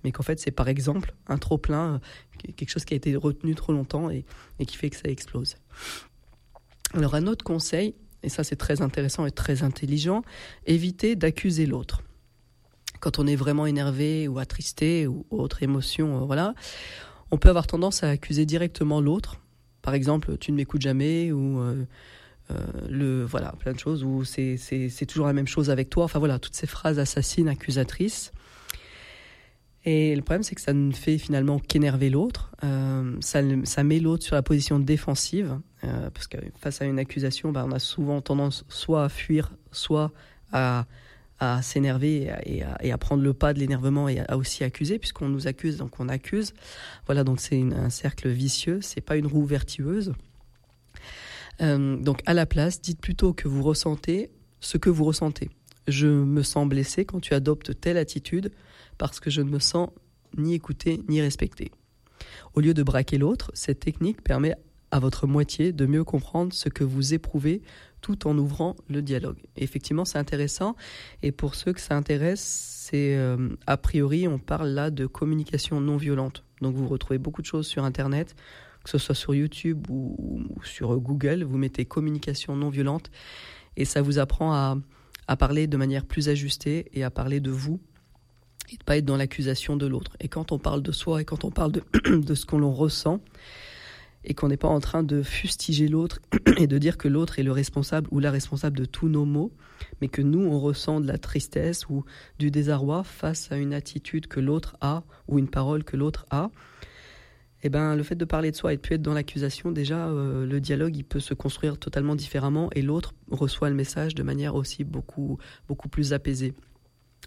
mais 0.05 0.13
qu'en 0.13 0.23
fait, 0.23 0.39
c'est 0.39 0.51
par 0.51 0.69
exemple 0.69 1.15
un 1.29 1.39
trop-plein, 1.39 1.95
euh, 1.95 2.53
quelque 2.55 2.69
chose 2.69 2.85
qui 2.85 2.93
a 2.93 2.97
été 2.99 3.17
retenu 3.17 3.55
trop 3.55 3.73
longtemps 3.73 4.11
et, 4.11 4.27
et 4.59 4.67
qui 4.67 4.77
fait 4.77 4.91
que 4.91 4.97
ça 4.97 5.09
explose. 5.09 5.57
Alors, 6.93 7.15
un 7.15 7.27
autre 7.27 7.47
conseil, 7.47 7.95
et 8.23 8.29
ça 8.29 8.45
c'est 8.45 8.57
très 8.57 8.83
intéressant 8.83 9.25
et 9.25 9.31
très 9.31 9.63
intelligent, 9.63 10.25
éviter 10.67 11.17
d'accuser 11.17 11.65
l'autre. 11.65 12.03
Quand 13.01 13.19
on 13.19 13.27
est 13.27 13.35
vraiment 13.35 13.65
énervé 13.65 14.29
ou 14.29 14.39
attristé 14.39 15.07
ou 15.07 15.25
autre 15.31 15.63
émotion, 15.63 16.19
euh, 16.19 16.25
voilà, 16.27 16.55
on 17.33 17.39
peut 17.39 17.49
avoir 17.49 17.67
tendance 17.67 18.05
à 18.05 18.11
accuser 18.11 18.47
directement 18.47 19.01
l'autre. 19.01 19.41
Par 19.81 19.95
exemple, 19.95 20.37
tu 20.39 20.53
ne 20.53 20.57
m'écoutes 20.57 20.83
jamais 20.83 21.33
ou 21.33 21.59
euh, 21.61 21.85
euh, 22.51 22.55
le 22.89 23.25
voilà 23.25 23.55
plein 23.59 23.73
de 23.73 23.79
choses 23.79 24.05
ou 24.05 24.23
c'est 24.25 25.07
toujours 25.09 25.27
la 25.27 25.33
même 25.33 25.49
chose 25.49 25.71
avec 25.71 25.91
toi. 25.91 26.05
Enfin 26.05 26.19
voilà, 26.19 26.39
toutes 26.39 26.55
ces 26.55 26.67
phrases 26.67 26.99
assassines, 26.99 27.49
accusatrices. 27.49 28.33
Et 29.85 30.15
le 30.15 30.23
problème, 30.23 30.45
c'est 30.45 30.55
que 30.55 30.61
ça 30.61 30.75
ne 30.75 30.93
fait 30.93 31.19
finalement 31.19 31.59
qu'énerver 31.59 32.11
l'autre. 32.11 32.53
Euh, 32.63 33.17
ça, 33.21 33.41
ça, 33.65 33.83
met 33.83 33.99
l'autre 33.99 34.23
sur 34.23 34.37
la 34.37 34.43
position 34.43 34.79
défensive, 34.79 35.59
parce 35.81 36.29
que 36.29 36.37
face 36.61 36.81
à 36.83 36.85
une 36.85 37.01
accusation, 37.01 37.51
bah, 37.51 37.65
on 37.67 37.73
a 37.73 37.81
souvent 37.81 38.21
tendance 38.21 38.65
soit 38.69 39.03
à 39.05 39.09
fuir, 39.09 39.51
soit 39.73 40.13
à, 40.53 40.87
à 41.39 41.61
s'énerver 41.63 42.33
et, 42.45 42.93
à 42.93 42.99
prendre 42.99 43.23
le 43.23 43.35
pas 43.35 43.53
de 43.53 43.59
l'énervement 43.59 44.09
et 44.09 44.21
à, 44.21 44.37
aussi 44.37 44.65
accuser, 44.65 44.99
puisqu'on 44.99 45.29
nous 45.29 45.49
accuse, 45.49 45.77
donc 45.77 45.99
on 45.99 46.09
accuse. 46.09 46.55
Voilà, 47.07 47.25
donc 47.25 47.41
c'est 47.41 47.61
un 47.61 47.91
cercle 47.91 48.29
vicieux, 48.29 48.81
c'est 48.81 49.01
pas 49.01 49.17
une 49.17 49.27
roue 49.27 49.45
vertueuse. 49.45 50.13
Euh, 51.61 51.97
donc 51.97 52.21
à 52.27 52.35
la 52.35 52.47
place, 52.47 52.81
dites 52.81 53.01
plutôt 53.01 53.33
que 53.33 53.49
vous 53.49 53.63
ressentez 53.63 54.31
ce 54.61 54.79
que 54.79 54.91
vous 54.91 55.05
ressentez. 55.05 55.51
Je 55.89 56.07
me 56.07 56.43
sens 56.43 56.69
blessé 56.69 57.05
quand 57.05 57.21
tu 57.21 57.35
adoptes 57.35 57.79
telle 57.81 57.97
attitude 57.97 58.53
parce 58.99 59.21
que 59.21 59.31
je 59.31 59.43
ne 59.43 59.51
me 59.51 59.59
sens 59.59 59.91
ni 60.37 60.55
écouté 60.55 61.03
ni 61.09 61.21
respecté. 61.21 61.73
Au 62.55 62.61
lieu 62.61 62.75
de 62.75 62.83
braquer 62.83 63.19
l'autre, 63.19 63.51
cette 63.55 63.81
technique 63.81 64.23
permet 64.23 64.55
à 64.93 65.01
votre 65.01 65.27
moitié 65.27 65.73
de 65.73 65.87
mieux 65.87 66.05
comprendre 66.05 66.53
ce 66.53 66.69
que 66.69 66.85
vous 66.85 67.15
éprouvez 67.15 67.63
tout 68.03 68.27
en 68.29 68.37
ouvrant 68.37 68.77
le 68.89 69.01
dialogue. 69.01 69.39
effectivement, 69.57 70.05
c'est 70.05 70.19
intéressant. 70.19 70.77
Et 71.23 71.33
pour 71.33 71.55
ceux 71.55 71.73
que 71.73 71.81
ça 71.81 71.97
intéresse, 71.97 72.41
c'est 72.41 73.17
euh, 73.17 73.49
a 73.67 73.77
priori, 73.77 74.29
on 74.29 74.39
parle 74.39 74.69
là 74.69 74.91
de 74.91 75.07
communication 75.07 75.81
non 75.81 75.97
violente. 75.97 76.45
Donc 76.61 76.75
vous 76.75 76.89
retrouvez 76.89 77.19
beaucoup 77.19 77.41
de 77.41 77.47
choses 77.47 77.67
sur 77.67 77.85
Internet, 77.85 78.35
que 78.85 78.91
ce 78.91 78.99
soit 78.99 79.15
sur 79.15 79.35
YouTube 79.35 79.87
ou, 79.89 80.45
sur 80.63 80.99
Google. 80.99 81.45
Vous 81.45 81.57
mettez 81.57 81.85
communication 81.85 82.55
non 82.55 82.69
violente 82.69 83.11
et 83.77 83.85
ça 83.85 84.03
vous 84.03 84.19
apprend 84.19 84.53
à, 84.53 84.77
à 85.29 85.37
parler 85.37 85.69
de 85.69 85.77
manière 85.77 86.05
plus 86.05 86.29
ajustée 86.29 86.91
et 86.93 87.05
à 87.05 87.11
parler 87.11 87.41
de 87.41 87.51
vous 87.51 87.81
et 88.71 88.77
de 88.77 88.85
pas 88.85 88.97
être 88.97 89.05
dans 89.05 89.17
l'accusation 89.17 89.77
de 89.77 89.87
l'autre. 89.87 90.17
Et 90.21 90.29
quand 90.29 90.53
on 90.53 90.59
parle 90.59 90.83
de 90.83 90.93
soi 90.93 91.23
et 91.23 91.25
quand 91.25 91.45
on 91.45 91.51
parle 91.51 91.73
de, 91.73 91.83
de 92.17 92.35
ce 92.35 92.45
qu'on 92.45 92.59
l'on 92.59 92.73
ressent, 92.73 93.21
et 94.25 94.35
qu'on 94.35 94.49
n'est 94.49 94.57
pas 94.57 94.69
en 94.69 94.81
train 94.81 95.03
de 95.03 95.23
fustiger 95.23 95.89
l'autre 95.89 96.21
et 96.59 96.67
de 96.67 96.79
dire 96.79 96.97
que 96.97 97.09
l'autre 97.09 97.39
est 97.39 97.43
le 97.43 97.53
responsable 97.53 98.09
ou 98.11 98.19
la 98.19 98.31
responsable 98.31 98.79
de 98.79 98.85
tous 98.85 99.09
nos 99.09 99.25
maux, 99.25 99.53
mais 100.01 100.09
que 100.09 100.23
nous, 100.23 100.45
on 100.45 100.61
ressent 100.61 101.01
de 101.01 101.07
la 101.07 101.19
tristesse 101.19 101.89
ou 101.89 102.05
du 102.39 102.51
désarroi 102.51 103.05
face 103.05 103.51
à 103.51 103.57
une 103.57 103.75
attitude 103.75 104.27
que 104.27 104.41
l'autre 104.41 104.77
a 104.81 105.03
ou 105.29 105.39
une 105.39 105.49
parole 105.49 105.85
que 105.85 105.97
l'autre 105.97 106.27
a, 106.31 106.51
eh 107.65 107.69
ben, 107.69 107.95
le 107.95 108.03
fait 108.03 108.17
de 108.17 108.25
parler 108.25 108.51
de 108.51 108.57
soi 108.57 108.73
et 108.73 108.77
de 108.77 108.81
plus 108.81 108.97
être 108.97 109.03
dans 109.03 109.15
l'accusation, 109.15 109.71
déjà, 109.71 110.09
euh, 110.09 110.45
le 110.45 110.61
dialogue, 110.61 110.97
il 110.97 111.05
peut 111.05 111.21
se 111.21 111.33
construire 111.33 111.79
totalement 111.79 112.17
différemment 112.17 112.71
et 112.75 112.83
l'autre 112.83 113.15
reçoit 113.31 113.69
le 113.69 113.77
message 113.77 114.15
de 114.15 114.23
manière 114.25 114.57
aussi 114.57 114.83
beaucoup, 114.83 115.39
beaucoup 115.69 115.89
plus 115.89 116.13
apaisée 116.13 116.55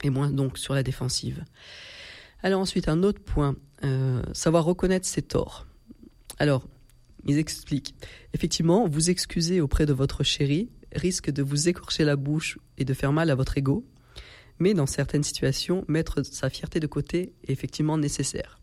et 0.03 0.09
moins 0.09 0.29
donc 0.29 0.57
sur 0.57 0.73
la 0.73 0.83
défensive. 0.83 1.43
Alors 2.43 2.59
ensuite, 2.59 2.89
un 2.89 3.01
autre 3.03 3.21
point, 3.21 3.55
euh, 3.83 4.21
savoir 4.33 4.65
reconnaître 4.65 5.05
ses 5.05 5.21
torts. 5.21 5.65
Alors, 6.37 6.67
ils 7.25 7.37
expliquent. 7.37 7.95
Effectivement, 8.33 8.87
vous 8.87 9.09
excuser 9.09 9.61
auprès 9.61 9.85
de 9.85 9.93
votre 9.93 10.23
chéri 10.23 10.69
risque 10.91 11.29
de 11.29 11.43
vous 11.43 11.67
écorcher 11.67 12.05
la 12.05 12.15
bouche 12.15 12.57
et 12.77 12.85
de 12.85 12.93
faire 12.93 13.11
mal 13.11 13.29
à 13.29 13.35
votre 13.35 13.57
ego, 13.57 13.85
mais 14.59 14.73
dans 14.73 14.85
certaines 14.85 15.23
situations, 15.23 15.83
mettre 15.87 16.23
sa 16.23 16.49
fierté 16.49 16.79
de 16.79 16.87
côté 16.87 17.33
est 17.43 17.51
effectivement 17.51 17.97
nécessaire. 17.97 18.61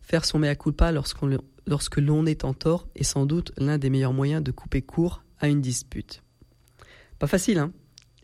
Faire 0.00 0.24
son 0.24 0.38
mea 0.38 0.54
culpa 0.54 0.92
lorsque 0.92 1.98
l'on 1.98 2.26
est 2.26 2.44
en 2.44 2.54
tort 2.54 2.88
est 2.94 3.04
sans 3.04 3.26
doute 3.26 3.52
l'un 3.58 3.76
des 3.76 3.90
meilleurs 3.90 4.14
moyens 4.14 4.42
de 4.42 4.50
couper 4.50 4.80
court 4.80 5.22
à 5.38 5.48
une 5.48 5.60
dispute. 5.60 6.22
Pas 7.18 7.26
facile, 7.26 7.58
hein? 7.58 7.72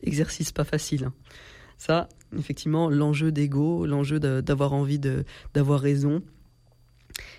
Exercice 0.02 0.52
pas 0.52 0.64
facile. 0.64 1.04
Hein 1.04 1.14
ça, 1.78 2.08
effectivement, 2.36 2.88
l'enjeu 2.88 3.32
d'ego, 3.32 3.86
l'enjeu 3.86 4.18
d'avoir 4.18 4.72
envie 4.72 5.00
d'avoir 5.54 5.80
raison. 5.80 6.22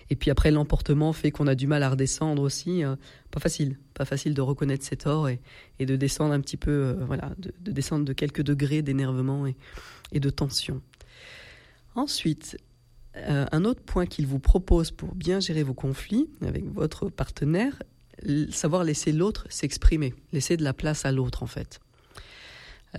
Et 0.10 0.16
puis 0.16 0.32
après, 0.32 0.52
l'emportement 0.52 1.14
fait 1.14 1.32
qu'on 1.32 1.48
a 1.48 1.56
du 1.56 1.68
mal 1.68 1.84
à 1.84 1.90
redescendre 1.90 2.42
aussi. 2.42 2.84
Euh, 2.84 2.96
pas 3.32 3.40
facile, 3.40 3.78
pas 3.94 4.06
facile 4.06 4.34
de 4.34 4.42
reconnaître 4.42 4.86
ses 4.86 4.98
torts 4.98 5.30
et, 5.30 5.40
de 5.80 5.96
descendre 5.96 6.34
un 6.34 6.40
petit 6.40 6.58
peu, 6.58 6.72
euh, 6.72 6.94
voilà, 7.06 7.32
de, 7.38 7.72
descendre 7.72 8.06
de 8.06 8.14
quelques 8.14 8.42
degrés 8.42 8.82
d'énervement 8.82 9.46
et, 9.48 10.20
de 10.20 10.30
tension. 10.30 10.82
Ensuite, 11.96 12.58
euh, 13.18 13.46
un 13.52 13.66
autre 13.66 13.82
point 13.82 14.06
qu'il 14.06 14.28
vous 14.28 14.40
propose 14.40 14.92
pour 14.92 15.16
bien 15.16 15.40
gérer 15.40 15.64
vos 15.64 15.74
conflits 15.74 16.30
avec 16.42 16.66
votre 16.66 17.10
partenaire, 17.10 17.82
savoir 18.50 18.84
laisser 18.84 19.12
l'autre 19.12 19.46
s'exprimer, 19.50 20.14
laisser 20.32 20.58
de 20.58 20.64
la 20.64 20.74
place 20.74 21.06
à 21.06 21.12
l'autre 21.12 21.44
en 21.44 21.48
fait. 21.48 21.80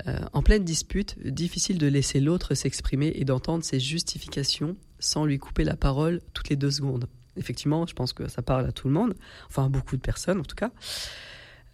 Euh, 0.07 0.19
en 0.33 0.43
pleine 0.43 0.65
dispute, 0.65 1.19
difficile 1.27 1.79
de 1.79 1.87
laisser 1.87 2.21
l'autre 2.21 2.55
s'exprimer 2.55 3.13
et 3.15 3.25
d'entendre 3.25 3.65
ses 3.65 3.81
justifications 3.81 4.77
sans 4.99 5.25
lui 5.25 5.39
couper 5.39 5.65
la 5.65 5.77
parole 5.77 6.21
toutes 6.35 6.51
les 6.51 6.57
deux 6.57 6.71
secondes. 6.71 7.09
Effectivement, 7.37 7.87
je 7.87 7.95
pense 7.95 8.13
que 8.13 8.29
ça 8.29 8.43
parle 8.43 8.67
à 8.67 8.73
tout 8.73 8.89
le 8.89 8.95
monde, 8.95 9.15
enfin 9.49 9.65
à 9.65 9.69
beaucoup 9.69 9.97
de 9.97 10.03
personnes 10.03 10.41
en 10.41 10.45
tout 10.45 10.57
cas, 10.57 10.71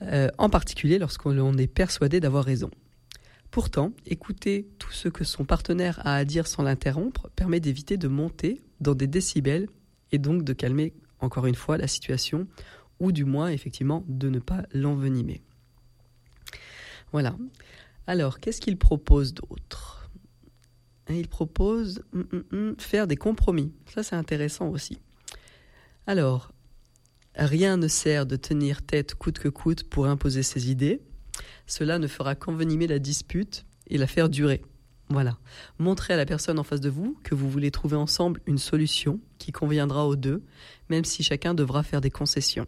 euh, 0.03 0.29
en 0.39 0.49
particulier 0.49 0.99
lorsqu'on 0.99 1.57
est 1.59 1.67
persuadé 1.67 2.21
d'avoir 2.21 2.45
raison. 2.45 2.71
Pourtant, 3.51 3.93
écouter 4.07 4.69
tout 4.79 4.93
ce 4.93 5.09
que 5.09 5.25
son 5.25 5.45
partenaire 5.45 6.01
a 6.05 6.17
à 6.17 6.25
dire 6.25 6.47
sans 6.47 6.63
l'interrompre 6.63 7.31
permet 7.37 7.61
d'éviter 7.61 7.97
de 7.97 8.09
monter 8.09 8.61
dans 8.81 8.95
des 8.95 9.07
décibels 9.07 9.69
et 10.13 10.19
donc 10.19 10.45
de 10.45 10.53
calmer 10.53 10.93
encore 11.21 11.47
une 11.47 11.55
fois 11.55 11.79
la 11.79 11.89
situation 11.89 12.47
ou 13.01 13.13
du 13.13 13.25
moins 13.25 13.49
effectivement 13.49 14.05
de 14.09 14.29
ne 14.29 14.39
pas 14.39 14.65
l'envenimer. 14.73 15.41
Voilà. 17.13 17.37
Alors, 18.07 18.41
qu'est-ce 18.41 18.61
qu'il 18.61 18.77
propose 18.77 19.35
d'autre? 19.35 20.11
Il 21.09 21.29
propose 21.29 22.03
hum, 22.13 22.27
hum, 22.33 22.45
hum, 22.53 22.75
faire 22.79 23.07
des 23.07 23.17
compromis. 23.17 23.73
Ça, 23.93 24.03
c'est 24.03 24.17
intéressant 24.17 24.69
aussi. 24.69 24.99
Alors, 26.07 26.53
rien 27.35 27.77
ne 27.77 27.89
sert 27.89 28.27
de 28.27 28.37
tenir 28.37 28.83
tête 28.83 29.15
coûte 29.15 29.39
que 29.39 29.49
coûte 29.49 29.85
pour 29.85 30.07
imposer 30.07 30.43
ses 30.43 30.71
idées. 30.71 31.01
Cela 31.67 31.99
ne 31.99 32.07
fera 32.07 32.35
qu'envenimer 32.35 32.87
la 32.87 32.99
dispute 32.99 33.65
et 33.89 33.99
la 33.99 34.07
faire 34.07 34.29
durer. 34.29 34.63
Voilà. 35.11 35.39
Montrez 35.79 36.15
à 36.15 36.17
la 36.17 36.27
personne 36.27 36.59
en 36.59 36.65
face 36.65 36.81
de 36.81 36.89
vous 36.89 37.19
que 37.23 37.35
vous 37.35 37.51
voulez 37.51 37.71
trouver 37.71 37.97
ensemble 37.97 38.41
une 38.47 38.59
solution 38.59 39.21
qui 39.39 39.53
conviendra 39.53 40.07
aux 40.07 40.17
deux, 40.17 40.43
même 40.89 41.05
si 41.05 41.23
chacun 41.23 41.55
devra 41.55 41.83
faire 41.83 42.01
des 42.01 42.11
concessions 42.11 42.67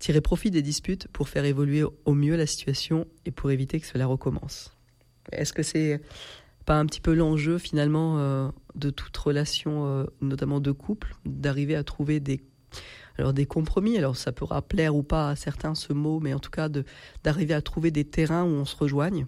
tirer 0.00 0.20
profit 0.20 0.50
des 0.50 0.62
disputes 0.62 1.06
pour 1.08 1.28
faire 1.28 1.44
évoluer 1.44 1.84
au 1.84 2.14
mieux 2.14 2.36
la 2.36 2.46
situation 2.46 3.06
et 3.26 3.30
pour 3.30 3.52
éviter 3.52 3.78
que 3.78 3.86
cela 3.86 4.06
recommence. 4.06 4.76
Est-ce 5.30 5.52
que 5.52 5.62
c'est 5.62 6.00
pas 6.64 6.78
un 6.78 6.86
petit 6.86 7.00
peu 7.00 7.14
l'enjeu 7.14 7.58
finalement 7.58 8.18
euh, 8.18 8.48
de 8.74 8.90
toute 8.90 9.16
relation, 9.16 9.86
euh, 9.86 10.04
notamment 10.20 10.58
de 10.58 10.72
couple, 10.72 11.14
d'arriver 11.24 11.76
à 11.76 11.84
trouver 11.84 12.18
des 12.18 12.42
alors 13.18 13.34
des 13.34 13.44
compromis, 13.44 13.98
alors 13.98 14.16
ça 14.16 14.32
pourra 14.32 14.62
plaire 14.62 14.96
ou 14.96 15.02
pas 15.02 15.30
à 15.30 15.36
certains 15.36 15.74
ce 15.74 15.92
mot, 15.92 16.20
mais 16.20 16.32
en 16.32 16.38
tout 16.38 16.50
cas 16.50 16.70
d'arriver 17.22 17.52
à 17.52 17.60
trouver 17.60 17.90
des 17.90 18.04
terrains 18.04 18.44
où 18.44 18.48
on 18.48 18.64
se 18.64 18.76
rejoigne, 18.76 19.26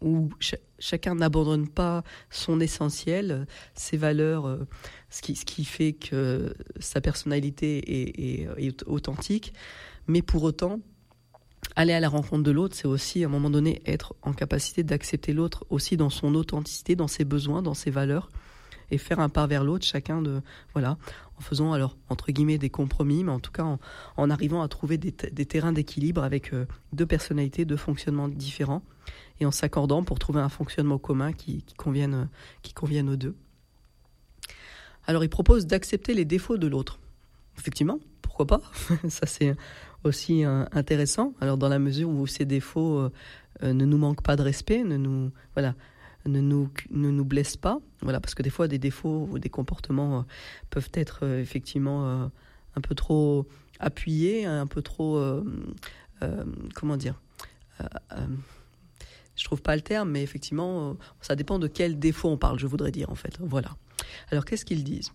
où 0.00 0.30
chacun 0.78 1.14
n'abandonne 1.14 1.68
pas 1.68 2.04
son 2.30 2.60
essentiel, 2.60 3.46
ses 3.74 3.96
valeurs, 3.96 4.46
euh, 4.46 4.66
ce, 5.10 5.22
qui, 5.22 5.34
ce 5.34 5.44
qui 5.44 5.64
fait 5.64 5.92
que 5.92 6.54
sa 6.78 7.00
personnalité 7.00 8.42
est, 8.62 8.82
authentique, 8.86 9.52
mais 10.06 10.22
pour 10.22 10.42
autant, 10.42 10.80
aller 11.76 11.92
à 11.92 12.00
la 12.00 12.08
rencontre 12.08 12.44
de 12.44 12.50
l'autre, 12.50 12.76
c'est 12.76 12.86
aussi 12.86 13.24
à 13.24 13.26
un 13.26 13.30
moment 13.30 13.50
donné 13.50 13.82
être 13.86 14.14
en 14.22 14.32
capacité 14.32 14.82
d'accepter 14.82 15.32
l'autre 15.32 15.66
aussi 15.70 15.96
dans 15.96 16.10
son 16.10 16.34
authenticité, 16.34 16.96
dans 16.96 17.08
ses 17.08 17.24
besoins, 17.24 17.62
dans 17.62 17.74
ses 17.74 17.90
valeurs, 17.90 18.30
et 18.90 18.98
faire 18.98 19.20
un 19.20 19.28
pas 19.28 19.46
vers 19.46 19.64
l'autre, 19.64 19.84
chacun 19.84 20.22
de 20.22 20.40
voilà, 20.72 20.96
en 21.36 21.42
faisant 21.42 21.72
alors 21.72 21.96
entre 22.08 22.32
guillemets 22.32 22.58
des 22.58 22.70
compromis, 22.70 23.24
mais 23.24 23.32
en 23.32 23.40
tout 23.40 23.52
cas 23.52 23.78
en, 24.16 24.30
arrivant 24.30 24.62
à 24.62 24.68
trouver 24.68 24.96
des, 24.96 25.12
terrains 25.12 25.72
d'équilibre 25.72 26.22
avec 26.22 26.54
euh, 26.54 26.66
deux 26.92 27.06
personnalités, 27.06 27.64
deux 27.64 27.76
fonctionnements 27.76 28.28
différents 28.28 28.82
et 29.40 29.46
en 29.46 29.50
s'accordant 29.50 30.02
pour 30.02 30.18
trouver 30.18 30.40
un 30.40 30.48
fonctionnement 30.48 30.98
commun 30.98 31.32
qui, 31.32 31.64
convienne, 31.76 32.28
qui 32.62 32.72
convienne 32.72 33.08
aux 33.08 33.16
deux. 33.16 33.34
Alors 35.06 35.24
il 35.24 35.30
propose 35.30 35.66
d'accepter 35.66 36.14
les 36.14 36.24
défauts 36.24 36.58
de 36.58 36.66
l'autre. 36.66 36.98
effectivement, 37.56 37.98
pourquoi 38.20 38.46
pas? 38.46 38.60
Ça 39.08 39.26
c'est 39.26 39.56
aussi 40.04 40.44
intéressant. 40.44 41.34
Alors 41.40 41.56
dans 41.56 41.68
la 41.68 41.78
mesure 41.78 42.08
où 42.08 42.26
ces 42.26 42.44
défauts 42.44 43.08
ne 43.62 43.84
nous 43.84 43.98
manquent 43.98 44.22
pas 44.22 44.36
de 44.36 44.42
respect, 44.42 44.84
ne 44.84 44.96
nous 44.96 45.30
voilà, 45.54 45.74
ne 46.26 46.40
nous 46.40 46.70
ne 46.90 47.10
nous 47.10 47.24
blessent 47.24 47.56
pas, 47.56 47.78
voilà, 48.02 48.20
parce 48.20 48.34
que 48.34 48.42
des 48.42 48.50
fois 48.50 48.68
des 48.68 48.78
défauts 48.78 49.28
ou 49.30 49.38
des 49.38 49.48
comportements 49.48 50.26
peuvent 50.70 50.90
être 50.92 51.26
effectivement 51.26 52.30
un 52.76 52.80
peu 52.80 52.94
trop 52.94 53.46
appuyés, 53.80 54.44
un 54.44 54.66
peu 54.66 54.82
trop 54.82 55.42
comment 56.74 56.96
dire 56.96 57.20
je 59.38 59.44
trouve 59.44 59.62
pas 59.62 59.76
le 59.76 59.82
terme, 59.82 60.10
mais 60.10 60.22
effectivement, 60.22 60.96
ça 61.20 61.36
dépend 61.36 61.58
de 61.58 61.68
quel 61.68 61.98
défaut 61.98 62.28
on 62.28 62.36
parle, 62.36 62.58
je 62.58 62.66
voudrais 62.66 62.90
dire 62.90 63.08
en 63.10 63.14
fait. 63.14 63.38
Voilà. 63.40 63.76
Alors 64.30 64.44
qu'est-ce 64.44 64.64
qu'ils 64.64 64.84
disent? 64.84 65.12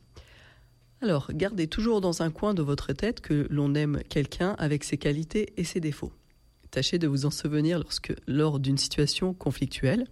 Alors, 1.02 1.32
gardez 1.34 1.68
toujours 1.68 2.00
dans 2.00 2.22
un 2.22 2.32
coin 2.32 2.54
de 2.54 2.62
votre 2.62 2.94
tête 2.94 3.20
que 3.20 3.46
l'on 3.50 3.76
aime 3.76 4.02
quelqu'un 4.08 4.56
avec 4.58 4.86
ses 4.86 4.98
qualités 4.98 5.54
et 5.58 5.66
ses 5.66 5.82
défauts. 5.82 6.14
Tâchez 6.72 6.98
de 6.98 7.08
vous 7.08 7.26
en 7.26 7.30
souvenir 7.30 7.78
lorsque, 7.78 8.14
lors 8.26 8.58
d'une 8.58 8.78
situation 8.78 9.34
conflictuelle. 9.34 10.08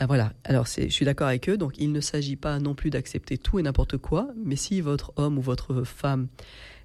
Euh, 0.00 0.06
voilà, 0.06 0.32
alors 0.44 0.66
je 0.66 0.88
suis 0.88 1.04
d'accord 1.04 1.26
avec 1.26 1.48
eux, 1.48 1.56
donc 1.56 1.74
il 1.78 1.90
ne 1.90 2.00
s'agit 2.00 2.36
pas 2.36 2.60
non 2.60 2.76
plus 2.76 2.90
d'accepter 2.90 3.36
tout 3.36 3.58
et 3.58 3.62
n'importe 3.62 3.96
quoi, 3.96 4.28
mais 4.36 4.54
si 4.54 4.80
votre 4.80 5.12
homme 5.16 5.38
ou 5.38 5.42
votre 5.42 5.82
femme 5.82 6.28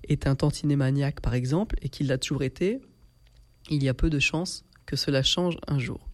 est 0.07 0.25
un 0.25 0.33
tantinet 0.33 0.75
maniaque 0.75 1.21
par 1.21 1.35
exemple, 1.35 1.75
et 1.83 1.89
qu'il 1.89 2.07
l'a 2.07 2.17
toujours 2.17 2.41
été, 2.41 2.81
il 3.69 3.83
y 3.83 3.89
a 3.89 3.93
peu 3.93 4.09
de 4.09 4.17
chances 4.17 4.65
que 4.87 4.95
cela 4.95 5.21
change 5.21 5.57
un 5.67 5.77
jour. 5.77 6.09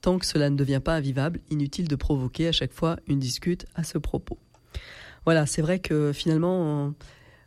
Tant 0.00 0.18
que 0.18 0.24
cela 0.24 0.48
ne 0.48 0.56
devient 0.56 0.80
pas 0.82 0.94
invivable, 0.94 1.40
inutile 1.50 1.86
de 1.86 1.96
provoquer 1.96 2.48
à 2.48 2.52
chaque 2.52 2.72
fois 2.72 2.96
une 3.06 3.18
discute 3.18 3.66
à 3.74 3.84
ce 3.84 3.98
propos. 3.98 4.38
Voilà, 5.26 5.44
c'est 5.44 5.60
vrai 5.60 5.78
que 5.78 6.12
finalement, 6.12 6.94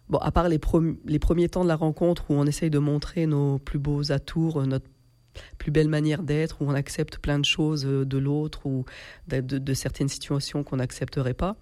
bon, 0.09 0.19
à 0.19 0.31
part 0.31 0.49
les, 0.49 0.59
premiers 0.59 1.49
temps 1.49 1.63
de 1.63 1.67
la 1.67 1.75
rencontre 1.75 2.25
où 2.29 2.35
on 2.35 2.45
essaye 2.45 2.69
de 2.69 2.77
montrer 2.77 3.25
nos 3.25 3.57
plus 3.57 3.79
beaux 3.79 4.11
atours, 4.11 4.65
notre 4.67 4.85
plus 5.57 5.71
belle 5.71 5.89
manière 5.89 6.21
d'être, 6.21 6.61
où 6.61 6.65
on 6.65 6.75
accepte 6.75 7.17
plein 7.17 7.39
de 7.39 7.45
choses 7.45 7.85
de 7.85 8.17
l'autre 8.19 8.67
ou 8.67 8.85
de, 9.27 9.73
certaines 9.73 10.09
situations 10.09 10.63
qu'on 10.63 10.77
n'accepterait 10.77 11.33
pas. 11.33 11.55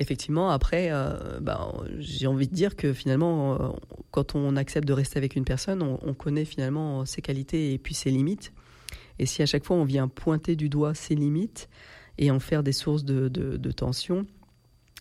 Effectivement, 0.00 0.50
après, 0.50 0.88
euh, 0.90 1.38
ben, 1.40 1.70
j'ai 1.98 2.26
envie 2.26 2.48
de 2.48 2.54
dire 2.54 2.74
que 2.74 2.92
finalement, 2.92 3.54
euh, 3.54 3.68
quand 4.10 4.34
on 4.34 4.56
accepte 4.56 4.88
de 4.88 4.92
rester 4.94 5.18
avec 5.18 5.36
une 5.36 5.44
personne, 5.44 5.82
on 5.82 6.14
connaît 6.14 6.46
finalement 6.46 7.04
ses 7.04 7.20
qualités 7.20 7.74
et 7.74 7.78
puis 7.78 7.94
ses 7.94 8.10
limites. 8.10 8.52
Et 9.18 9.26
si 9.26 9.42
à 9.42 9.46
chaque 9.46 9.64
fois 9.64 9.76
on 9.76 9.84
vient 9.84 10.08
pointer 10.08 10.56
du 10.56 10.68
doigt 10.68 10.94
ses 10.94 11.14
limites 11.14 11.68
et 12.18 12.30
en 12.30 12.40
faire 12.40 12.62
des 12.62 12.72
sources 12.72 13.04
de, 13.04 13.28
de, 13.28 13.70
tension, 13.72 14.26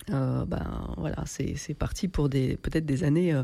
euh, 0.10 0.46
ben 0.46 0.94
voilà, 0.98 1.24
c'est 1.26 1.74
parti 1.74 2.08
pour 2.08 2.28
des 2.28 2.58
peut-être 2.58 2.86
des 2.86 3.04
années 3.04 3.34
euh, 3.34 3.44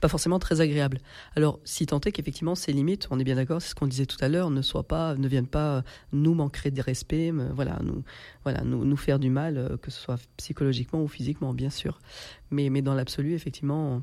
pas 0.00 0.08
forcément 0.08 0.38
très 0.38 0.60
agréables. 0.60 0.98
Alors, 1.34 1.58
si 1.64 1.86
tant 1.86 2.00
est 2.00 2.12
qu'effectivement 2.12 2.54
ces 2.54 2.72
limites, 2.72 3.08
on 3.10 3.18
est 3.18 3.24
bien 3.24 3.34
d'accord, 3.36 3.60
c'est 3.60 3.70
ce 3.70 3.74
qu'on 3.74 3.86
disait 3.86 4.06
tout 4.06 4.18
à 4.20 4.28
l'heure, 4.28 4.50
ne 4.50 4.62
soient 4.62 4.86
pas, 4.86 5.14
ne 5.16 5.26
viennent 5.26 5.48
pas 5.48 5.82
nous 6.12 6.34
manquer 6.34 6.70
de 6.70 6.80
respect, 6.80 7.32
voilà, 7.54 7.80
nous, 7.82 8.04
voilà, 8.44 8.62
nous, 8.62 8.84
nous 8.84 8.96
faire 8.96 9.18
du 9.18 9.30
mal, 9.30 9.58
euh, 9.58 9.76
que 9.78 9.90
ce 9.90 10.00
soit 10.00 10.18
psychologiquement 10.36 11.02
ou 11.02 11.08
physiquement, 11.08 11.54
bien 11.54 11.70
sûr. 11.70 11.98
Mais, 12.50 12.70
mais 12.70 12.82
dans 12.82 12.94
l'absolu, 12.94 13.34
effectivement, 13.34 14.02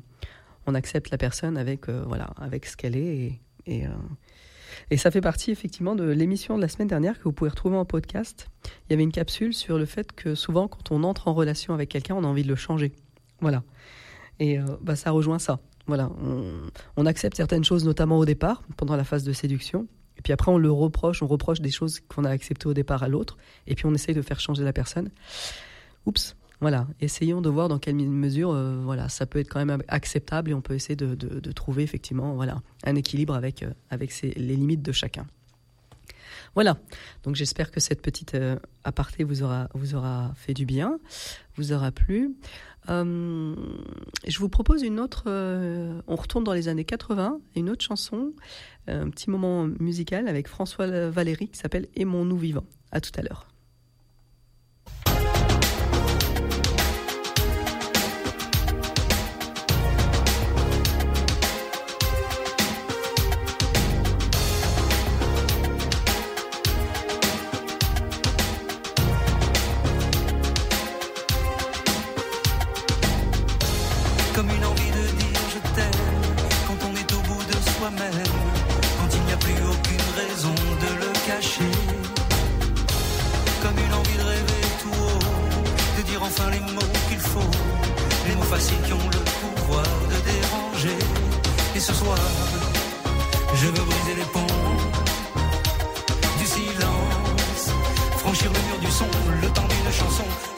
on, 0.66 0.74
accepte 0.74 1.10
la 1.10 1.18
personne 1.18 1.56
avec, 1.56 1.88
voilà, 1.88 2.32
avec 2.36 2.66
ce 2.66 2.76
qu'elle 2.76 2.96
est 2.96 3.40
et 3.66 3.86
et 4.90 4.96
ça 4.96 5.10
fait 5.10 5.20
partie 5.20 5.50
effectivement 5.50 5.94
de 5.94 6.04
l'émission 6.04 6.56
de 6.56 6.62
la 6.62 6.68
semaine 6.68 6.88
dernière 6.88 7.18
que 7.18 7.24
vous 7.24 7.32
pouvez 7.32 7.50
retrouver 7.50 7.76
en 7.76 7.84
podcast. 7.84 8.48
Il 8.64 8.92
y 8.92 8.94
avait 8.94 9.02
une 9.02 9.12
capsule 9.12 9.54
sur 9.54 9.78
le 9.78 9.86
fait 9.86 10.12
que 10.12 10.34
souvent 10.34 10.68
quand 10.68 10.90
on 10.90 11.02
entre 11.04 11.28
en 11.28 11.34
relation 11.34 11.74
avec 11.74 11.88
quelqu'un, 11.88 12.14
on 12.14 12.24
a 12.24 12.26
envie 12.26 12.42
de 12.42 12.48
le 12.48 12.56
changer. 12.56 12.92
Voilà. 13.40 13.62
Et 14.40 14.58
euh, 14.58 14.64
bah, 14.80 14.96
ça 14.96 15.10
rejoint 15.10 15.38
ça. 15.38 15.60
Voilà, 15.86 16.10
on, 16.96 17.04
accepte 17.04 17.36
certaines 17.36 17.64
choses, 17.64 17.84
notamment 17.84 18.16
au 18.16 18.24
départ, 18.24 18.62
pendant 18.78 18.96
la 18.96 19.04
phase 19.04 19.22
de 19.22 19.34
séduction. 19.34 19.86
Et 20.16 20.22
puis 20.22 20.32
après, 20.32 20.50
on 20.50 20.56
le 20.56 20.70
reproche, 20.70 21.22
on 21.22 21.26
reproche 21.26 21.60
des 21.60 21.70
choses 21.70 22.00
qu'on 22.00 22.24
a 22.24 22.30
acceptées 22.30 22.66
au 22.66 22.72
départ 22.72 23.02
à 23.02 23.08
l'autre. 23.08 23.36
Et 23.66 23.74
puis 23.74 23.84
on 23.84 23.92
essaye 23.92 24.14
de 24.14 24.22
faire 24.22 24.40
changer 24.40 24.64
la 24.64 24.72
personne. 24.72 25.10
Oups, 26.06 26.36
voilà, 26.60 26.86
essayons 27.00 27.40
de 27.40 27.48
voir 27.48 27.68
dans 27.68 27.78
quelle 27.78 27.96
mesure 27.96 28.52
euh, 28.52 28.80
voilà, 28.82 29.08
ça 29.08 29.26
peut 29.26 29.38
être 29.38 29.48
quand 29.48 29.64
même 29.64 29.82
acceptable 29.88 30.50
et 30.50 30.54
on 30.54 30.60
peut 30.60 30.74
essayer 30.74 30.96
de, 30.96 31.52
trouver 31.52 31.82
effectivement 31.82 32.34
voilà, 32.34 32.62
un 32.84 32.94
équilibre 32.94 33.34
avec, 33.34 33.62
euh, 33.62 33.70
avec 33.90 34.12
les 34.22 34.56
limites 34.56 34.82
de 34.82 34.92
chacun. 34.92 35.26
Voilà, 36.54 36.76
donc 37.24 37.34
j'espère 37.34 37.72
que 37.72 37.80
cette 37.80 38.00
petite 38.00 38.34
euh, 38.36 38.56
aparté 38.84 39.24
vous 39.24 39.42
aura, 39.42 39.68
vous 39.74 39.96
aura 39.96 40.32
fait 40.36 40.54
du 40.54 40.66
bien, 40.66 40.98
vous 41.56 41.72
aura 41.72 41.90
plu. 41.90 42.36
je 42.86 44.38
vous 44.38 44.48
propose 44.48 44.82
une 44.82 45.00
autre, 45.00 45.24
on 46.06 46.16
retourne 46.16 46.44
dans 46.44 46.52
les 46.52 46.68
années 46.68 46.84
80, 46.84 47.40
une 47.56 47.70
autre 47.70 47.84
chanson, 47.84 48.32
un 48.86 49.10
petit 49.10 49.30
moment 49.30 49.66
musical 49.80 50.28
avec 50.28 50.46
François 50.46 51.08
Valéry 51.10 51.48
qui 51.48 51.58
s'appelle 51.58 51.88
Aimons-nous 51.96 52.38
vivants. 52.38 52.66
À 52.92 53.00
tout 53.00 53.10
à 53.16 53.22
l'heure. 53.22 53.48
quand 78.98 79.10
il 79.12 79.22
n'y 79.22 79.32
a 79.32 79.36
plus 79.36 79.54
aucune 79.72 80.08
raison 80.16 80.54
de 80.54 80.90
le 81.02 81.10
cacher. 81.26 81.70
Comme 83.62 83.78
une 83.78 83.94
envie 83.94 84.18
de 84.18 84.22
rêver 84.22 84.64
tout 84.82 84.96
haut, 85.02 85.98
de 85.98 86.02
dire 86.02 86.22
enfin 86.22 86.50
les 86.50 86.60
mots 86.60 86.92
qu'il 87.08 87.18
faut, 87.18 87.50
les 88.28 88.34
mots 88.34 88.42
faciles 88.42 88.80
qui 88.86 88.92
ont 88.92 89.08
le 89.16 89.22
pouvoir 89.40 89.84
de 90.10 90.18
déranger. 90.30 90.98
Et 91.76 91.80
ce 91.80 91.92
soir, 91.92 92.18
je 93.54 93.66
veux 93.66 93.84
briser 93.84 94.14
les 94.16 94.28
ponts 94.34 94.46
du 96.38 96.46
silence, 96.46 97.64
franchir 98.18 98.50
le 98.52 98.60
mur 98.68 98.78
du 98.80 98.90
son, 98.90 99.06
le 99.42 99.48
temps 99.48 99.68
d'une 99.68 99.92
chanson. 99.92 100.53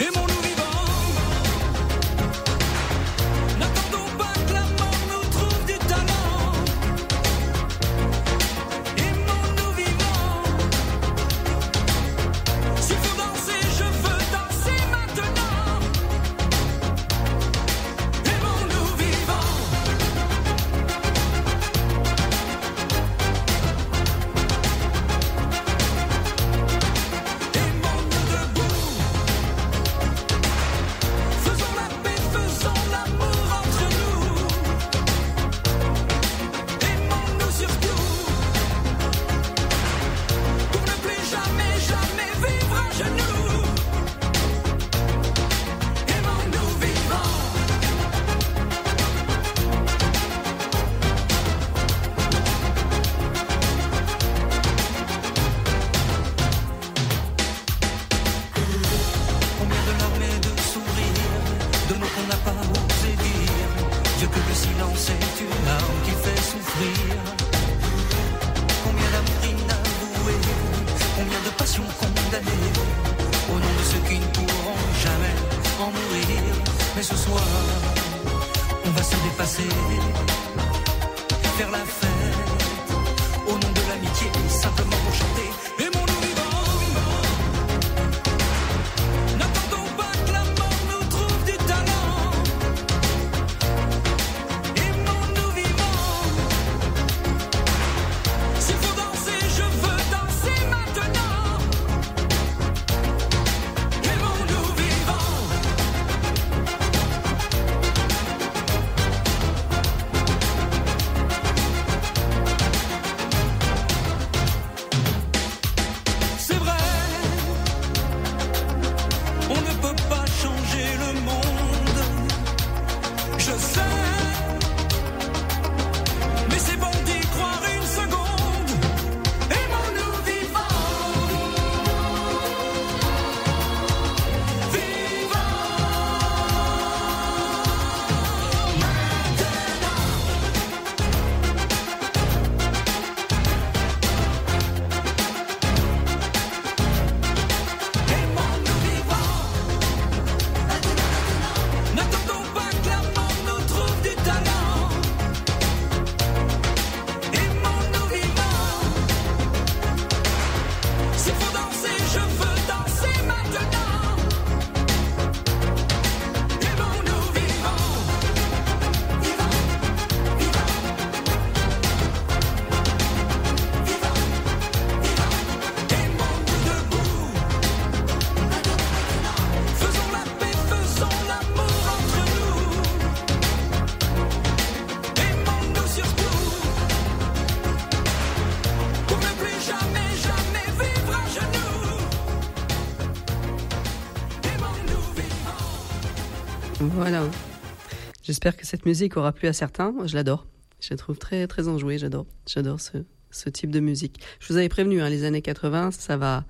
J'espère 198.27 198.57
que 198.57 198.67
cette 198.67 198.87
musique 198.87 199.17
aura 199.17 199.31
plu 199.31 199.47
à 199.47 199.53
certains. 199.53 199.95
Je 200.05 200.17
l'adore. 200.17 200.49
Je 200.81 200.89
la 200.91 200.97
trouve 200.97 201.17
très 201.17 201.47
très 201.47 201.69
enjouée. 201.69 201.97
J'adore. 201.97 202.27
J'adore 202.45 202.81
ce, 202.81 202.99
ce 203.31 203.49
type 203.49 203.71
de 203.71 203.79
musique. 203.79 204.21
Je 204.41 204.53
vous 204.53 204.57
avais 204.59 204.69
prévenu, 204.69 205.01
hein, 205.01 205.09
les 205.09 205.23
années 205.23 205.43
80, 205.43 205.93
ça 205.93 206.17
va, 206.17 206.45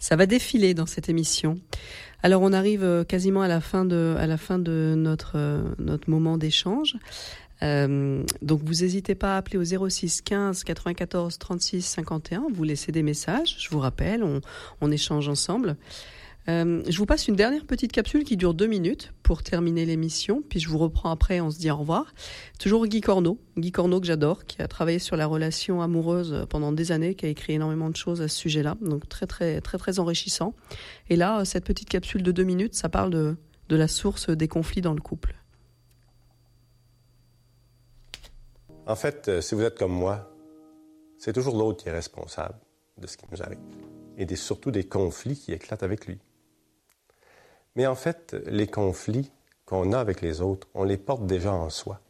ça 0.00 0.16
va 0.16 0.26
défiler 0.26 0.74
dans 0.74 0.86
cette 0.86 1.08
émission. 1.08 1.60
Alors 2.24 2.42
on 2.42 2.52
arrive 2.52 2.82
euh, 2.82 3.04
quasiment 3.04 3.42
à 3.42 3.48
la 3.48 3.60
fin 3.60 3.84
de, 3.84 4.16
à 4.18 4.26
la 4.26 4.36
fin 4.36 4.58
de 4.58 4.94
notre, 4.96 5.34
euh, 5.36 5.62
notre 5.78 6.10
moment 6.10 6.36
d'échange. 6.36 6.96
Euh, 7.62 8.24
donc 8.42 8.60
vous 8.64 8.82
n'hésitez 8.82 9.14
pas 9.14 9.36
à 9.36 9.38
appeler 9.38 9.58
au 9.58 9.88
06 9.88 10.22
15 10.22 10.64
94 10.64 11.38
36 11.38 11.82
51. 11.82 12.46
Vous 12.52 12.64
laissez 12.64 12.90
des 12.90 13.04
messages. 13.04 13.54
Je 13.60 13.70
vous 13.70 13.78
rappelle, 13.78 14.24
on, 14.24 14.40
on 14.80 14.90
échange 14.90 15.28
ensemble. 15.28 15.76
Euh, 16.48 16.82
je 16.88 16.98
vous 16.98 17.06
passe 17.06 17.28
une 17.28 17.36
dernière 17.36 17.64
petite 17.66 17.92
capsule 17.92 18.24
qui 18.24 18.36
dure 18.36 18.52
deux 18.52 18.66
minutes 18.66 19.12
pour 19.22 19.42
terminer 19.42 19.84
l'émission, 19.84 20.42
puis 20.48 20.58
je 20.58 20.68
vous 20.68 20.78
reprends 20.78 21.10
après, 21.10 21.40
on 21.40 21.50
se 21.50 21.58
dit 21.58 21.70
au 21.70 21.76
revoir. 21.76 22.12
Toujours 22.58 22.86
Guy 22.86 23.00
Corneau, 23.00 23.38
Guy 23.56 23.70
Corneau 23.70 24.00
que 24.00 24.06
j'adore, 24.06 24.44
qui 24.44 24.60
a 24.60 24.66
travaillé 24.66 24.98
sur 24.98 25.16
la 25.16 25.26
relation 25.26 25.82
amoureuse 25.82 26.46
pendant 26.50 26.72
des 26.72 26.90
années, 26.90 27.14
qui 27.14 27.26
a 27.26 27.28
écrit 27.28 27.52
énormément 27.52 27.90
de 27.90 27.96
choses 27.96 28.20
à 28.22 28.28
ce 28.28 28.36
sujet-là, 28.36 28.76
donc 28.80 29.08
très 29.08 29.26
très 29.26 29.60
très 29.60 29.78
très 29.78 30.00
enrichissant. 30.00 30.54
Et 31.08 31.16
là, 31.16 31.44
cette 31.44 31.64
petite 31.64 31.88
capsule 31.88 32.24
de 32.24 32.32
deux 32.32 32.44
minutes, 32.44 32.74
ça 32.74 32.88
parle 32.88 33.10
de, 33.10 33.36
de 33.68 33.76
la 33.76 33.86
source 33.86 34.28
des 34.28 34.48
conflits 34.48 34.82
dans 34.82 34.94
le 34.94 35.00
couple. 35.00 35.36
En 38.86 38.96
fait, 38.96 39.28
euh, 39.28 39.40
si 39.40 39.54
vous 39.54 39.62
êtes 39.62 39.78
comme 39.78 39.92
moi, 39.92 40.28
c'est 41.18 41.32
toujours 41.32 41.56
l'autre 41.56 41.84
qui 41.84 41.88
est 41.88 41.92
responsable 41.92 42.58
de 43.00 43.06
ce 43.06 43.16
qui 43.16 43.26
nous 43.30 43.40
arrive, 43.40 43.60
et 44.18 44.26
des, 44.26 44.34
surtout 44.34 44.72
des 44.72 44.82
conflits 44.82 45.36
qui 45.36 45.52
éclatent 45.52 45.84
avec 45.84 46.06
lui. 46.08 46.18
Mais 47.76 47.86
en 47.86 47.94
fait, 47.94 48.34
les 48.46 48.66
conflits 48.66 49.30
qu'on 49.64 49.92
a 49.92 49.98
avec 49.98 50.20
les 50.20 50.40
autres, 50.40 50.68
on 50.74 50.84
les 50.84 50.96
porte 50.98 51.26
déjà 51.26 51.52
en 51.52 51.70
soi. 51.70 52.00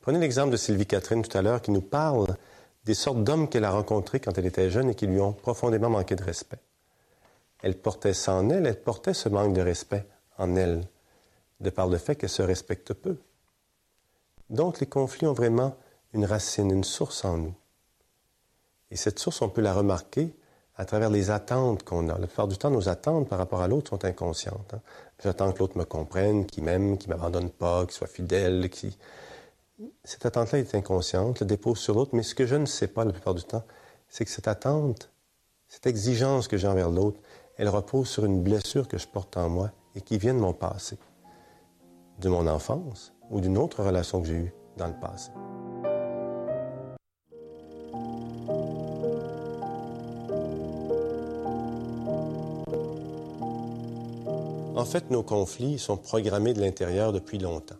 Prenez 0.00 0.18
l'exemple 0.18 0.50
de 0.50 0.56
Sylvie 0.56 0.86
Catherine 0.86 1.22
tout 1.22 1.36
à 1.36 1.42
l'heure 1.42 1.62
qui 1.62 1.70
nous 1.70 1.80
parle 1.80 2.36
des 2.84 2.94
sortes 2.94 3.22
d'hommes 3.22 3.48
qu'elle 3.48 3.64
a 3.64 3.70
rencontrés 3.70 4.20
quand 4.20 4.36
elle 4.38 4.46
était 4.46 4.70
jeune 4.70 4.90
et 4.90 4.94
qui 4.94 5.06
lui 5.06 5.20
ont 5.20 5.32
profondément 5.32 5.90
manqué 5.90 6.16
de 6.16 6.24
respect. 6.24 6.58
Elle 7.62 7.76
portait 7.76 8.14
ça 8.14 8.34
en 8.34 8.48
elle, 8.48 8.66
elle 8.66 8.80
portait 8.80 9.14
ce 9.14 9.28
manque 9.28 9.54
de 9.54 9.60
respect 9.60 10.06
en 10.38 10.56
elle, 10.56 10.82
de 11.60 11.70
par 11.70 11.88
le 11.88 11.98
fait 11.98 12.16
qu'elle 12.16 12.30
se 12.30 12.42
respecte 12.42 12.94
peu. 12.94 13.18
Donc 14.48 14.80
les 14.80 14.86
conflits 14.86 15.26
ont 15.26 15.34
vraiment 15.34 15.76
une 16.14 16.24
racine, 16.24 16.70
une 16.70 16.84
source 16.84 17.24
en 17.24 17.36
nous. 17.36 17.54
Et 18.90 18.96
cette 18.96 19.18
source, 19.18 19.42
on 19.42 19.48
peut 19.48 19.60
la 19.60 19.74
remarquer 19.74 20.34
à 20.80 20.86
travers 20.86 21.10
les 21.10 21.30
attentes 21.30 21.82
qu'on 21.82 22.08
a. 22.08 22.16
La 22.18 22.26
plupart 22.26 22.48
du 22.48 22.56
temps, 22.56 22.70
nos 22.70 22.88
attentes 22.88 23.28
par 23.28 23.38
rapport 23.38 23.60
à 23.60 23.68
l'autre 23.68 23.90
sont 23.90 24.02
inconscientes. 24.06 24.72
Hein. 24.72 24.80
J'attends 25.22 25.52
que 25.52 25.58
l'autre 25.58 25.76
me 25.76 25.84
comprenne, 25.84 26.46
qu'il 26.46 26.64
m'aime, 26.64 26.96
qu'il 26.96 27.10
ne 27.10 27.16
m'abandonne 27.16 27.50
pas, 27.50 27.84
qu'il 27.84 27.92
soit 27.92 28.06
fidèle. 28.06 28.66
Cette 30.04 30.24
attente-là 30.24 30.58
est 30.58 30.74
inconsciente, 30.74 31.40
le 31.40 31.46
dépose 31.46 31.78
sur 31.78 31.94
l'autre, 31.94 32.12
mais 32.14 32.22
ce 32.22 32.34
que 32.34 32.46
je 32.46 32.56
ne 32.56 32.64
sais 32.64 32.86
pas 32.86 33.04
la 33.04 33.12
plupart 33.12 33.34
du 33.34 33.44
temps, 33.44 33.62
c'est 34.08 34.24
que 34.24 34.30
cette 34.30 34.48
attente, 34.48 35.10
cette 35.68 35.86
exigence 35.86 36.48
que 36.48 36.56
j'ai 36.56 36.66
envers 36.66 36.88
l'autre, 36.88 37.20
elle 37.58 37.68
repose 37.68 38.08
sur 38.08 38.24
une 38.24 38.42
blessure 38.42 38.88
que 38.88 38.96
je 38.96 39.06
porte 39.06 39.36
en 39.36 39.50
moi 39.50 39.72
et 39.94 40.00
qui 40.00 40.16
vient 40.16 40.32
de 40.32 40.40
mon 40.40 40.54
passé, 40.54 40.96
de 42.20 42.30
mon 42.30 42.46
enfance 42.46 43.12
ou 43.28 43.42
d'une 43.42 43.58
autre 43.58 43.84
relation 43.84 44.22
que 44.22 44.28
j'ai 44.28 44.34
eue 44.34 44.54
dans 44.78 44.86
le 44.86 44.98
passé. 44.98 45.30
En 54.80 54.86
fait, 54.86 55.10
nos 55.10 55.22
conflits 55.22 55.78
sont 55.78 55.98
programmés 55.98 56.54
de 56.54 56.60
l'intérieur 56.62 57.12
depuis 57.12 57.36
longtemps. 57.36 57.76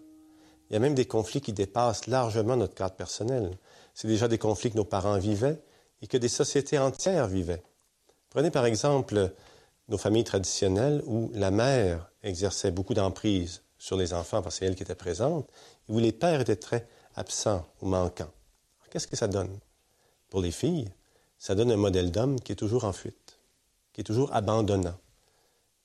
Il 0.68 0.74
y 0.74 0.76
a 0.76 0.80
même 0.80 0.94
des 0.94 1.06
conflits 1.06 1.40
qui 1.40 1.54
dépassent 1.54 2.06
largement 2.08 2.56
notre 2.56 2.74
cadre 2.74 2.94
personnel. 2.94 3.56
C'est 3.94 4.06
déjà 4.06 4.28
des 4.28 4.36
conflits 4.36 4.70
que 4.70 4.76
nos 4.76 4.84
parents 4.84 5.16
vivaient 5.16 5.62
et 6.02 6.06
que 6.06 6.18
des 6.18 6.28
sociétés 6.28 6.78
entières 6.78 7.26
vivaient. 7.26 7.62
Prenez 8.28 8.50
par 8.50 8.66
exemple 8.66 9.32
nos 9.88 9.96
familles 9.96 10.24
traditionnelles 10.24 11.02
où 11.06 11.30
la 11.32 11.50
mère 11.50 12.12
exerçait 12.22 12.70
beaucoup 12.70 12.92
d'emprise 12.92 13.62
sur 13.78 13.96
les 13.96 14.12
enfants 14.12 14.42
parce 14.42 14.56
que 14.56 14.58
c'est 14.58 14.66
elle 14.66 14.76
qui 14.76 14.82
était 14.82 14.94
présente, 14.94 15.48
et 15.88 15.92
où 15.92 16.00
les 16.00 16.12
pères 16.12 16.42
étaient 16.42 16.54
très 16.54 16.86
absents 17.14 17.64
ou 17.80 17.86
manquants. 17.86 18.30
Qu'est-ce 18.90 19.08
que 19.08 19.16
ça 19.16 19.26
donne? 19.26 19.58
Pour 20.28 20.42
les 20.42 20.50
filles, 20.50 20.90
ça 21.38 21.54
donne 21.54 21.72
un 21.72 21.76
modèle 21.76 22.10
d'homme 22.10 22.38
qui 22.38 22.52
est 22.52 22.56
toujours 22.56 22.84
en 22.84 22.92
fuite, 22.92 23.38
qui 23.94 24.02
est 24.02 24.04
toujours 24.04 24.34
abandonnant, 24.34 24.98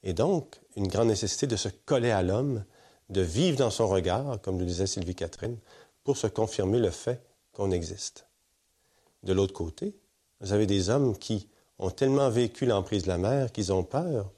et 0.05 0.13
donc, 0.13 0.61
une 0.75 0.87
grande 0.87 1.07
nécessité 1.07 1.47
de 1.47 1.55
se 1.55 1.67
coller 1.67 2.11
à 2.11 2.21
l'homme, 2.21 2.63
de 3.09 3.21
vivre 3.21 3.57
dans 3.57 3.71
son 3.71 3.87
regard, 3.87 4.39
comme 4.41 4.59
le 4.59 4.65
disait 4.65 4.85
Sylvie 4.85 5.15
Catherine, 5.15 5.57
pour 6.03 6.15
se 6.15 6.27
confirmer 6.27 6.77
le 6.77 6.91
fait 6.91 7.25
qu'on 7.51 7.71
existe. 7.71 8.27
De 9.23 9.33
l'autre 9.33 9.53
côté, 9.53 9.95
vous 10.41 10.53
avez 10.53 10.67
des 10.67 10.91
hommes 10.91 11.17
qui 11.17 11.49
ont 11.79 11.89
tellement 11.89 12.29
vécu 12.29 12.67
l'emprise 12.67 13.03
de 13.03 13.07
la 13.07 13.17
mère 13.17 13.51
qu'ils 13.51 13.73
ont 13.73 13.83
peur 13.83 14.31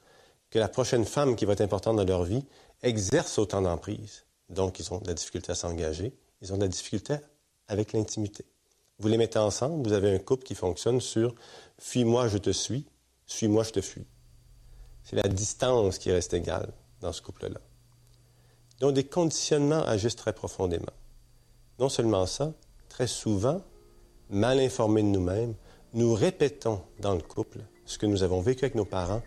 que 0.50 0.58
la 0.58 0.70
prochaine 0.70 1.04
femme 1.04 1.36
qui 1.36 1.44
va 1.44 1.54
être 1.54 1.62
importante 1.62 1.98
dans 1.98 2.06
leur 2.06 2.24
vie 2.24 2.46
exerce 2.82 3.38
autant 3.38 3.62
d'emprise. 3.62 4.24
Donc, 4.50 4.80
ils 4.80 4.94
ont 4.94 5.00
de 5.00 5.08
la 5.08 5.14
difficulté 5.14 5.52
à 5.52 5.56
s'engager, 5.56 6.16
ils 6.42 6.54
ont 6.54 6.58
de 6.58 6.62
la 6.62 6.70
difficulté 6.70 7.18
avec 7.68 7.92
l'intimité. 7.92 8.46
Vous 9.00 9.10
les 9.10 9.18
mettez 9.18 9.40
ensemble, 9.40 9.86
vous 9.86 9.94
avez 9.94 10.16
un 10.16 10.20
couple 10.20 10.44
qui 10.44 10.56
fonctionne 10.56 11.02
sur 11.02 11.36
fuis-moi, 11.78 12.30
je 12.30 12.38
te 12.38 12.52
suis, 12.52 12.86
suis-moi, 13.26 13.64
je 13.64 13.72
te 13.72 13.82
fuis. 13.82 14.06
C'est 15.10 15.16
la 15.16 15.30
distance 15.30 16.00
qui 16.00 16.12
reste 16.12 16.34
égale 16.34 16.74
dans 17.00 17.14
ce 17.14 17.22
couple-là. 17.22 17.62
Donc 18.82 18.94
des 18.94 19.06
conditionnements 19.06 19.82
agissent 19.86 20.18
très 20.18 20.34
profondément. 20.34 20.92
Non 21.80 21.88
seulement 21.88 22.26
ça, 22.26 22.52
très 22.90 23.08
souvent, 23.08 23.62
mal 24.30 24.60
informés 24.60 25.04
de 25.04 25.08
nous-mêmes, 25.08 25.54
nous 25.94 26.14
répétons 26.14 26.82
dans 27.00 27.16
le 27.16 27.22
couple 27.22 27.60
ce 27.86 27.98
que 27.98 28.06
nous 28.06 28.22
avons 28.22 28.42
vécu 28.42 28.66
avec 28.66 28.76
nos 28.76 28.84
parents 28.84 29.24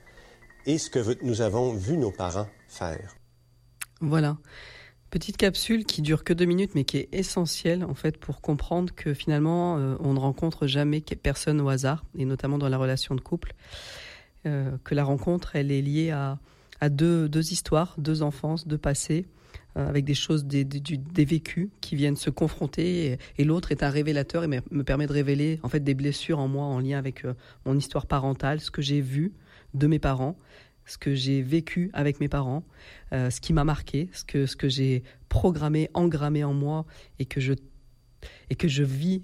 et 0.66 0.76
ce 0.76 0.90
que 0.90 1.24
nous 1.24 1.40
avons 1.40 1.72
vu 1.72 1.96
nos 1.96 2.12
parents 2.12 2.48
faire. 2.68 3.16
Voilà. 4.02 4.36
Petite 5.08 5.38
capsule 5.38 5.86
qui 5.86 6.02
dure 6.02 6.24
que 6.24 6.34
deux 6.34 6.44
minutes, 6.44 6.72
mais 6.74 6.84
qui 6.84 6.98
est 6.98 7.08
essentielle 7.12 7.84
en 7.84 7.94
fait 7.94 8.18
pour 8.18 8.42
comprendre 8.42 8.94
que 8.94 9.14
finalement 9.14 9.78
euh, 9.78 9.96
on 10.00 10.12
ne 10.12 10.20
rencontre 10.20 10.66
jamais 10.66 11.00
personne 11.00 11.58
au 11.62 11.70
hasard, 11.70 12.04
et 12.18 12.26
notamment 12.26 12.58
dans 12.58 12.68
la 12.68 12.76
relation 12.76 13.14
de 13.14 13.22
couple. 13.22 13.54
Euh, 14.47 14.78
que 14.84 14.95
la 14.95 15.05
rencontre, 15.05 15.55
elle 15.55 15.70
est 15.70 15.82
liée 15.82 16.11
à, 16.11 16.38
deux, 16.88 17.53
histoires, 17.53 17.95
deux 17.99 18.22
enfances, 18.22 18.66
deux 18.66 18.78
passés, 18.78 19.26
euh, 19.76 19.86
avec 19.86 20.07
des 20.07 20.14
choses, 20.14 20.47
des, 20.47 20.64
vécus 21.24 21.68
qui 21.82 21.95
viennent 21.95 22.16
se 22.16 22.30
confronter. 22.30 23.18
Et, 23.36 23.45
l'autre 23.45 23.70
est 23.70 23.82
un 23.82 23.91
révélateur 23.91 24.45
et 24.45 24.49
me, 24.49 24.82
permet 24.82 25.07
de 25.07 25.12
révéler 25.12 25.61
en 25.62 25.68
fait 25.68 25.80
des 25.80 25.95
blessures 25.95 26.38
en 26.38 26.49
moi 26.49 26.64
en 26.64 26.78
lien 26.78 26.99
avec 26.99 27.24
euh, 27.24 27.34
mon 27.66 27.76
histoire 27.76 28.07
parentale, 28.07 28.61
ce 28.61 28.70
que 28.70 28.80
j'ai 28.80 29.03
vu 29.03 29.34
de 29.74 29.86
mes 29.86 29.99
parents, 29.99 30.38
ce 30.86 30.97
que 30.97 31.14
j'ai 31.14 31.43
vécu 31.43 31.91
avec 31.93 32.18
mes 32.18 32.28
parents, 32.28 32.64
ce 33.12 33.41
qui 33.41 33.53
m'a 33.53 33.62
marqué, 33.62 34.09
ce 34.12 34.24
que, 34.24 34.47
ce 34.47 34.57
que 34.57 34.68
j'ai 34.68 35.05
programmé, 35.28 35.88
engrammé 35.95 36.43
en 36.43 36.53
moi 36.53 36.84
et 37.20 37.26
que 37.26 37.41
je 37.41 37.53
et 38.50 38.54
que 38.54 38.68
je 38.68 38.82
vis 38.82 39.22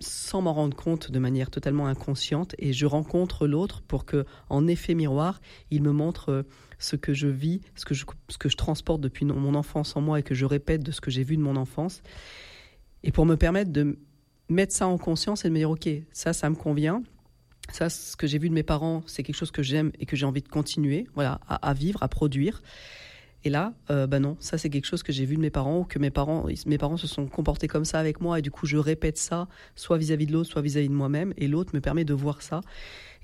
sans 0.00 0.42
m'en 0.42 0.54
rendre 0.54 0.76
compte 0.76 1.10
de 1.10 1.18
manière 1.18 1.50
totalement 1.50 1.86
inconsciente 1.86 2.54
et 2.58 2.72
je 2.72 2.86
rencontre 2.86 3.46
l'autre 3.46 3.82
pour 3.82 4.04
que, 4.04 4.24
en 4.48 4.66
effet 4.66 4.94
miroir, 4.94 5.40
il 5.70 5.82
me 5.82 5.92
montre 5.92 6.30
euh, 6.30 6.42
ce 6.78 6.96
que 6.96 7.14
je 7.14 7.28
vis, 7.28 7.60
ce 7.74 7.84
que 7.84 7.94
je, 7.94 8.04
ce 8.28 8.38
que 8.38 8.48
je 8.48 8.56
transporte 8.56 9.00
depuis 9.00 9.24
mon 9.24 9.54
enfance 9.54 9.96
en 9.96 10.00
moi 10.00 10.20
et 10.20 10.22
que 10.22 10.34
je 10.34 10.44
répète 10.44 10.82
de 10.82 10.92
ce 10.92 11.00
que 11.00 11.10
j'ai 11.10 11.22
vu 11.22 11.36
de 11.36 11.42
mon 11.42 11.56
enfance. 11.56 12.02
Et 13.02 13.12
pour 13.12 13.26
me 13.26 13.36
permettre 13.36 13.70
de 13.70 13.98
mettre 14.48 14.74
ça 14.74 14.86
en 14.86 14.98
conscience 14.98 15.44
et 15.44 15.48
de 15.48 15.52
me 15.52 15.58
dire, 15.58 15.70
OK, 15.70 15.88
ça, 16.12 16.32
ça 16.32 16.50
me 16.50 16.54
convient. 16.54 17.02
Ça, 17.72 17.88
ce 17.88 18.16
que 18.16 18.26
j'ai 18.26 18.38
vu 18.38 18.50
de 18.50 18.54
mes 18.54 18.62
parents, 18.62 19.02
c'est 19.06 19.22
quelque 19.22 19.36
chose 19.36 19.50
que 19.50 19.62
j'aime 19.62 19.90
et 19.98 20.06
que 20.06 20.16
j'ai 20.16 20.26
envie 20.26 20.42
de 20.42 20.48
continuer, 20.48 21.06
voilà, 21.14 21.40
à, 21.48 21.68
à 21.68 21.72
vivre, 21.72 22.02
à 22.02 22.08
produire. 22.08 22.62
Et 23.44 23.50
là, 23.50 23.74
euh, 23.90 24.06
bah 24.06 24.20
non, 24.20 24.36
ça 24.40 24.56
c'est 24.56 24.70
quelque 24.70 24.86
chose 24.86 25.02
que 25.02 25.12
j'ai 25.12 25.26
vu 25.26 25.36
de 25.36 25.40
mes 25.40 25.50
parents, 25.50 25.80
ou 25.80 25.84
que 25.84 25.98
mes 25.98 26.10
parents, 26.10 26.46
mes 26.66 26.78
parents 26.78 26.96
se 26.96 27.06
sont 27.06 27.26
comportés 27.26 27.68
comme 27.68 27.84
ça 27.84 27.98
avec 27.98 28.22
moi, 28.22 28.38
et 28.38 28.42
du 28.42 28.50
coup 28.50 28.66
je 28.66 28.78
répète 28.78 29.18
ça, 29.18 29.48
soit 29.76 29.98
vis-à-vis 29.98 30.26
de 30.26 30.32
l'autre, 30.32 30.50
soit 30.50 30.62
vis-à-vis 30.62 30.88
de 30.88 30.94
moi-même, 30.94 31.34
et 31.36 31.46
l'autre 31.46 31.74
me 31.74 31.80
permet 31.80 32.04
de 32.04 32.14
voir 32.14 32.40
ça 32.40 32.62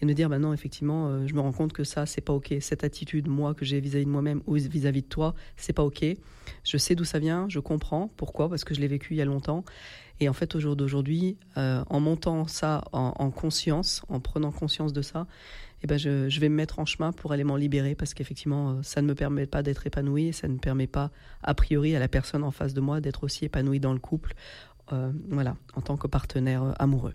et 0.00 0.04
de 0.04 0.10
me 0.10 0.14
dire, 0.14 0.28
bah 0.28 0.38
non, 0.38 0.52
effectivement, 0.52 1.08
euh, 1.08 1.26
je 1.26 1.34
me 1.34 1.40
rends 1.40 1.52
compte 1.52 1.72
que 1.72 1.84
ça 1.84 2.06
c'est 2.06 2.20
pas 2.20 2.32
ok, 2.32 2.54
cette 2.60 2.84
attitude 2.84 3.28
moi 3.28 3.54
que 3.54 3.64
j'ai 3.64 3.80
vis-à-vis 3.80 4.04
de 4.04 4.10
moi-même 4.10 4.42
ou 4.46 4.54
vis-à-vis 4.54 5.02
de 5.02 5.08
toi, 5.08 5.34
c'est 5.56 5.72
pas 5.72 5.84
ok. 5.84 6.04
Je 6.64 6.76
sais 6.76 6.94
d'où 6.94 7.04
ça 7.04 7.18
vient, 7.18 7.46
je 7.48 7.58
comprends 7.58 8.10
pourquoi, 8.16 8.48
parce 8.50 8.64
que 8.64 8.74
je 8.74 8.80
l'ai 8.80 8.88
vécu 8.88 9.14
il 9.14 9.16
y 9.16 9.22
a 9.22 9.26
longtemps. 9.26 9.64
Et 10.22 10.28
en 10.28 10.34
fait, 10.34 10.54
au 10.54 10.60
jour 10.60 10.76
d'aujourd'hui, 10.76 11.38
euh, 11.56 11.82
en 11.88 12.00
montant 12.00 12.46
ça 12.46 12.84
en 12.92 13.30
conscience, 13.30 14.02
en 14.08 14.20
prenant 14.20 14.52
conscience 14.52 14.92
de 14.92 15.00
ça, 15.00 15.26
eh 15.82 15.86
ben 15.86 15.98
je, 15.98 16.28
je, 16.28 16.40
vais 16.40 16.48
me 16.48 16.56
mettre 16.56 16.78
en 16.78 16.84
chemin 16.84 17.12
pour 17.12 17.32
aller 17.32 17.44
m'en 17.44 17.56
libérer 17.56 17.94
parce 17.94 18.14
qu'effectivement, 18.14 18.70
euh, 18.70 18.82
ça 18.82 19.00
ne 19.02 19.06
me 19.06 19.14
permet 19.14 19.46
pas 19.46 19.62
d'être 19.62 19.86
épanoui, 19.86 20.32
ça 20.32 20.48
ne 20.48 20.58
permet 20.58 20.86
pas, 20.86 21.10
a 21.42 21.54
priori, 21.54 21.96
à 21.96 21.98
la 21.98 22.08
personne 22.08 22.44
en 22.44 22.50
face 22.50 22.74
de 22.74 22.80
moi 22.80 23.00
d'être 23.00 23.24
aussi 23.24 23.46
épanouie 23.46 23.80
dans 23.80 23.92
le 23.92 23.98
couple, 23.98 24.34
euh, 24.92 25.12
voilà, 25.28 25.56
en 25.74 25.82
tant 25.82 25.96
que 25.96 26.08
partenaire 26.08 26.64
euh, 26.64 26.72
amoureux. 26.78 27.14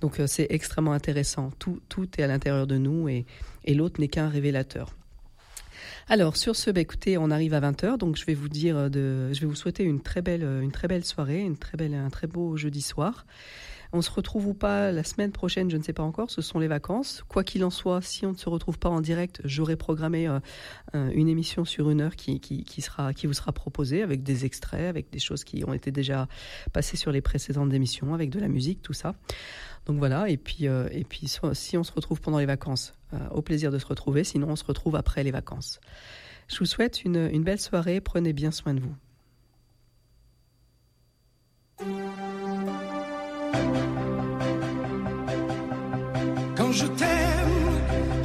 Donc 0.00 0.18
euh, 0.18 0.26
c'est 0.26 0.46
extrêmement 0.50 0.92
intéressant. 0.92 1.50
Tout, 1.58 1.80
tout 1.88 2.08
est 2.18 2.22
à 2.22 2.26
l'intérieur 2.26 2.66
de 2.66 2.78
nous 2.78 3.08
et, 3.08 3.26
et 3.64 3.74
l'autre 3.74 4.00
n'est 4.00 4.08
qu'un 4.08 4.28
révélateur. 4.28 4.96
Alors 6.08 6.36
sur 6.36 6.56
ce, 6.56 6.70
bah, 6.70 6.80
écoutez, 6.80 7.16
on 7.16 7.30
arrive 7.30 7.54
à 7.54 7.60
20h, 7.60 7.98
donc 7.98 8.16
je 8.16 8.24
vais 8.24 8.34
vous 8.34 8.48
dire 8.48 8.90
de, 8.90 9.32
je 9.32 9.40
vais 9.40 9.46
vous 9.46 9.54
souhaiter 9.54 9.84
une 9.84 10.00
très 10.00 10.22
belle, 10.22 10.42
une 10.42 10.72
très 10.72 10.88
belle 10.88 11.04
soirée, 11.04 11.42
une 11.42 11.56
très 11.56 11.76
belle, 11.76 11.94
un 11.94 12.10
très 12.10 12.26
beau 12.26 12.56
jeudi 12.56 12.82
soir. 12.82 13.26
On 13.92 14.02
se 14.02 14.10
retrouve 14.10 14.46
ou 14.48 14.54
pas 14.54 14.92
la 14.92 15.04
semaine 15.04 15.32
prochaine, 15.32 15.70
je 15.70 15.76
ne 15.76 15.82
sais 15.82 15.92
pas 15.92 16.02
encore, 16.02 16.30
ce 16.30 16.42
sont 16.42 16.58
les 16.58 16.68
vacances. 16.68 17.24
Quoi 17.28 17.44
qu'il 17.44 17.64
en 17.64 17.70
soit, 17.70 18.00
si 18.02 18.26
on 18.26 18.32
ne 18.32 18.36
se 18.36 18.48
retrouve 18.48 18.78
pas 18.78 18.88
en 18.88 19.00
direct, 19.00 19.40
j'aurai 19.44 19.76
programmé 19.76 20.28
euh, 20.28 20.40
une 20.92 21.28
émission 21.28 21.64
sur 21.64 21.90
une 21.90 22.00
heure 22.00 22.16
qui, 22.16 22.40
qui, 22.40 22.82
sera, 22.82 23.14
qui 23.14 23.26
vous 23.26 23.32
sera 23.32 23.52
proposée 23.52 24.02
avec 24.02 24.22
des 24.22 24.44
extraits, 24.44 24.86
avec 24.86 25.10
des 25.10 25.18
choses 25.18 25.44
qui 25.44 25.64
ont 25.66 25.72
été 25.72 25.90
déjà 25.90 26.28
passées 26.72 26.96
sur 26.96 27.12
les 27.12 27.20
précédentes 27.20 27.72
émissions, 27.72 28.14
avec 28.14 28.30
de 28.30 28.40
la 28.40 28.48
musique, 28.48 28.82
tout 28.82 28.92
ça. 28.92 29.14
Donc 29.86 29.98
voilà, 29.98 30.28
et 30.28 30.36
puis, 30.36 30.66
euh, 30.66 30.88
et 30.90 31.04
puis 31.04 31.30
si 31.52 31.76
on 31.76 31.84
se 31.84 31.92
retrouve 31.92 32.20
pendant 32.20 32.38
les 32.38 32.46
vacances, 32.46 32.94
euh, 33.14 33.18
au 33.30 33.40
plaisir 33.40 33.70
de 33.70 33.78
se 33.78 33.86
retrouver, 33.86 34.24
sinon 34.24 34.48
on 34.48 34.56
se 34.56 34.64
retrouve 34.64 34.96
après 34.96 35.22
les 35.22 35.30
vacances. 35.30 35.80
Je 36.48 36.58
vous 36.58 36.66
souhaite 36.66 37.04
une, 37.04 37.28
une 37.32 37.44
belle 37.44 37.60
soirée, 37.60 38.00
prenez 38.00 38.32
bien 38.32 38.50
soin 38.50 38.74
de 38.74 38.80
vous. 38.80 38.94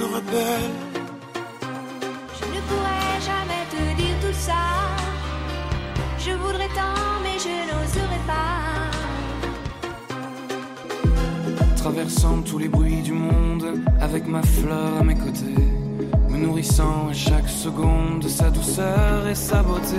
faut 0.00 0.06
que 0.06 0.06
je 0.06 0.06
me 0.06 0.14
rappelle. 0.14 0.70
Je 2.38 2.44
ne 2.46 2.60
pourrais 2.68 3.20
jamais 3.20 3.64
te 3.70 3.80
dire 4.00 4.16
tout 4.20 4.36
ça, 4.38 4.64
je 6.18 6.32
voudrais 6.32 6.68
tant 6.68 7.20
mais 7.22 7.38
je 7.38 7.54
n'oserais 7.68 8.24
pas. 8.26 8.60
Traversant 11.76 12.42
tous 12.42 12.58
les 12.58 12.68
bruits 12.68 13.02
du 13.02 13.12
monde, 13.12 13.82
avec 14.00 14.26
ma 14.26 14.42
fleur 14.42 14.98
à 15.00 15.02
mes 15.02 15.14
côtés, 15.14 15.64
me 16.28 16.36
nourrissant 16.36 17.08
à 17.10 17.14
chaque 17.14 17.48
seconde 17.48 18.20
de 18.20 18.28
sa 18.28 18.50
douceur 18.50 19.26
et 19.28 19.34
sa 19.34 19.62
beauté 19.62 19.96